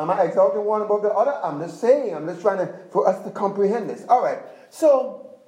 Am 0.00 0.10
I 0.10 0.22
exalting 0.22 0.64
one 0.64 0.82
above 0.82 1.02
the 1.02 1.10
other? 1.10 1.32
I'm 1.44 1.60
just 1.60 1.80
saying, 1.80 2.12
I'm 2.12 2.26
just 2.26 2.40
trying 2.40 2.58
to, 2.58 2.74
for 2.90 3.06
us 3.06 3.22
to 3.22 3.30
comprehend 3.30 3.88
this. 3.88 4.04
All 4.08 4.20
right. 4.20 4.40
So, 4.70 5.38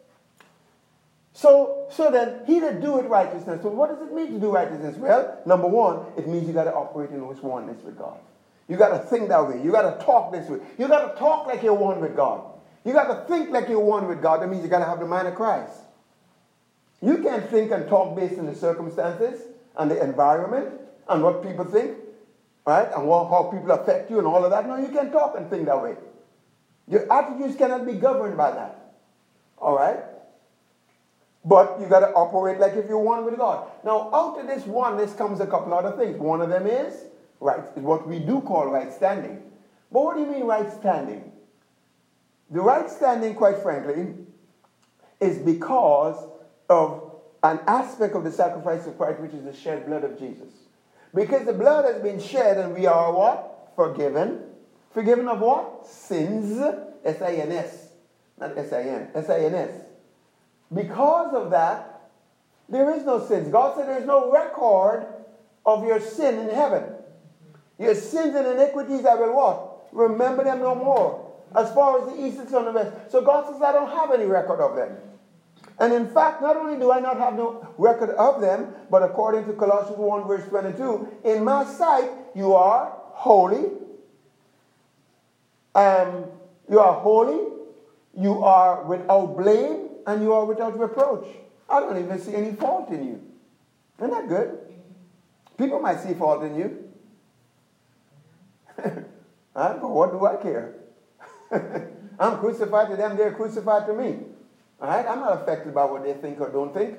so, 1.33 1.89
so 1.91 2.09
then, 2.13 2.43
he 2.47 2.61
that 2.61 2.81
doeth 2.81 3.07
righteousness. 3.07 3.63
So 3.63 3.69
what 3.69 3.91
does 3.91 4.01
it 4.01 4.15
mean 4.15 4.35
to 4.35 4.39
do 4.39 4.53
righteousness? 4.53 4.97
Well, 4.97 5.41
number 5.45 5.67
one, 5.67 6.07
it 6.17 6.29
means 6.29 6.47
you 6.47 6.53
got 6.53 6.65
to 6.65 6.73
operate 6.73 7.11
in 7.11 7.21
this 7.29 7.43
oneness 7.43 7.83
with 7.83 7.99
God. 7.99 8.21
You 8.69 8.77
got 8.77 8.91
to 8.91 9.01
think 9.01 9.29
that 9.31 9.49
way. 9.49 9.61
You 9.61 9.73
got 9.73 9.99
to 9.99 10.05
talk 10.05 10.31
this 10.31 10.49
way. 10.49 10.61
You 10.79 10.87
got 10.87 11.13
to 11.13 11.19
talk 11.19 11.49
like 11.49 11.65
you're 11.65 11.75
one 11.75 12.01
with 12.01 12.15
God. 12.15 12.43
You 12.85 12.93
got 12.93 13.09
to 13.09 13.27
think 13.27 13.51
like 13.51 13.69
you're 13.69 13.81
one 13.81 14.07
with 14.07 14.23
God. 14.23 14.41
That 14.41 14.49
means 14.49 14.63
you 14.63 14.71
got 14.71 14.79
to 14.79 14.85
have 14.85 15.01
the 15.01 15.07
mind 15.07 15.27
of 15.27 15.35
Christ. 15.35 15.75
You 17.03 17.19
can't 17.19 17.51
think 17.51 17.73
and 17.73 17.89
talk 17.89 18.15
based 18.15 18.39
on 18.39 18.47
the 18.47 18.55
circumstances 18.55 19.43
and 19.77 19.91
the 19.91 20.01
environment 20.01 20.81
and 21.11 21.23
what 21.23 21.43
people 21.43 21.65
think 21.65 21.97
right? 22.67 22.89
And 22.95 23.07
what, 23.07 23.29
how 23.29 23.45
people 23.45 23.71
affect 23.73 24.11
you 24.11 24.19
and 24.19 24.27
all 24.27 24.45
of 24.45 24.51
that. 24.51 24.67
No, 24.67 24.77
you 24.77 24.89
can't 24.89 25.13
talk 25.13 25.37
and 25.37 25.49
think 25.49 25.67
that 25.67 25.83
way. 25.83 25.97
Your 26.87 27.11
attitudes 27.13 27.57
cannot 27.57 27.87
be 27.87 27.95
governed 27.95 28.37
by 28.37 28.51
that. 28.53 28.95
All 29.59 29.77
right? 29.77 29.99
But 31.45 31.79
you 31.81 31.87
got 31.87 32.01
to 32.01 32.13
operate 32.13 32.59
like 32.61 32.75
if 32.75 32.87
you're 32.89 32.99
one 32.99 33.25
with 33.25 33.37
God. 33.39 33.71
Now, 33.85 34.11
out 34.13 34.39
of 34.39 34.47
this 34.47 34.67
oneness 34.67 35.15
comes 35.15 35.41
a 35.41 35.47
couple 35.47 35.73
other 35.73 35.97
things. 35.97 36.19
One 36.19 36.41
of 36.41 36.49
them 36.49 36.67
is 36.67 37.05
right, 37.41 37.65
is 37.77 37.83
what 37.83 38.07
we 38.07 38.19
do 38.19 38.41
call 38.43 38.67
right 38.67 38.93
standing. 38.93 39.43
But 39.91 40.05
what 40.05 40.17
do 40.17 40.21
you 40.21 40.27
mean 40.27 40.45
right 40.45 40.71
standing? 40.71 41.33
The 42.51 42.61
right 42.61 42.91
standing, 42.91 43.35
quite 43.35 43.59
frankly, 43.59 44.15
is 45.21 45.39
because 45.39 46.29
of 46.69 47.15
an 47.43 47.61
aspect 47.67 48.15
of 48.15 48.25
the 48.25 48.33
sacrifice 48.33 48.87
of 48.87 48.99
Christ, 48.99 49.21
which 49.21 49.33
is 49.33 49.45
the 49.45 49.55
shed 49.55 49.87
blood 49.87 50.05
of 50.05 50.19
Jesus. 50.19 50.53
Because 51.15 51.45
the 51.47 51.53
blood 51.53 51.85
has 51.85 52.03
been 52.03 52.21
shed 52.21 52.59
and 52.59 52.75
we 52.75 52.87
are 52.87 53.13
what? 53.13 53.73
Forgiven. 53.75 54.45
Forgiven 54.93 55.29
of 55.29 55.41
what? 55.41 55.87
Sins. 55.87 56.61
S-A-N-S. 57.05 57.89
Not 58.39 58.57
S-A-N. 58.57 59.11
S-A-N-S. 59.15 59.71
Because 60.73 61.35
of 61.35 61.51
that, 61.51 62.11
there 62.69 62.95
is 62.95 63.05
no 63.05 63.25
sins. 63.25 63.49
God 63.49 63.77
said 63.77 63.89
there's 63.89 64.07
no 64.07 64.33
record 64.33 65.07
of 65.67 65.85
your 65.85 66.01
sin 66.01 66.39
in 66.39 66.55
heaven. 66.55 66.85
Your 67.79 67.95
sins 67.95 68.35
and 68.37 68.47
iniquities 68.47 69.05
I 69.05 69.15
will 69.15 69.35
what? 69.35 69.89
Remember 69.93 70.45
them 70.45 70.61
no 70.61 70.75
more. 70.75 71.33
As 71.55 71.73
far 71.75 71.99
as 71.99 72.13
the 72.13 72.25
east 72.25 72.39
is 72.39 72.51
from 72.51 72.67
the 72.67 72.73
west. 72.73 73.11
So 73.11 73.23
God 73.23 73.51
says 73.51 73.61
I 73.61 73.73
don't 73.73 73.91
have 73.91 74.13
any 74.13 74.27
record 74.27 74.61
of 74.61 74.77
them. 74.77 74.97
And 75.81 75.95
in 75.95 76.07
fact, 76.09 76.43
not 76.43 76.59
only 76.59 76.79
do 76.79 76.93
I 76.93 77.01
not 77.01 77.17
have 77.17 77.35
no 77.35 77.67
record 77.79 78.11
of 78.11 78.43
them, 78.43 78.75
but 78.91 79.03
according 79.03 79.47
to 79.47 79.55
Colossians 79.55 79.97
1, 79.97 80.29
verse 80.29 80.47
22, 80.47 81.09
in 81.25 81.43
my 81.43 81.65
sight 81.65 82.11
you 82.35 82.53
are 82.53 82.93
holy. 83.13 83.71
Um, 85.75 86.27
you 86.69 86.81
are 86.81 86.93
holy, 86.93 87.49
you 88.15 88.45
are 88.45 88.85
without 88.85 89.39
blame, 89.39 89.89
and 90.07 90.23
you 90.23 90.35
are 90.35 90.45
without 90.45 90.79
reproach. 90.79 91.27
I 91.69 91.81
don't 91.81 91.97
even 91.97 92.19
see 92.19 92.35
any 92.35 92.53
fault 92.53 92.91
in 92.91 93.07
you. 93.07 93.23
Isn't 93.99 94.11
that 94.11 94.29
good? 94.29 94.59
People 95.57 95.81
might 95.81 96.01
see 96.01 96.13
fault 96.13 96.43
in 96.43 96.57
you. 96.57 96.85
but 99.55 99.81
what 99.83 100.13
do 100.13 100.27
I 100.27 100.37
care? 100.37 100.75
I'm 102.21 102.39
crucified 102.39 102.91
to 102.91 102.97
them, 102.97 103.17
they're 103.17 103.33
crucified 103.33 103.87
to 103.87 103.95
me. 103.95 104.19
All 104.81 104.89
right? 104.89 105.07
I'm 105.07 105.21
not 105.21 105.43
affected 105.43 105.75
by 105.75 105.85
what 105.85 106.05
they 106.05 106.15
think 106.15 106.41
or 106.41 106.51
don't 106.51 106.73
think, 106.73 106.99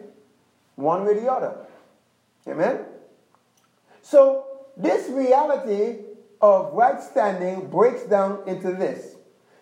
one 0.76 1.06
way 1.06 1.12
or 1.12 1.20
the 1.20 1.32
other. 1.32 1.56
Amen? 2.48 2.80
So, 4.02 4.46
this 4.78 5.10
reality 5.10 6.00
of 6.42 6.74
right 6.74 7.02
standing 7.02 7.70
breaks 7.70 8.04
down 8.04 8.48
into 8.48 8.74
this. 8.74 9.16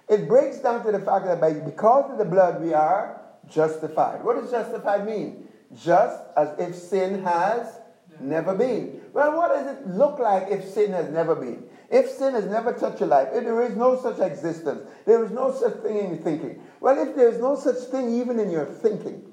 It 0.07 0.28
breaks 0.28 0.59
down 0.59 0.84
to 0.86 0.91
the 0.91 0.99
fact 0.99 1.26
that 1.26 1.39
by, 1.39 1.53
because 1.53 2.11
of 2.11 2.17
the 2.17 2.26
blood 2.26 2.61
we 2.61 2.74
are 2.74 3.22
justified. 3.47 4.24
What 4.24 4.39
does 4.41 4.49
justified 4.49 5.05
mean? 5.05 5.47
Just 5.76 6.20
as 6.36 6.57
if 6.57 6.76
sin 6.76 7.24
has 7.24 7.80
never 8.20 8.55
been. 8.55 9.01
Well, 9.13 9.38
what 9.38 9.49
does 9.49 9.76
it 9.76 9.88
look 9.88 10.20
like 10.20 10.47
if 10.49 10.67
sin 10.67 10.93
has 10.93 11.09
never 11.09 11.36
been? 11.36 11.63
If 11.91 12.09
sin 12.09 12.33
has 12.33 12.45
never 12.45 12.73
touched 12.73 12.99
your 12.99 13.09
life, 13.09 13.29
if 13.33 13.43
there 13.43 13.61
is 13.63 13.75
no 13.75 13.99
such 13.99 14.19
existence, 14.19 14.87
there 15.05 15.23
is 15.23 15.31
no 15.31 15.51
such 15.51 15.73
thing 15.81 15.97
in 15.97 16.09
your 16.09 16.17
thinking. 16.17 16.61
Well, 16.79 16.99
if 16.99 17.15
there 17.15 17.29
is 17.29 17.39
no 17.39 17.55
such 17.55 17.77
thing 17.89 18.13
even 18.19 18.39
in 18.39 18.51
your 18.51 18.65
thinking, 18.65 19.31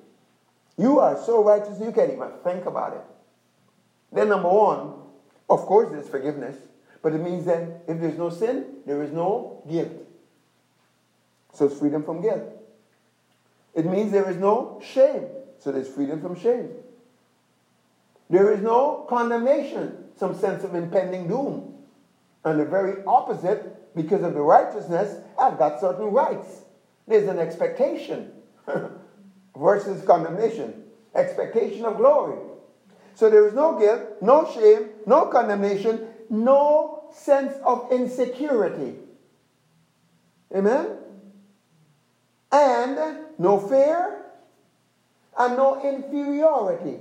you 0.79 0.99
are 0.99 1.19
so 1.19 1.45
righteous 1.45 1.81
you 1.81 1.93
can't 1.93 2.13
even 2.13 2.31
think 2.43 2.65
about 2.65 2.95
it. 2.95 3.03
Then, 4.13 4.31
number 4.31 4.49
one, 4.49 4.95
of 5.51 5.61
course, 5.61 5.91
there's 5.91 6.09
forgiveness. 6.09 6.57
But 7.03 7.13
it 7.13 7.21
means 7.21 7.45
that 7.45 7.83
if 7.87 8.01
there's 8.01 8.19
no 8.19 8.31
sin, 8.31 8.79
there 8.87 9.03
is 9.03 9.13
no 9.13 9.63
guilt. 9.69 9.93
So 11.53 11.67
it's 11.67 11.79
freedom 11.79 12.03
from 12.03 12.23
guilt. 12.23 12.43
It 13.75 13.87
means 13.87 14.13
there 14.13 14.29
is 14.31 14.39
no 14.39 14.81
shame. 14.83 15.27
So 15.59 15.73
there's 15.73 15.89
freedom 15.89 16.21
from 16.21 16.39
shame. 16.39 16.71
There 18.29 18.53
is 18.53 18.61
no 18.61 19.07
condemnation, 19.09 20.07
some 20.17 20.35
sense 20.35 20.65
of 20.65 20.75
impending 20.75 21.29
doom. 21.29 21.76
And 22.47 22.61
the 22.61 22.65
very 22.65 23.03
opposite, 23.09 23.93
because 23.97 24.23
of 24.23 24.35
the 24.35 24.41
righteousness, 24.41 25.19
I've 25.37 25.59
got 25.59 25.81
certain 25.81 26.07
rights. 26.07 26.63
There's 27.09 27.27
an 27.27 27.41
expectation 27.41 28.31
versus 29.57 30.07
condemnation, 30.07 30.85
expectation 31.17 31.85
of 31.85 31.97
glory. 31.97 32.39
So 33.17 33.29
there 33.29 33.49
is 33.49 33.55
no 33.55 33.77
guilt, 33.77 34.01
no 34.21 34.49
shame, 34.49 34.91
no 35.07 35.27
condemnation, 35.27 36.07
no 36.31 37.09
sense 37.13 37.53
of 37.65 37.91
insecurity. 37.91 38.95
Amen? 40.55 40.99
And 42.53 43.25
no 43.39 43.59
fear 43.59 44.25
and 45.37 45.57
no 45.57 45.83
inferiority. 45.83 47.01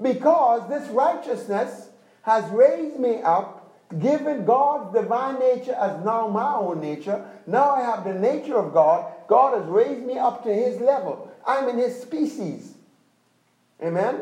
Because 0.00 0.68
this 0.68 0.86
righteousness 0.90 1.88
has 2.22 2.50
raised 2.50 3.00
me 3.00 3.22
up, 3.22 3.57
given 3.98 4.44
God's 4.44 4.92
divine 4.92 5.38
nature 5.38 5.74
as 5.74 6.04
now 6.04 6.28
my 6.28 6.54
own 6.54 6.80
nature. 6.80 7.24
Now 7.46 7.70
I 7.70 7.80
have 7.80 8.04
the 8.04 8.14
nature 8.14 8.56
of 8.56 8.74
God. 8.74 9.12
God 9.28 9.58
has 9.58 9.66
raised 9.66 10.04
me 10.04 10.18
up 10.18 10.44
to 10.44 10.52
his 10.52 10.80
level. 10.80 11.30
I'm 11.46 11.68
in 11.68 11.78
his 11.78 12.00
species. 12.00 12.74
Amen? 13.82 14.20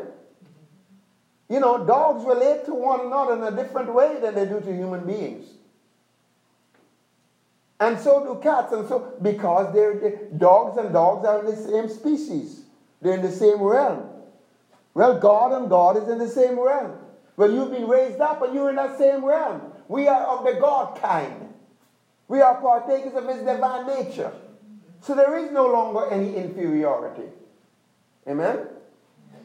You 1.49 1.59
know, 1.59 1.85
dogs 1.85 2.25
relate 2.25 2.65
to 2.65 2.73
one 2.73 3.07
another 3.07 3.35
in 3.35 3.53
a 3.53 3.55
different 3.55 3.93
way 3.93 4.19
than 4.21 4.35
they 4.35 4.45
do 4.45 4.59
to 4.59 4.73
human 4.73 5.05
beings. 5.05 5.45
And 7.79 7.99
so 7.99 8.23
do 8.23 8.41
cats, 8.41 8.73
and 8.73 8.87
so 8.87 9.13
because 9.21 9.73
they're, 9.73 9.99
they're, 9.99 10.25
dogs 10.37 10.77
and 10.77 10.91
dogs 10.91 11.25
are 11.25 11.39
in 11.39 11.45
the 11.45 11.55
same 11.55 11.89
species. 11.89 12.61
They're 13.01 13.13
in 13.13 13.21
the 13.21 13.31
same 13.31 13.61
realm. 13.61 14.09
Well, 14.93 15.19
God 15.19 15.51
and 15.51 15.69
God 15.69 15.95
is 15.95 16.09
in 16.09 16.17
the 16.17 16.27
same 16.27 16.59
realm. 16.59 16.97
Well, 17.37 17.51
you've 17.51 17.71
been 17.71 17.87
raised 17.87 18.19
up 18.19 18.41
and 18.41 18.53
you're 18.53 18.71
in 18.71 18.75
that 18.75 18.97
same 18.97 19.23
realm. 19.23 19.61
We 19.87 20.07
are 20.07 20.25
of 20.25 20.45
the 20.45 20.59
God 20.59 20.99
kind. 20.99 21.53
We 22.27 22.41
are 22.41 22.59
partakers 22.59 23.13
of 23.13 23.27
his 23.27 23.43
divine 23.43 23.87
nature. 23.87 24.33
So 25.01 25.15
there 25.15 25.37
is 25.37 25.51
no 25.51 25.67
longer 25.67 26.09
any 26.11 26.35
inferiority. 26.35 27.29
Amen? 28.27 28.67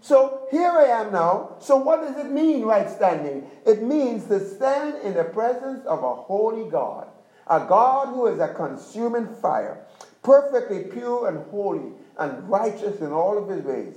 So 0.00 0.48
here 0.50 0.70
I 0.70 0.86
am 0.86 1.12
now. 1.12 1.56
So 1.60 1.76
what 1.76 2.00
does 2.00 2.16
it 2.16 2.30
mean, 2.30 2.64
right 2.64 2.90
standing? 2.90 3.48
It 3.64 3.82
means 3.82 4.24
to 4.26 4.40
stand 4.40 4.96
in 5.04 5.14
the 5.14 5.24
presence 5.24 5.84
of 5.86 6.02
a 6.02 6.14
holy 6.14 6.68
God, 6.68 7.08
a 7.46 7.60
God 7.60 8.08
who 8.08 8.26
is 8.26 8.40
a 8.40 8.48
consuming 8.48 9.28
fire, 9.36 9.86
perfectly 10.22 10.84
pure 10.84 11.28
and 11.28 11.48
holy 11.50 11.92
and 12.18 12.48
righteous 12.48 13.00
in 13.00 13.12
all 13.12 13.38
of 13.38 13.48
his 13.48 13.62
ways. 13.64 13.94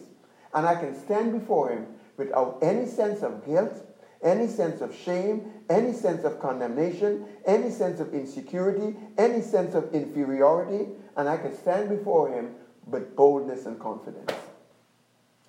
And 0.53 0.67
I 0.67 0.75
can 0.75 0.95
stand 0.95 1.31
before 1.31 1.69
him 1.69 1.87
without 2.17 2.59
any 2.61 2.85
sense 2.85 3.23
of 3.23 3.45
guilt, 3.45 3.84
any 4.25 4.47
sense 4.47 4.81
of 4.81 4.93
shame, 4.93 5.53
any 5.69 5.93
sense 5.93 6.25
of 6.25 6.39
condemnation, 6.39 7.25
any 7.45 7.69
sense 7.69 8.01
of 8.01 8.13
insecurity, 8.13 8.97
any 9.17 9.41
sense 9.41 9.75
of 9.75 9.93
inferiority, 9.93 10.89
and 11.15 11.29
I 11.29 11.37
can 11.37 11.55
stand 11.55 11.87
before 11.89 12.29
him 12.29 12.55
with 12.87 13.15
boldness 13.15 13.65
and 13.65 13.79
confidence. 13.79 14.33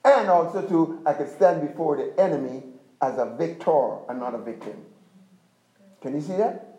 And 0.04 0.28
also, 0.30 0.62
too, 0.66 1.02
I 1.04 1.14
can 1.14 1.28
stand 1.28 1.66
before 1.66 1.96
the 1.96 2.20
enemy 2.20 2.62
as 3.02 3.18
a 3.18 3.34
victor 3.36 3.96
and 4.08 4.20
not 4.20 4.34
a 4.34 4.38
victim. 4.38 4.84
Can 6.00 6.14
you 6.14 6.20
see 6.20 6.36
that? 6.36 6.78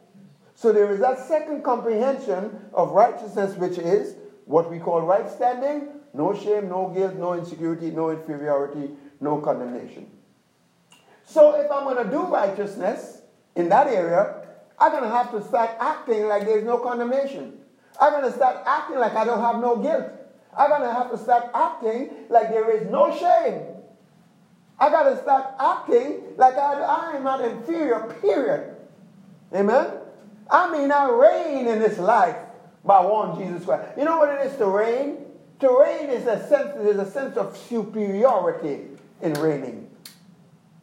So 0.55 0.71
there 0.71 0.89
is 0.91 0.99
that 1.01 1.19
second 1.19 1.63
comprehension 1.63 2.69
of 2.73 2.91
righteousness, 2.91 3.57
which 3.57 3.77
is 3.77 4.15
what 4.45 4.71
we 4.71 4.79
call 4.79 5.01
right 5.01 5.29
standing 5.29 5.89
no 6.13 6.33
shame, 6.33 6.67
no 6.67 6.89
guilt, 6.89 7.15
no 7.15 7.33
insecurity, 7.33 7.91
no 7.91 8.09
inferiority, 8.09 8.89
no 9.21 9.37
condemnation. 9.39 10.16
So 11.27 11.59
if 11.59 11.69
I'm 11.69 11.83
going 11.83 12.03
to 12.03 12.09
do 12.09 12.23
righteousness 12.23 13.21
in 13.55 13.67
that 13.69 13.87
area, 13.87 14.47
I'm 14.79 14.91
going 14.91 15.03
to 15.03 15.09
have 15.09 15.29
to 15.31 15.43
start 15.43 15.71
acting 15.79 16.27
like 16.27 16.45
there's 16.45 16.63
no 16.63 16.77
condemnation. 16.77 17.59
I'm 17.99 18.13
going 18.13 18.23
to 18.23 18.31
start 18.31 18.63
acting 18.65 18.97
like 18.97 19.13
I 19.13 19.25
don't 19.25 19.41
have 19.41 19.59
no 19.59 19.75
guilt. 19.75 20.05
I'm 20.57 20.69
going 20.69 20.83
to 20.83 20.93
have 20.93 21.11
to 21.11 21.17
start 21.17 21.51
acting 21.53 22.11
like 22.29 22.49
there 22.49 22.71
is 22.71 22.89
no 22.89 23.11
shame. 23.11 23.61
I 24.79 24.89
got 24.89 25.03
to 25.03 25.21
start 25.21 25.53
acting 25.59 26.21
like 26.37 26.55
I, 26.55 27.17
am 27.17 27.23
not 27.25 27.41
inferior, 27.41 28.15
period. 28.21 28.77
Amen? 29.53 29.91
I 30.49 30.71
mean, 30.71 30.91
I 30.91 31.09
reign 31.09 31.67
in 31.67 31.79
this 31.79 31.97
life 31.97 32.37
by 32.85 33.01
one 33.01 33.37
Jesus 33.37 33.65
Christ. 33.65 33.97
You 33.97 34.05
know 34.05 34.17
what 34.17 34.29
it 34.29 34.47
is 34.47 34.57
to 34.59 34.67
reign? 34.67 35.25
To 35.59 35.77
reign 35.81 36.09
is 36.09 36.25
a 36.25 36.47
sense, 36.47 36.71
there's 36.77 36.97
a 36.97 37.11
sense 37.11 37.35
of 37.35 37.57
superiority 37.57 38.85
in 39.21 39.33
reigning. 39.33 39.89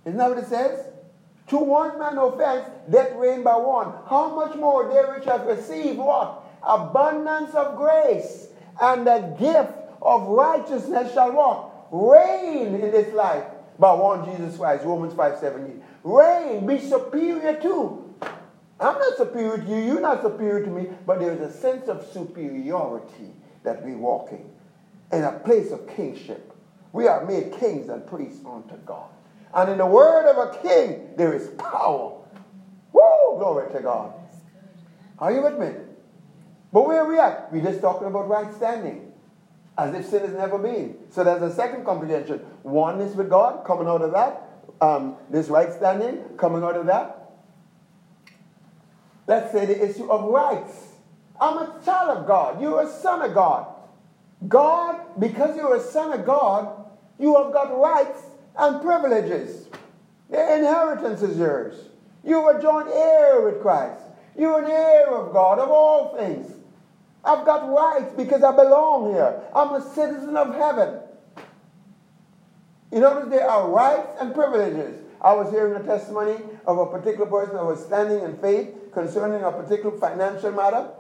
Isn't 0.05 0.19
that 0.19 0.29
what 0.31 0.39
it 0.39 0.47
says? 0.47 0.87
To 1.49 1.59
one 1.59 1.99
man 1.99 2.17
offense, 2.19 2.69
death 2.91 3.13
reigned 3.17 3.45
by 3.45 3.57
one. 3.57 3.93
How 4.09 4.35
much 4.35 4.57
more 4.57 4.89
they 4.89 5.01
which 5.13 5.27
have 5.27 5.47
received 5.47 5.99
what? 5.99 6.43
Abundance 6.63 7.55
of 7.55 7.77
grace 7.77 8.49
and 8.81 9.07
the 9.07 9.37
gift 9.39 9.73
of 10.01 10.29
righteousness 10.29 11.13
shall 11.13 11.33
what? 11.33 11.71
Reign 11.91 12.75
in 12.75 12.91
this 12.91 13.13
life 13.15 13.45
by 13.79 13.93
one 13.93 14.25
Jesus 14.25 14.57
Christ. 14.57 14.85
Romans 14.85 15.15
5 15.15 15.39
17. 15.39 15.83
Reign, 16.03 16.67
be 16.67 16.79
superior 16.79 17.61
to. 17.61 18.15
I'm 18.81 18.99
not 18.99 19.17
superior 19.17 19.59
to 19.59 19.65
you, 19.65 19.77
you're 19.77 20.01
not 20.01 20.23
superior 20.23 20.65
to 20.65 20.71
me, 20.71 20.89
but 21.07 21.21
there's 21.21 21.41
a 21.41 21.53
sense 21.53 21.89
of 21.89 22.05
superiority 22.13 23.33
that 23.63 23.85
we 23.85 23.95
walk 23.95 24.33
in 24.33 24.51
in 25.13 25.25
a 25.25 25.33
place 25.33 25.71
of 25.71 25.87
kingship. 25.89 26.53
We 26.93 27.07
are 27.09 27.25
made 27.25 27.53
kings 27.59 27.89
and 27.89 28.07
priests 28.07 28.45
unto 28.45 28.77
God. 28.79 29.09
And 29.55 29.71
in 29.71 29.79
the 29.79 29.87
word 29.87 30.29
of 30.29 30.37
a 30.37 30.59
king, 30.63 31.11
there 31.17 31.33
is 31.33 31.49
power. 31.59 32.21
Woo! 32.93 33.39
Glory 33.39 33.73
to 33.73 33.81
God. 33.81 34.13
Are 35.19 35.33
you 35.33 35.43
with 35.43 35.59
me? 35.59 35.71
But 36.73 36.87
where 36.87 37.03
are 37.03 37.09
we 37.09 37.19
at? 37.19 37.53
We're 37.53 37.63
just 37.63 37.81
talking 37.81 38.09
about 38.09 38.29
right 38.29 38.53
standing. 38.55 39.13
As 39.79 39.95
if 39.95 40.07
sin 40.07 40.23
has 40.23 40.33
never 40.33 40.59
been. 40.59 40.97
So 41.11 41.23
there's 41.23 41.43
a 41.43 41.55
second 41.55 41.85
comprehension. 41.85 42.45
Oneness 42.65 43.15
with 43.15 43.31
God 43.31 43.65
coming 43.65 43.87
out 43.87 44.03
of 44.03 44.13
that. 44.13 44.43
Um, 44.81 45.17
this 45.31 45.49
right 45.49 45.73
standing 45.73 46.25
coming 46.37 46.65
out 46.65 46.77
of 46.77 46.87
that. 46.87 47.31
Let's 49.27 49.53
say 49.53 49.67
the 49.67 49.89
issue 49.89 50.11
of 50.11 50.31
rights. 50.31 50.95
I'm 51.41 51.59
a 51.59 51.81
child 51.85 52.19
of 52.19 52.27
God. 52.27 52.61
You're 52.61 52.83
a 52.83 52.91
son 52.91 53.23
of 53.23 53.35
God. 53.35 53.69
God, 54.49 55.21
because 55.21 55.57
you're 55.57 55.77
a 55.77 55.81
son 55.81 56.13
of 56.13 56.27
God, 56.27 56.87
you 57.19 57.35
have 57.37 57.53
got 57.53 57.77
rights 57.79 58.21
and 58.57 58.83
privileges. 58.83 59.69
The 60.31 60.57
inheritance 60.57 61.23
is 61.23 61.39
yours. 61.39 61.89
You 62.25 62.39
are 62.39 62.61
joint 62.61 62.89
heir 62.89 63.43
with 63.43 63.61
Christ. 63.61 64.03
You're 64.37 64.65
an 64.65 64.71
heir 64.71 65.15
of 65.15 65.33
God, 65.33 65.59
of 65.59 65.71
all 65.71 66.17
things. 66.17 66.53
I've 67.25 67.45
got 67.45 67.69
rights 67.71 68.13
because 68.17 68.43
I 68.43 68.55
belong 68.55 69.13
here. 69.13 69.41
I'm 69.55 69.75
a 69.75 69.95
citizen 69.95 70.37
of 70.37 70.55
heaven. 70.55 71.01
You 72.93 73.01
notice 73.01 73.29
there 73.31 73.49
are 73.49 73.69
rights 73.71 74.09
and 74.21 74.35
privileges. 74.35 75.01
I 75.21 75.33
was 75.33 75.51
hearing 75.51 75.75
a 75.75 75.85
testimony 75.85 76.37
of 76.67 76.79
a 76.79 76.87
particular 76.87 77.27
person 77.27 77.55
that 77.55 77.65
was 77.65 77.85
standing 77.85 78.21
in 78.21 78.37
faith 78.39 78.69
concerning 78.93 79.43
a 79.43 79.51
particular 79.51 79.97
financial 79.99 80.53
matter. 80.53 80.91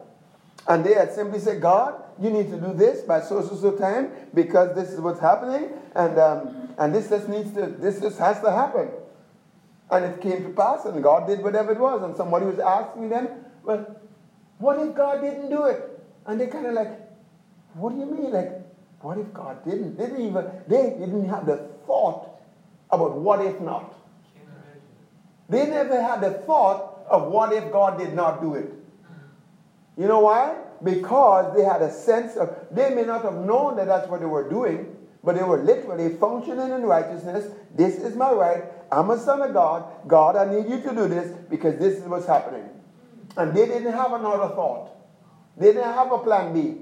And 0.66 0.84
they 0.84 0.94
had 0.94 1.12
simply 1.12 1.40
said, 1.40 1.60
God, 1.60 2.02
you 2.20 2.30
need 2.30 2.50
to 2.50 2.56
do 2.56 2.72
this 2.72 3.02
by 3.02 3.20
so 3.20 3.42
so 3.42 3.54
so 3.54 3.76
time 3.76 4.10
because 4.32 4.74
this 4.74 4.90
is 4.90 5.00
what's 5.00 5.20
happening, 5.20 5.70
and 5.94 6.18
um, 6.18 6.63
and 6.78 6.94
this 6.94 7.08
just 7.08 7.28
needs 7.28 7.52
to 7.54 7.66
this 7.66 8.00
just 8.00 8.18
has 8.18 8.40
to 8.40 8.50
happen. 8.50 8.88
And 9.90 10.04
it 10.04 10.20
came 10.20 10.42
to 10.44 10.50
pass, 10.50 10.84
and 10.86 11.02
God 11.02 11.26
did 11.26 11.42
whatever 11.42 11.72
it 11.72 11.78
was. 11.78 12.02
And 12.02 12.16
somebody 12.16 12.46
was 12.46 12.58
asking 12.58 13.10
them, 13.10 13.28
Well, 13.62 14.00
what 14.58 14.78
if 14.78 14.94
God 14.94 15.20
didn't 15.20 15.50
do 15.50 15.64
it? 15.64 15.82
And 16.26 16.40
they 16.40 16.46
kind 16.46 16.66
of 16.66 16.74
like, 16.74 16.98
What 17.74 17.92
do 17.92 17.98
you 17.98 18.06
mean? 18.06 18.32
Like, 18.32 18.62
what 19.00 19.18
if 19.18 19.32
God 19.34 19.62
didn't? 19.64 19.98
They 19.98 20.06
didn't 20.06 20.26
even 20.26 20.50
they 20.66 20.90
didn't 20.98 21.28
have 21.28 21.46
the 21.46 21.68
thought 21.86 22.40
about 22.90 23.16
what 23.16 23.44
if 23.44 23.60
not. 23.60 23.94
They 25.48 25.66
never 25.66 26.00
had 26.00 26.22
the 26.22 26.30
thought 26.30 27.04
of 27.08 27.30
what 27.30 27.52
if 27.52 27.70
God 27.70 27.98
did 27.98 28.14
not 28.14 28.40
do 28.40 28.54
it. 28.54 28.72
You 29.96 30.08
know 30.08 30.20
why? 30.20 30.56
Because 30.82 31.54
they 31.54 31.62
had 31.62 31.82
a 31.82 31.92
sense 31.92 32.36
of, 32.36 32.54
they 32.70 32.94
may 32.94 33.02
not 33.02 33.22
have 33.22 33.34
known 33.34 33.76
that 33.76 33.86
that's 33.86 34.08
what 34.08 34.20
they 34.20 34.26
were 34.26 34.48
doing, 34.48 34.93
but 35.24 35.36
they 35.36 35.42
were 35.42 35.62
literally 35.62 36.16
functioning 36.16 36.70
in 36.70 36.82
righteousness. 36.82 37.52
This 37.74 37.96
is 37.96 38.14
my 38.14 38.30
right. 38.30 38.64
I'm 38.92 39.10
a 39.10 39.18
son 39.18 39.40
of 39.42 39.54
God. 39.54 39.84
God, 40.06 40.36
I 40.36 40.54
need 40.54 40.68
you 40.68 40.80
to 40.82 40.94
do 40.94 41.08
this 41.08 41.34
because 41.48 41.78
this 41.78 41.98
is 41.98 42.04
what's 42.04 42.26
happening. 42.26 42.68
And 43.36 43.56
they 43.56 43.66
didn't 43.66 43.92
have 43.92 44.12
another 44.12 44.54
thought. 44.54 44.90
They 45.56 45.72
didn't 45.72 45.94
have 45.94 46.12
a 46.12 46.18
plan 46.18 46.52
B. 46.52 46.80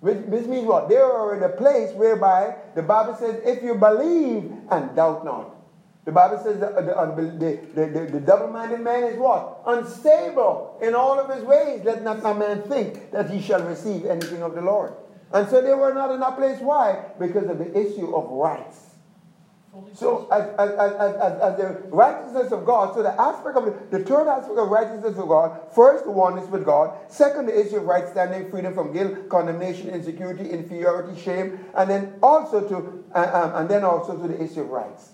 Which, 0.00 0.18
which 0.26 0.46
means 0.46 0.66
what? 0.66 0.88
They 0.88 0.96
were 0.96 1.36
in 1.36 1.42
a 1.42 1.48
place 1.48 1.92
whereby 1.94 2.56
the 2.74 2.82
Bible 2.82 3.16
says, 3.16 3.40
if 3.44 3.62
you 3.62 3.74
believe 3.74 4.52
and 4.70 4.94
doubt 4.94 5.24
not. 5.24 5.54
The 6.04 6.12
Bible 6.12 6.40
says 6.42 6.60
the, 6.60 6.66
the, 6.66 7.60
the, 7.74 7.86
the, 7.86 8.12
the 8.12 8.20
double-minded 8.20 8.80
man 8.80 9.04
is 9.04 9.18
what? 9.18 9.62
Unstable 9.66 10.78
in 10.80 10.94
all 10.94 11.18
of 11.18 11.34
his 11.34 11.44
ways. 11.44 11.82
Let 11.84 12.02
not 12.02 12.24
a 12.24 12.34
man 12.34 12.62
think 12.62 13.10
that 13.10 13.30
he 13.30 13.40
shall 13.40 13.62
receive 13.62 14.04
anything 14.04 14.42
of 14.42 14.54
the 14.54 14.60
Lord. 14.62 14.94
And 15.32 15.48
so 15.48 15.60
they 15.60 15.74
were 15.74 15.92
not 15.92 16.12
in 16.12 16.20
that 16.20 16.36
place. 16.36 16.60
Why? 16.60 17.04
Because 17.18 17.48
of 17.48 17.58
the 17.58 17.70
issue 17.76 18.14
of 18.14 18.30
rights. 18.30 18.86
So, 19.94 20.28
as, 20.30 20.48
as, 20.58 20.70
as, 20.78 21.40
as, 21.40 21.58
the 21.58 21.82
righteousness 21.88 22.52
of 22.52 22.64
God, 22.64 22.94
so 22.94 23.02
the 23.02 23.20
aspect 23.20 23.56
of 23.56 23.64
the, 23.64 23.98
the 23.98 24.04
third 24.04 24.26
aspect 24.26 24.58
of 24.58 24.68
righteousness 24.68 25.18
of 25.18 25.28
God, 25.28 25.60
first, 25.74 26.04
the 26.04 26.10
oneness 26.10 26.48
with 26.48 26.64
God. 26.64 26.96
Second, 27.08 27.46
the 27.46 27.60
issue 27.60 27.76
of 27.76 27.84
right 27.84 28.08
standing, 28.08 28.50
freedom 28.50 28.72
from 28.74 28.92
guilt, 28.92 29.28
condemnation, 29.28 29.90
insecurity, 29.90 30.48
inferiority, 30.48 31.20
shame. 31.20 31.58
And 31.74 31.90
then 31.90 32.14
also 32.22 32.66
to, 32.68 33.04
uh, 33.14 33.30
um, 33.32 33.62
and 33.62 33.68
then 33.68 33.84
also 33.84 34.16
to 34.16 34.28
the 34.28 34.42
issue 34.42 34.62
of 34.62 34.68
rights. 34.68 35.10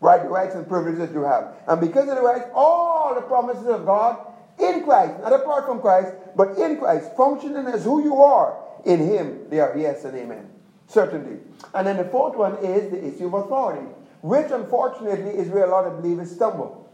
Right, 0.00 0.22
the 0.22 0.28
rights 0.28 0.54
and 0.54 0.68
privileges 0.68 1.00
that 1.00 1.12
you 1.12 1.22
have. 1.22 1.54
And 1.66 1.80
because 1.80 2.08
of 2.08 2.16
the 2.16 2.22
rights, 2.22 2.46
all 2.54 3.14
the 3.14 3.22
promises 3.22 3.66
of 3.66 3.86
God 3.86 4.18
in 4.58 4.84
Christ, 4.84 5.18
not 5.20 5.32
apart 5.32 5.64
from 5.64 5.80
Christ, 5.80 6.12
but 6.36 6.58
in 6.58 6.76
Christ, 6.78 7.10
functioning 7.16 7.66
as 7.66 7.84
who 7.84 8.02
you 8.02 8.22
are 8.22 8.63
in 8.84 9.00
Him, 9.00 9.48
they 9.50 9.60
are 9.60 9.76
yes 9.76 10.04
and 10.04 10.16
amen. 10.16 10.48
Certainly. 10.86 11.38
And 11.72 11.86
then 11.86 11.96
the 11.96 12.04
fourth 12.04 12.36
one 12.36 12.56
is 12.64 12.90
the 12.90 13.04
issue 13.04 13.26
of 13.26 13.34
authority, 13.34 13.86
which 14.20 14.50
unfortunately 14.50 15.32
is 15.32 15.48
where 15.48 15.64
a 15.64 15.70
lot 15.70 15.86
of 15.86 16.02
believers 16.02 16.30
stumble. 16.30 16.92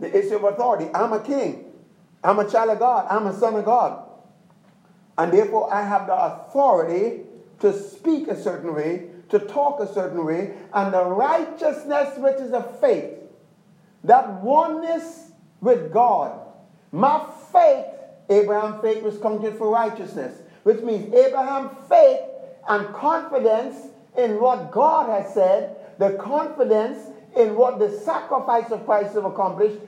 The 0.00 0.16
issue 0.16 0.36
of 0.36 0.44
authority. 0.44 0.90
I'm 0.94 1.12
a 1.12 1.20
king. 1.20 1.72
I'm 2.22 2.38
a 2.38 2.50
child 2.50 2.70
of 2.70 2.78
God. 2.78 3.06
I'm 3.10 3.26
a 3.26 3.38
son 3.38 3.54
of 3.54 3.64
God. 3.64 4.08
And 5.16 5.32
therefore, 5.32 5.72
I 5.72 5.82
have 5.82 6.06
the 6.06 6.14
authority 6.14 7.22
to 7.60 7.72
speak 7.72 8.28
a 8.28 8.40
certain 8.40 8.74
way, 8.74 9.08
to 9.28 9.38
talk 9.38 9.80
a 9.80 9.92
certain 9.92 10.24
way, 10.24 10.54
and 10.72 10.92
the 10.92 11.04
righteousness 11.04 12.18
which 12.18 12.36
is 12.36 12.52
of 12.52 12.80
faith, 12.80 13.14
that 14.02 14.42
oneness 14.42 15.30
with 15.60 15.92
God. 15.92 16.40
My 16.92 17.26
faith, 17.52 17.86
Abraham's 18.28 18.80
faith 18.82 19.02
was 19.02 19.18
counted 19.18 19.56
for 19.56 19.70
righteousness, 19.70 20.40
which 20.64 20.80
means 20.82 21.14
Abraham's 21.14 21.72
faith 21.88 22.20
and 22.68 22.92
confidence 22.94 23.76
in 24.16 24.40
what 24.40 24.72
God 24.72 25.08
has 25.08 25.32
said, 25.32 25.76
the 25.98 26.12
confidence 26.14 26.98
in 27.36 27.54
what 27.56 27.78
the 27.78 27.90
sacrifice 27.90 28.70
of 28.70 28.84
Christ 28.84 29.14
have 29.14 29.24
accomplished, 29.24 29.78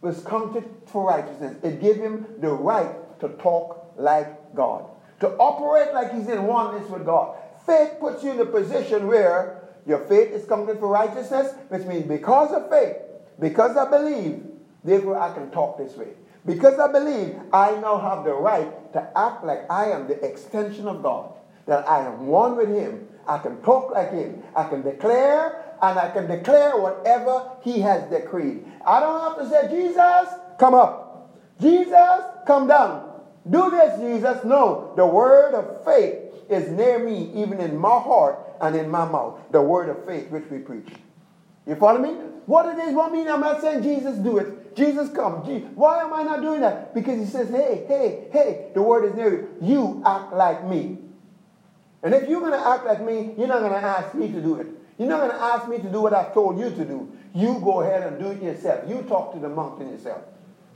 was 0.00 0.22
counted 0.22 0.64
for 0.86 1.06
righteousness. 1.06 1.56
It 1.62 1.80
gave 1.80 1.96
him 1.96 2.26
the 2.38 2.50
right 2.50 3.20
to 3.20 3.28
talk 3.30 3.92
like 3.96 4.54
God, 4.54 4.84
to 5.20 5.28
operate 5.36 5.94
like 5.94 6.12
he's 6.12 6.28
in 6.28 6.46
oneness 6.46 6.88
with 6.90 7.04
God. 7.04 7.36
Faith 7.64 7.94
puts 7.98 8.22
you 8.22 8.32
in 8.32 8.40
a 8.40 8.46
position 8.46 9.06
where 9.06 9.62
your 9.86 9.98
faith 10.06 10.32
is 10.32 10.46
counted 10.46 10.78
for 10.78 10.88
righteousness, 10.88 11.54
which 11.68 11.82
means 11.84 12.06
because 12.06 12.52
of 12.52 12.70
faith, 12.70 12.96
because 13.40 13.76
I 13.76 13.88
believe, 13.90 14.44
therefore 14.84 15.18
I 15.18 15.32
can 15.34 15.50
talk 15.50 15.78
this 15.78 15.96
way. 15.96 16.12
Because 16.46 16.78
I 16.78 16.90
believe, 16.92 17.40
I 17.52 17.76
now 17.76 17.98
have 17.98 18.24
the 18.24 18.32
right 18.32 18.92
to 18.92 19.18
act 19.18 19.44
like 19.44 19.70
I 19.70 19.86
am 19.90 20.06
the 20.06 20.24
extension 20.24 20.86
of 20.86 21.02
God 21.02 21.34
that 21.66 21.88
I 21.88 22.06
am 22.06 22.28
one 22.28 22.56
with 22.56 22.68
him. 22.68 23.08
I 23.26 23.38
can 23.38 23.60
talk 23.62 23.90
like 23.90 24.12
him. 24.12 24.42
I 24.54 24.68
can 24.68 24.82
declare 24.82 25.74
and 25.82 25.98
I 25.98 26.10
can 26.10 26.28
declare 26.28 26.76
whatever 26.78 27.50
he 27.60 27.80
has 27.80 28.08
decreed. 28.08 28.64
I 28.86 29.00
don't 29.00 29.20
have 29.20 29.36
to 29.38 29.48
say, 29.48 29.68
Jesus, 29.68 30.34
come 30.58 30.74
up. 30.74 31.28
Jesus, 31.60 32.22
come 32.46 32.68
down. 32.68 33.22
Do 33.48 33.70
this, 33.70 33.98
Jesus. 33.98 34.44
No, 34.44 34.92
the 34.96 35.06
word 35.06 35.54
of 35.54 35.84
faith 35.84 36.14
is 36.48 36.70
near 36.70 36.98
me, 36.98 37.30
even 37.34 37.60
in 37.60 37.76
my 37.76 37.98
heart 37.98 38.38
and 38.60 38.76
in 38.76 38.88
my 38.88 39.04
mouth. 39.04 39.40
The 39.50 39.62
word 39.62 39.88
of 39.88 40.04
faith 40.04 40.30
which 40.30 40.48
we 40.48 40.58
preach. 40.58 40.94
You 41.66 41.74
follow 41.74 41.98
me? 41.98 42.10
What 42.46 42.66
it 42.66 42.78
is, 42.78 42.94
what 42.94 43.10
mean, 43.10 43.28
I'm 43.28 43.40
not 43.40 43.60
saying 43.60 43.82
Jesus 43.82 44.18
do 44.18 44.38
it. 44.38 44.46
Jesus 44.76 45.10
come. 45.10 45.36
Why 45.74 46.02
am 46.02 46.12
I 46.12 46.22
not 46.22 46.42
doing 46.42 46.60
that? 46.60 46.94
Because 46.94 47.18
he 47.18 47.24
says, 47.24 47.48
hey, 47.48 47.84
hey, 47.88 48.28
hey, 48.30 48.70
the 48.74 48.82
word 48.82 49.06
is 49.06 49.14
near 49.14 49.30
you. 49.30 49.48
You 49.62 50.02
act 50.04 50.34
like 50.34 50.64
me. 50.66 50.98
And 52.02 52.14
if 52.14 52.28
you're 52.28 52.40
going 52.40 52.52
to 52.52 52.66
act 52.66 52.84
like 52.84 53.02
me, 53.02 53.34
you're 53.38 53.48
not 53.48 53.60
going 53.60 53.72
to 53.72 53.78
ask 53.78 54.14
me 54.14 54.30
to 54.30 54.40
do 54.40 54.60
it. 54.60 54.66
You're 54.98 55.08
not 55.08 55.20
going 55.20 55.32
to 55.32 55.42
ask 55.42 55.68
me 55.68 55.78
to 55.78 55.90
do 55.90 56.02
what 56.02 56.14
I've 56.14 56.32
told 56.34 56.58
you 56.58 56.70
to 56.70 56.84
do. 56.84 57.10
You 57.34 57.58
go 57.64 57.80
ahead 57.80 58.02
and 58.02 58.18
do 58.18 58.30
it 58.30 58.42
yourself. 58.42 58.88
You 58.88 59.02
talk 59.02 59.32
to 59.34 59.40
the 59.40 59.48
mountain 59.48 59.90
yourself. 59.90 60.22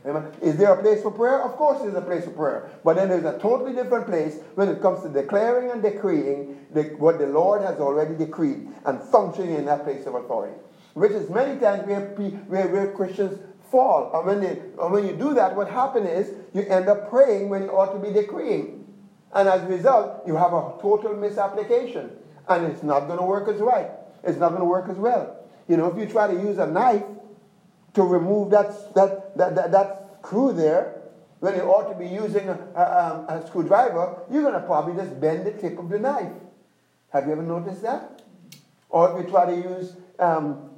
Amen. 0.07 0.33
Is 0.41 0.57
there 0.57 0.73
a 0.73 0.81
place 0.81 1.03
for 1.03 1.11
prayer? 1.11 1.43
Of 1.43 1.53
course 1.57 1.83
there's 1.83 1.95
a 1.95 2.01
place 2.01 2.25
for 2.25 2.31
prayer. 2.31 2.71
But 2.83 2.97
then 2.97 3.11
there's 3.11 3.25
a 3.25 3.39
totally 3.39 3.75
different 3.75 4.07
place 4.07 4.39
when 4.55 4.69
it 4.69 4.81
comes 4.81 5.03
to 5.03 5.11
declaring 5.11 5.71
and 5.71 5.83
decreeing 5.83 6.67
the, 6.73 6.85
what 6.97 7.19
the 7.19 7.27
Lord 7.27 7.63
has 7.63 7.79
already 7.79 8.15
decreed 8.15 8.69
and 8.87 9.03
functioning 9.03 9.57
in 9.57 9.67
that 9.67 9.85
place 9.85 10.07
of 10.07 10.15
authority. 10.15 10.57
Which 10.95 11.13
is 11.13 11.29
many 11.31 11.61
times 11.61 11.87
where, 11.87 12.07
where, 12.49 12.69
where 12.69 12.93
Christians 12.93 13.39
fall. 13.71 14.11
And 14.15 14.27
when, 14.27 14.41
they, 14.41 14.59
and 14.83 14.93
when 14.93 15.07
you 15.07 15.15
do 15.15 15.35
that, 15.35 15.57
what 15.57 15.69
happens 15.69 16.09
is 16.09 16.35
you 16.53 16.63
end 16.63 16.89
up 16.89 17.09
praying 17.11 17.49
when 17.49 17.63
you 17.63 17.71
ought 17.71 17.93
to 17.93 17.99
be 17.99 18.13
decreeing. 18.13 18.87
And 19.33 19.49
as 19.49 19.63
a 19.63 19.67
result, 19.67 20.23
you 20.27 20.37
have 20.37 20.53
a 20.53 20.75
total 20.81 21.15
misapplication. 21.15 22.11
And 22.49 22.67
it's 22.67 22.83
not 22.83 23.01
going 23.07 23.19
to 23.19 23.25
work 23.25 23.49
as 23.49 23.61
right. 23.61 23.91
It's 24.25 24.39
not 24.39 24.49
going 24.49 24.61
to 24.61 24.67
work 24.67 24.89
as 24.89 24.97
well. 24.97 25.37
You 25.69 25.77
know, 25.77 25.87
if 25.87 25.97
you 25.97 26.07
try 26.07 26.27
to 26.27 26.35
use 26.35 26.59
a 26.59 26.67
knife 26.67 27.05
to 27.95 28.03
remove 28.03 28.51
that, 28.51 28.95
that, 28.95 29.37
that, 29.37 29.55
that, 29.55 29.73
that 29.73 30.19
screw 30.23 30.53
there, 30.53 30.97
when 31.39 31.55
you 31.55 31.63
ought 31.63 31.91
to 31.91 31.99
be 31.99 32.07
using 32.07 32.49
a, 32.49 32.53
a, 32.75 33.41
a 33.41 33.47
screwdriver, 33.47 34.23
you're 34.31 34.43
going 34.43 34.55
to 34.55 34.61
probably 34.61 34.95
just 34.95 35.19
bend 35.21 35.47
the 35.47 35.53
tip 35.53 35.79
of 35.79 35.89
the 35.89 35.99
knife. 35.99 36.33
Have 37.13 37.27
you 37.27 37.33
ever 37.33 37.43
noticed 37.43 37.83
that? 37.83 38.23
Or 38.91 39.19
if 39.19 39.25
you 39.25 39.31
try 39.31 39.47
to 39.47 39.57
use, 39.57 39.97
um, 40.19 40.71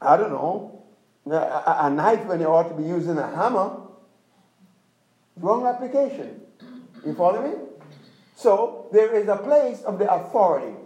I 0.00 0.16
don't 0.16 0.30
know, 0.30 0.73
a, 1.30 1.86
a 1.86 1.90
knife 1.90 2.24
when 2.26 2.40
you 2.40 2.46
ought 2.46 2.68
to 2.68 2.74
be 2.74 2.84
using 2.84 3.18
a 3.18 3.34
hammer, 3.34 3.76
wrong 5.36 5.66
application. 5.66 6.40
You 7.04 7.14
follow 7.14 7.42
me? 7.46 7.54
So 8.36 8.88
there 8.92 9.14
is 9.14 9.28
a 9.28 9.36
place 9.36 9.82
of 9.82 9.98
the 9.98 10.12
authority. 10.12 10.76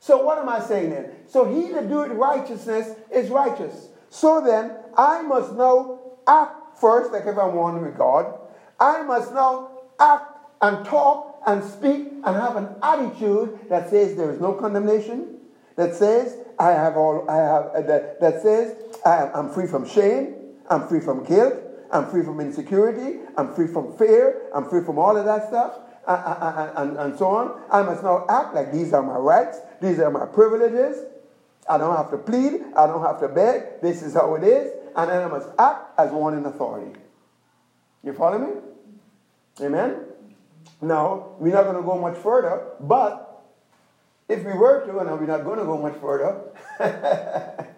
So 0.00 0.22
what 0.22 0.38
am 0.38 0.48
I 0.48 0.60
saying 0.60 0.90
then? 0.90 1.10
So 1.26 1.52
he 1.52 1.72
that 1.72 1.88
doeth 1.88 2.12
righteousness 2.12 2.96
is 3.12 3.30
righteous. 3.30 3.88
So 4.10 4.40
then 4.40 4.72
I 4.96 5.22
must 5.22 5.52
now 5.54 6.00
act 6.26 6.78
first 6.80 7.12
like 7.12 7.26
if 7.26 7.38
I'm 7.38 7.54
one 7.54 7.82
with 7.82 7.96
God. 7.96 8.38
I 8.78 9.02
must 9.02 9.32
now 9.32 9.70
act 9.98 10.38
and 10.60 10.84
talk 10.86 11.42
and 11.46 11.62
speak 11.62 12.08
and 12.24 12.36
have 12.36 12.56
an 12.56 12.68
attitude 12.82 13.58
that 13.68 13.90
says 13.90 14.16
there 14.16 14.32
is 14.32 14.40
no 14.40 14.52
condemnation, 14.52 15.38
that 15.76 15.94
says 15.94 16.36
I 16.58 16.70
have 16.70 16.96
all 16.96 17.28
I 17.28 17.36
have 17.36 17.66
uh, 17.74 17.80
that, 17.82 18.20
that 18.20 18.42
says 18.42 18.76
I, 19.06 19.30
I'm 19.32 19.50
free 19.50 19.68
from 19.68 19.88
shame, 19.88 20.34
I'm 20.68 20.88
free 20.88 21.00
from 21.00 21.24
guilt, 21.24 21.54
I'm 21.92 22.10
free 22.10 22.24
from 22.24 22.40
insecurity, 22.40 23.20
I'm 23.36 23.54
free 23.54 23.68
from 23.68 23.96
fear, 23.96 24.50
I'm 24.52 24.68
free 24.68 24.84
from 24.84 24.98
all 24.98 25.16
of 25.16 25.24
that 25.24 25.46
stuff 25.48 25.78
and, 26.08 26.72
and, 26.76 26.98
and 26.98 27.18
so 27.18 27.28
on. 27.28 27.62
I 27.70 27.82
must 27.82 28.02
now 28.02 28.26
act 28.28 28.54
like 28.54 28.72
these 28.72 28.92
are 28.92 29.02
my 29.02 29.16
rights, 29.16 29.58
these 29.80 30.00
are 30.00 30.10
my 30.10 30.26
privileges. 30.26 31.04
I 31.68 31.78
don't 31.78 31.96
have 31.96 32.10
to 32.10 32.18
plead, 32.18 32.62
I 32.76 32.86
don't 32.86 33.04
have 33.04 33.20
to 33.20 33.28
beg. 33.28 33.80
This 33.80 34.02
is 34.02 34.14
how 34.14 34.34
it 34.36 34.44
is. 34.44 34.72
And 34.96 35.10
then 35.10 35.22
I 35.22 35.28
must 35.28 35.48
act 35.58 35.98
as 35.98 36.10
one 36.10 36.36
in 36.36 36.44
authority. 36.44 36.98
You 38.02 38.12
follow 38.12 38.38
me? 38.38 38.60
Amen? 39.64 40.00
Now, 40.80 41.34
we're 41.38 41.52
not 41.52 41.64
going 41.64 41.76
to 41.76 41.82
go 41.82 41.98
much 41.98 42.16
further, 42.18 42.66
but 42.80 43.44
if 44.28 44.44
we 44.44 44.52
were 44.52 44.84
to, 44.86 44.98
and 44.98 45.10
we're 45.20 45.26
not 45.26 45.44
going 45.44 45.58
to 45.58 45.64
go 45.64 45.78
much 45.78 45.96
further, 46.00 47.66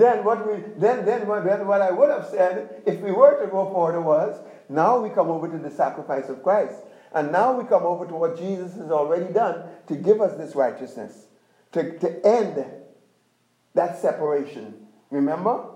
then 0.00 0.24
what 0.24 0.46
we 0.46 0.62
then 0.76 1.04
then 1.04 1.26
what, 1.26 1.44
then 1.44 1.66
what 1.66 1.80
I 1.80 1.90
would 1.90 2.10
have 2.10 2.26
said 2.26 2.82
if 2.86 3.00
we 3.00 3.12
were 3.12 3.40
to 3.44 3.50
go 3.50 3.72
further 3.72 4.00
was 4.00 4.40
now 4.68 4.98
we 4.98 5.10
come 5.10 5.30
over 5.30 5.48
to 5.48 5.58
the 5.58 5.70
sacrifice 5.70 6.28
of 6.28 6.42
Christ. 6.42 6.76
And 7.12 7.30
now 7.30 7.56
we 7.56 7.64
come 7.64 7.84
over 7.84 8.06
to 8.06 8.14
what 8.14 8.36
Jesus 8.36 8.74
has 8.74 8.90
already 8.90 9.32
done 9.32 9.62
to 9.86 9.94
give 9.94 10.20
us 10.20 10.36
this 10.36 10.56
righteousness, 10.56 11.26
to, 11.72 11.96
to 12.00 12.26
end 12.26 12.64
that 13.74 13.98
separation. 13.98 14.86
Remember? 15.10 15.66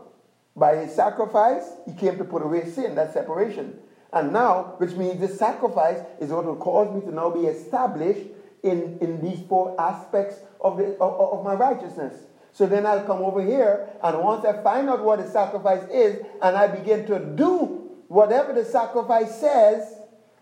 By 0.56 0.74
his 0.76 0.92
sacrifice, 0.92 1.70
he 1.86 1.92
came 1.92 2.18
to 2.18 2.24
put 2.24 2.42
away 2.42 2.68
sin, 2.68 2.96
that 2.96 3.12
separation. 3.12 3.78
And 4.12 4.32
now, 4.32 4.74
which 4.78 4.94
means 4.94 5.20
this 5.20 5.38
sacrifice 5.38 6.00
is 6.18 6.30
what 6.30 6.44
will 6.44 6.56
cause 6.56 6.92
me 6.92 7.02
to 7.02 7.14
now 7.14 7.30
be 7.30 7.46
established 7.46 8.26
in, 8.64 8.98
in 9.00 9.20
these 9.20 9.46
four 9.46 9.80
aspects 9.80 10.40
of, 10.60 10.78
the, 10.78 10.96
of, 10.96 11.38
of 11.38 11.44
my 11.44 11.54
righteousness. 11.54 12.14
So 12.53 12.66
then 12.66 12.86
I'll 12.86 13.05
come 13.05 13.22
over 13.22 13.40
here, 13.40 13.88
and 14.03 14.18
once 14.18 14.44
I 14.44 14.62
find 14.62 14.88
out 14.88 15.05
what 15.05 15.18
the 15.20 15.30
sacrifice 15.30 15.88
is, 15.90 16.24
and 16.42 16.57
I 16.57 16.66
begin 16.66 17.07
to 17.07 17.18
do 17.18 17.88
whatever 18.09 18.53
the 18.53 18.64
sacrifice 18.64 19.40
says, 19.40 19.94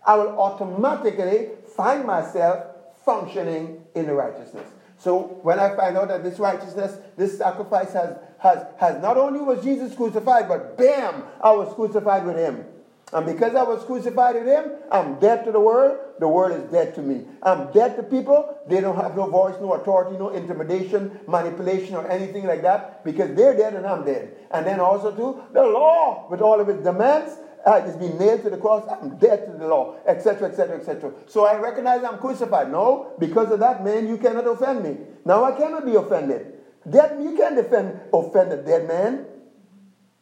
I 0.05 0.15
will 0.15 0.39
automatically 0.39 1.49
find 1.75 2.05
myself 2.05 2.65
functioning 3.05 3.83
in 3.93 4.07
the 4.07 4.13
righteousness. 4.13 4.67
So 4.97 5.39
when 5.43 5.59
I 5.59 5.75
find 5.75 5.95
out 5.97 6.07
that 6.07 6.23
this 6.23 6.39
righteousness, 6.39 6.97
this 7.17 7.37
sacrifice 7.37 7.93
has, 7.93 8.17
has, 8.39 8.65
has 8.79 9.01
not 9.01 9.17
only 9.17 9.39
was 9.39 9.63
Jesus 9.63 9.93
crucified, 9.93 10.47
but 10.47 10.77
bam, 10.77 11.23
I 11.41 11.51
was 11.51 11.73
crucified 11.75 12.25
with 12.25 12.37
him. 12.37 12.65
And 13.13 13.25
because 13.25 13.55
I 13.55 13.63
was 13.63 13.83
crucified 13.83 14.35
with 14.35 14.47
him, 14.47 14.71
I'm 14.91 15.19
dead 15.19 15.45
to 15.45 15.51
the 15.51 15.59
world. 15.59 15.99
The 16.19 16.27
world 16.27 16.59
is 16.59 16.71
dead 16.71 16.95
to 16.95 17.01
me. 17.01 17.25
I'm 17.43 17.71
dead 17.71 17.95
to 17.97 18.03
people. 18.03 18.57
They 18.67 18.81
don't 18.81 18.95
have 18.95 19.15
no 19.15 19.27
voice, 19.29 19.55
no 19.61 19.73
authority, 19.73 20.17
no 20.17 20.29
intimidation, 20.29 21.19
manipulation, 21.27 21.95
or 21.95 22.07
anything 22.07 22.45
like 22.45 22.63
that 22.63 23.03
because 23.03 23.35
they're 23.35 23.55
dead 23.55 23.75
and 23.75 23.85
I'm 23.85 24.03
dead. 24.03 24.35
And 24.51 24.65
then 24.65 24.79
also, 24.79 25.11
too, 25.15 25.43
the 25.53 25.63
law 25.63 26.27
with 26.29 26.41
all 26.41 26.59
of 26.59 26.69
its 26.69 26.83
demands 26.83 27.37
uh, 27.67 27.71
I 27.71 27.81
just 27.81 27.99
been 27.99 28.17
nailed 28.17 28.43
to 28.43 28.49
the 28.49 28.57
cross. 28.57 28.87
I'm 28.89 29.17
dead 29.17 29.45
to 29.45 29.57
the 29.57 29.67
law, 29.67 29.97
etc., 30.07 30.49
etc., 30.49 30.77
etc. 30.77 31.11
So 31.27 31.45
I 31.45 31.57
recognize 31.57 32.03
I'm 32.03 32.17
crucified. 32.17 32.71
No, 32.71 33.13
because 33.19 33.51
of 33.51 33.59
that, 33.59 33.83
man, 33.83 34.07
you 34.07 34.17
cannot 34.17 34.47
offend 34.47 34.83
me. 34.83 34.97
Now 35.25 35.43
I 35.43 35.51
cannot 35.51 35.85
be 35.85 35.95
offended. 35.95 36.53
Dead, 36.89 37.21
you 37.21 37.35
can't 37.35 37.55
defend, 37.55 37.99
offend 38.13 38.53
a 38.53 38.57
dead 38.57 38.87
man. 38.87 39.25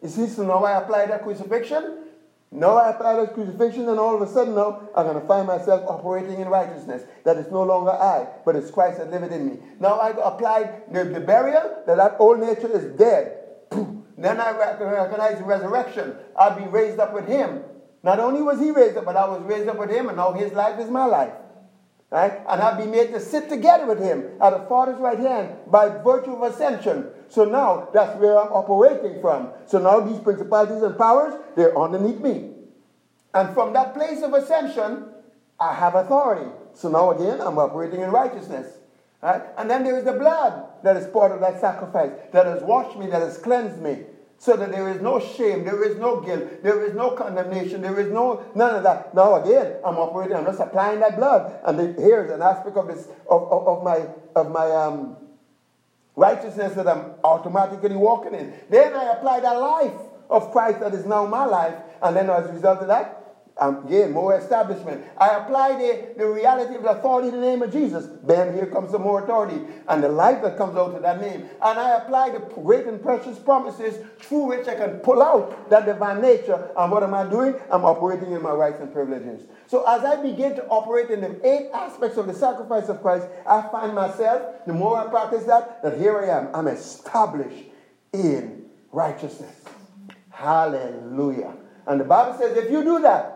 You 0.01 0.09
see, 0.09 0.27
so 0.27 0.43
now 0.43 0.63
I 0.63 0.81
apply 0.81 1.05
that 1.07 1.23
crucifixion. 1.23 2.04
Apply 2.63 3.15
that 3.17 3.33
crucifixion, 3.33 3.89
and 3.89 3.99
all 3.99 4.15
of 4.15 4.21
a 4.21 4.31
sudden 4.31 4.55
now 4.55 4.81
I'm 4.95 5.05
going 5.05 5.19
to 5.19 5.27
find 5.27 5.47
myself 5.47 5.83
operating 5.87 6.39
in 6.39 6.47
righteousness. 6.49 7.03
That 7.23 7.37
it's 7.37 7.51
no 7.51 7.63
longer 7.63 7.91
I, 7.91 8.27
but 8.45 8.55
it's 8.55 8.71
Christ 8.71 8.97
that 8.97 9.11
liveth 9.11 9.31
in 9.31 9.45
me. 9.45 9.59
Now 9.79 9.95
I 9.95 10.09
apply 10.09 10.81
the, 10.91 11.03
the 11.05 11.19
burial, 11.19 11.83
that 11.85 11.97
that 11.97 12.15
old 12.19 12.39
nature 12.39 12.71
is 12.71 12.97
dead. 12.97 13.41
Then 14.17 14.39
I 14.39 14.51
recognize 14.57 15.39
the 15.39 15.43
resurrection. 15.43 16.15
I'll 16.37 16.57
be 16.57 16.65
raised 16.65 16.99
up 16.99 17.13
with 17.13 17.27
him. 17.27 17.63
Not 18.01 18.19
only 18.19 18.41
was 18.41 18.59
he 18.59 18.71
raised 18.71 18.97
up, 18.97 19.05
but 19.05 19.17
I 19.17 19.27
was 19.27 19.41
raised 19.43 19.67
up 19.67 19.77
with 19.77 19.89
him, 19.89 20.07
and 20.07 20.17
now 20.17 20.31
his 20.31 20.53
life 20.53 20.79
is 20.79 20.89
my 20.89 21.05
life. 21.05 21.33
Right? 22.11 22.33
And 22.47 22.61
I'll 22.61 22.77
be 22.77 22.89
made 22.89 23.11
to 23.13 23.19
sit 23.19 23.49
together 23.49 23.85
with 23.85 23.99
him 23.99 24.37
at 24.41 24.51
the 24.51 24.65
Father's 24.69 24.99
right 24.99 25.19
hand 25.19 25.55
by 25.67 25.89
virtue 25.89 26.33
of 26.33 26.43
ascension. 26.43 27.07
So 27.29 27.45
now 27.45 27.89
that's 27.93 28.17
where 28.19 28.37
I'm 28.37 28.53
operating 28.53 29.19
from. 29.21 29.49
So 29.65 29.79
now 29.79 29.99
these 29.99 30.19
principalities 30.19 30.83
and 30.83 30.97
powers, 30.97 31.33
they're 31.55 31.77
underneath 31.77 32.19
me. 32.19 32.51
And 33.33 33.53
from 33.53 33.73
that 33.73 33.93
place 33.93 34.21
of 34.21 34.33
ascension, 34.33 35.09
I 35.59 35.73
have 35.73 35.95
authority. 35.95 36.49
So 36.73 36.89
now 36.89 37.11
again, 37.11 37.41
I'm 37.41 37.57
operating 37.57 38.01
in 38.01 38.11
righteousness. 38.11 38.77
Right? 39.21 39.41
And 39.57 39.69
then 39.69 39.83
there 39.83 39.97
is 39.97 40.05
the 40.05 40.13
blood 40.13 40.67
that 40.83 40.95
is 40.97 41.07
part 41.07 41.31
of 41.31 41.39
that 41.41 41.59
sacrifice, 41.59 42.11
that 42.31 42.45
has 42.45 42.61
washed 42.61 42.97
me, 42.97 43.07
that 43.07 43.21
has 43.21 43.37
cleansed 43.37 43.81
me. 43.81 44.03
So 44.37 44.55
that 44.57 44.71
there 44.71 44.89
is 44.89 45.01
no 45.01 45.19
shame, 45.19 45.63
there 45.63 45.83
is 45.83 45.97
no 45.97 46.19
guilt, 46.19 46.61
there 46.61 46.83
is 46.85 46.93
no 46.93 47.11
condemnation, 47.11 47.81
there 47.81 47.99
is 47.99 48.11
no 48.11 48.45
none 48.53 48.75
of 48.75 48.83
that. 48.83 49.13
Now 49.15 49.41
again, 49.41 49.77
I'm 49.83 49.95
operating, 49.95 50.35
I'm 50.35 50.45
just 50.45 50.59
applying 50.59 50.99
that 50.99 51.15
blood. 51.15 51.59
And 51.63 51.79
the, 51.79 52.01
here's 52.01 52.29
an 52.29 52.41
aspect 52.41 52.77
of 52.77 52.87
this 52.87 53.07
of, 53.29 53.51
of, 53.51 53.67
of 53.67 53.83
my 53.83 54.07
of 54.35 54.51
my 54.51 54.69
um, 54.71 55.15
righteousness 56.15 56.73
that 56.75 56.87
I'm 56.87 57.13
automatically 57.23 57.95
walking 57.95 58.33
in. 58.33 58.53
Then 58.69 58.93
I 58.93 59.13
apply 59.13 59.39
that 59.39 59.53
life 59.59 59.93
of 60.29 60.51
Christ 60.51 60.79
that 60.81 60.93
is 60.93 61.05
now 61.05 61.25
my 61.25 61.45
life, 61.45 61.75
and 62.01 62.15
then 62.15 62.29
as 62.29 62.49
a 62.49 62.53
result 62.53 62.79
of 62.79 62.87
that, 62.87 63.24
again, 63.57 64.11
more 64.11 64.37
establishment. 64.37 65.05
I 65.17 65.29
apply 65.29 65.77
the, 65.77 66.13
the 66.17 66.27
reality 66.27 66.75
of 66.75 66.83
the 66.83 66.89
authority 66.89 67.29
in 67.29 67.35
the 67.35 67.41
name 67.41 67.61
of 67.61 67.71
Jesus. 67.71 68.05
Bam, 68.05 68.53
here 68.53 68.65
comes 68.65 68.91
some 68.91 69.01
more 69.01 69.23
authority 69.23 69.61
and 69.87 70.03
the 70.03 70.09
life 70.09 70.41
that 70.41 70.57
comes 70.57 70.75
out 70.75 70.93
of 70.93 71.01
that 71.01 71.21
name. 71.21 71.49
And 71.61 71.79
I 71.79 71.97
apply 71.97 72.31
the 72.31 72.39
great 72.39 72.85
and 72.85 73.01
precious 73.01 73.39
promises 73.39 73.97
through 74.19 74.45
which 74.45 74.67
I 74.67 74.75
can 74.75 74.99
pull 74.99 75.23
out 75.23 75.69
that 75.69 75.85
divine 75.85 76.21
nature. 76.21 76.69
And 76.77 76.91
what 76.91 77.03
am 77.03 77.13
I 77.13 77.29
doing? 77.29 77.55
I'm 77.71 77.85
operating 77.85 78.33
in 78.33 78.41
my 78.41 78.51
rights 78.51 78.81
and 78.81 78.91
privileges. 78.91 79.47
So 79.67 79.87
as 79.87 80.03
I 80.03 80.21
begin 80.21 80.55
to 80.55 80.65
operate 80.67 81.09
in 81.09 81.21
the 81.21 81.39
eight 81.47 81.69
aspects 81.73 82.17
of 82.17 82.27
the 82.27 82.33
sacrifice 82.33 82.89
of 82.89 83.01
Christ, 83.01 83.27
I 83.47 83.61
find 83.69 83.95
myself, 83.95 84.65
the 84.67 84.73
more 84.73 84.97
I 84.97 85.09
practice 85.09 85.45
that, 85.45 85.81
that 85.81 85.97
here 85.97 86.19
I 86.19 86.37
am. 86.37 86.49
I'm 86.53 86.67
established 86.67 87.65
in 88.11 88.65
righteousness. 88.91 89.55
Hallelujah. 90.29 91.53
And 91.87 91.99
the 91.99 92.05
Bible 92.05 92.37
says 92.37 92.57
if 92.57 92.69
you 92.69 92.83
do 92.83 92.99
that, 93.01 93.34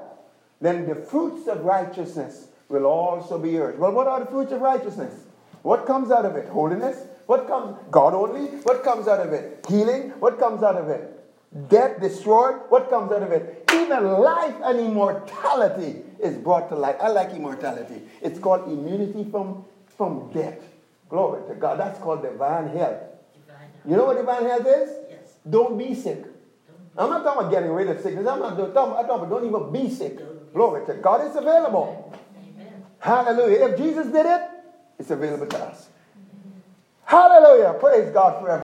then 0.61 0.87
the 0.87 0.95
fruits 0.95 1.47
of 1.47 1.63
righteousness 1.63 2.47
will 2.67 2.85
also 2.85 3.39
be 3.39 3.51
yours. 3.51 3.77
Well, 3.79 3.91
what 3.91 4.07
are 4.07 4.19
the 4.19 4.25
fruits 4.25 4.51
of 4.51 4.61
righteousness? 4.61 5.13
What 5.61 5.85
comes 5.85 6.11
out 6.11 6.25
of 6.25 6.35
it? 6.35 6.47
Holiness? 6.49 6.97
What 7.25 7.47
comes? 7.47 7.77
God 7.91 8.13
only? 8.13 8.47
What 8.63 8.83
comes 8.83 9.07
out 9.07 9.25
of 9.25 9.33
it? 9.33 9.65
Healing? 9.67 10.11
What 10.19 10.39
comes 10.39 10.63
out 10.63 10.75
of 10.75 10.89
it? 10.89 11.15
Death 11.69 11.99
destroyed? 11.99 12.61
What 12.69 12.89
comes 12.89 13.11
out 13.11 13.23
of 13.23 13.31
it? 13.31 13.69
Even 13.73 14.03
life 14.03 14.55
and 14.63 14.79
immortality 14.79 16.03
is 16.19 16.37
brought 16.37 16.69
to 16.69 16.75
light. 16.75 16.97
I 17.01 17.09
like 17.09 17.31
immortality. 17.31 18.01
It's 18.21 18.39
called 18.39 18.71
immunity 18.71 19.29
from, 19.29 19.65
from 19.97 20.31
death. 20.31 20.59
Glory 21.09 21.47
to 21.47 21.55
God. 21.55 21.79
That's 21.79 21.99
called 21.99 22.21
divine 22.21 22.69
health. 22.69 23.01
You 23.85 23.95
know 23.95 24.05
what 24.05 24.17
divine 24.17 24.43
health 24.43 24.67
is? 24.67 24.89
Yes. 25.09 25.35
Don't 25.49 25.77
be 25.77 25.95
sick. 25.95 26.23
I'm 26.97 27.09
not 27.09 27.23
talking 27.23 27.41
about 27.41 27.51
getting 27.51 27.71
rid 27.71 27.89
of 27.89 28.01
sickness. 28.01 28.27
I'm 28.27 28.39
not 28.39 28.57
talking, 28.57 28.65
I'm 28.65 29.07
talking 29.07 29.25
about 29.25 29.29
don't 29.29 29.45
even 29.45 29.71
be 29.71 29.89
sick. 29.93 30.19
Glory 30.53 30.85
to 30.85 30.93
God. 30.95 31.27
It's 31.27 31.35
available. 31.35 32.13
Amen. 32.35 32.83
Hallelujah. 32.99 33.67
If 33.69 33.77
Jesus 33.77 34.07
did 34.07 34.25
it, 34.25 34.41
it's 34.97 35.11
available 35.11 35.47
to 35.47 35.57
us. 35.59 35.89
Hallelujah. 37.05 37.73
Praise 37.79 38.11
God 38.11 38.41
forever. 38.41 38.57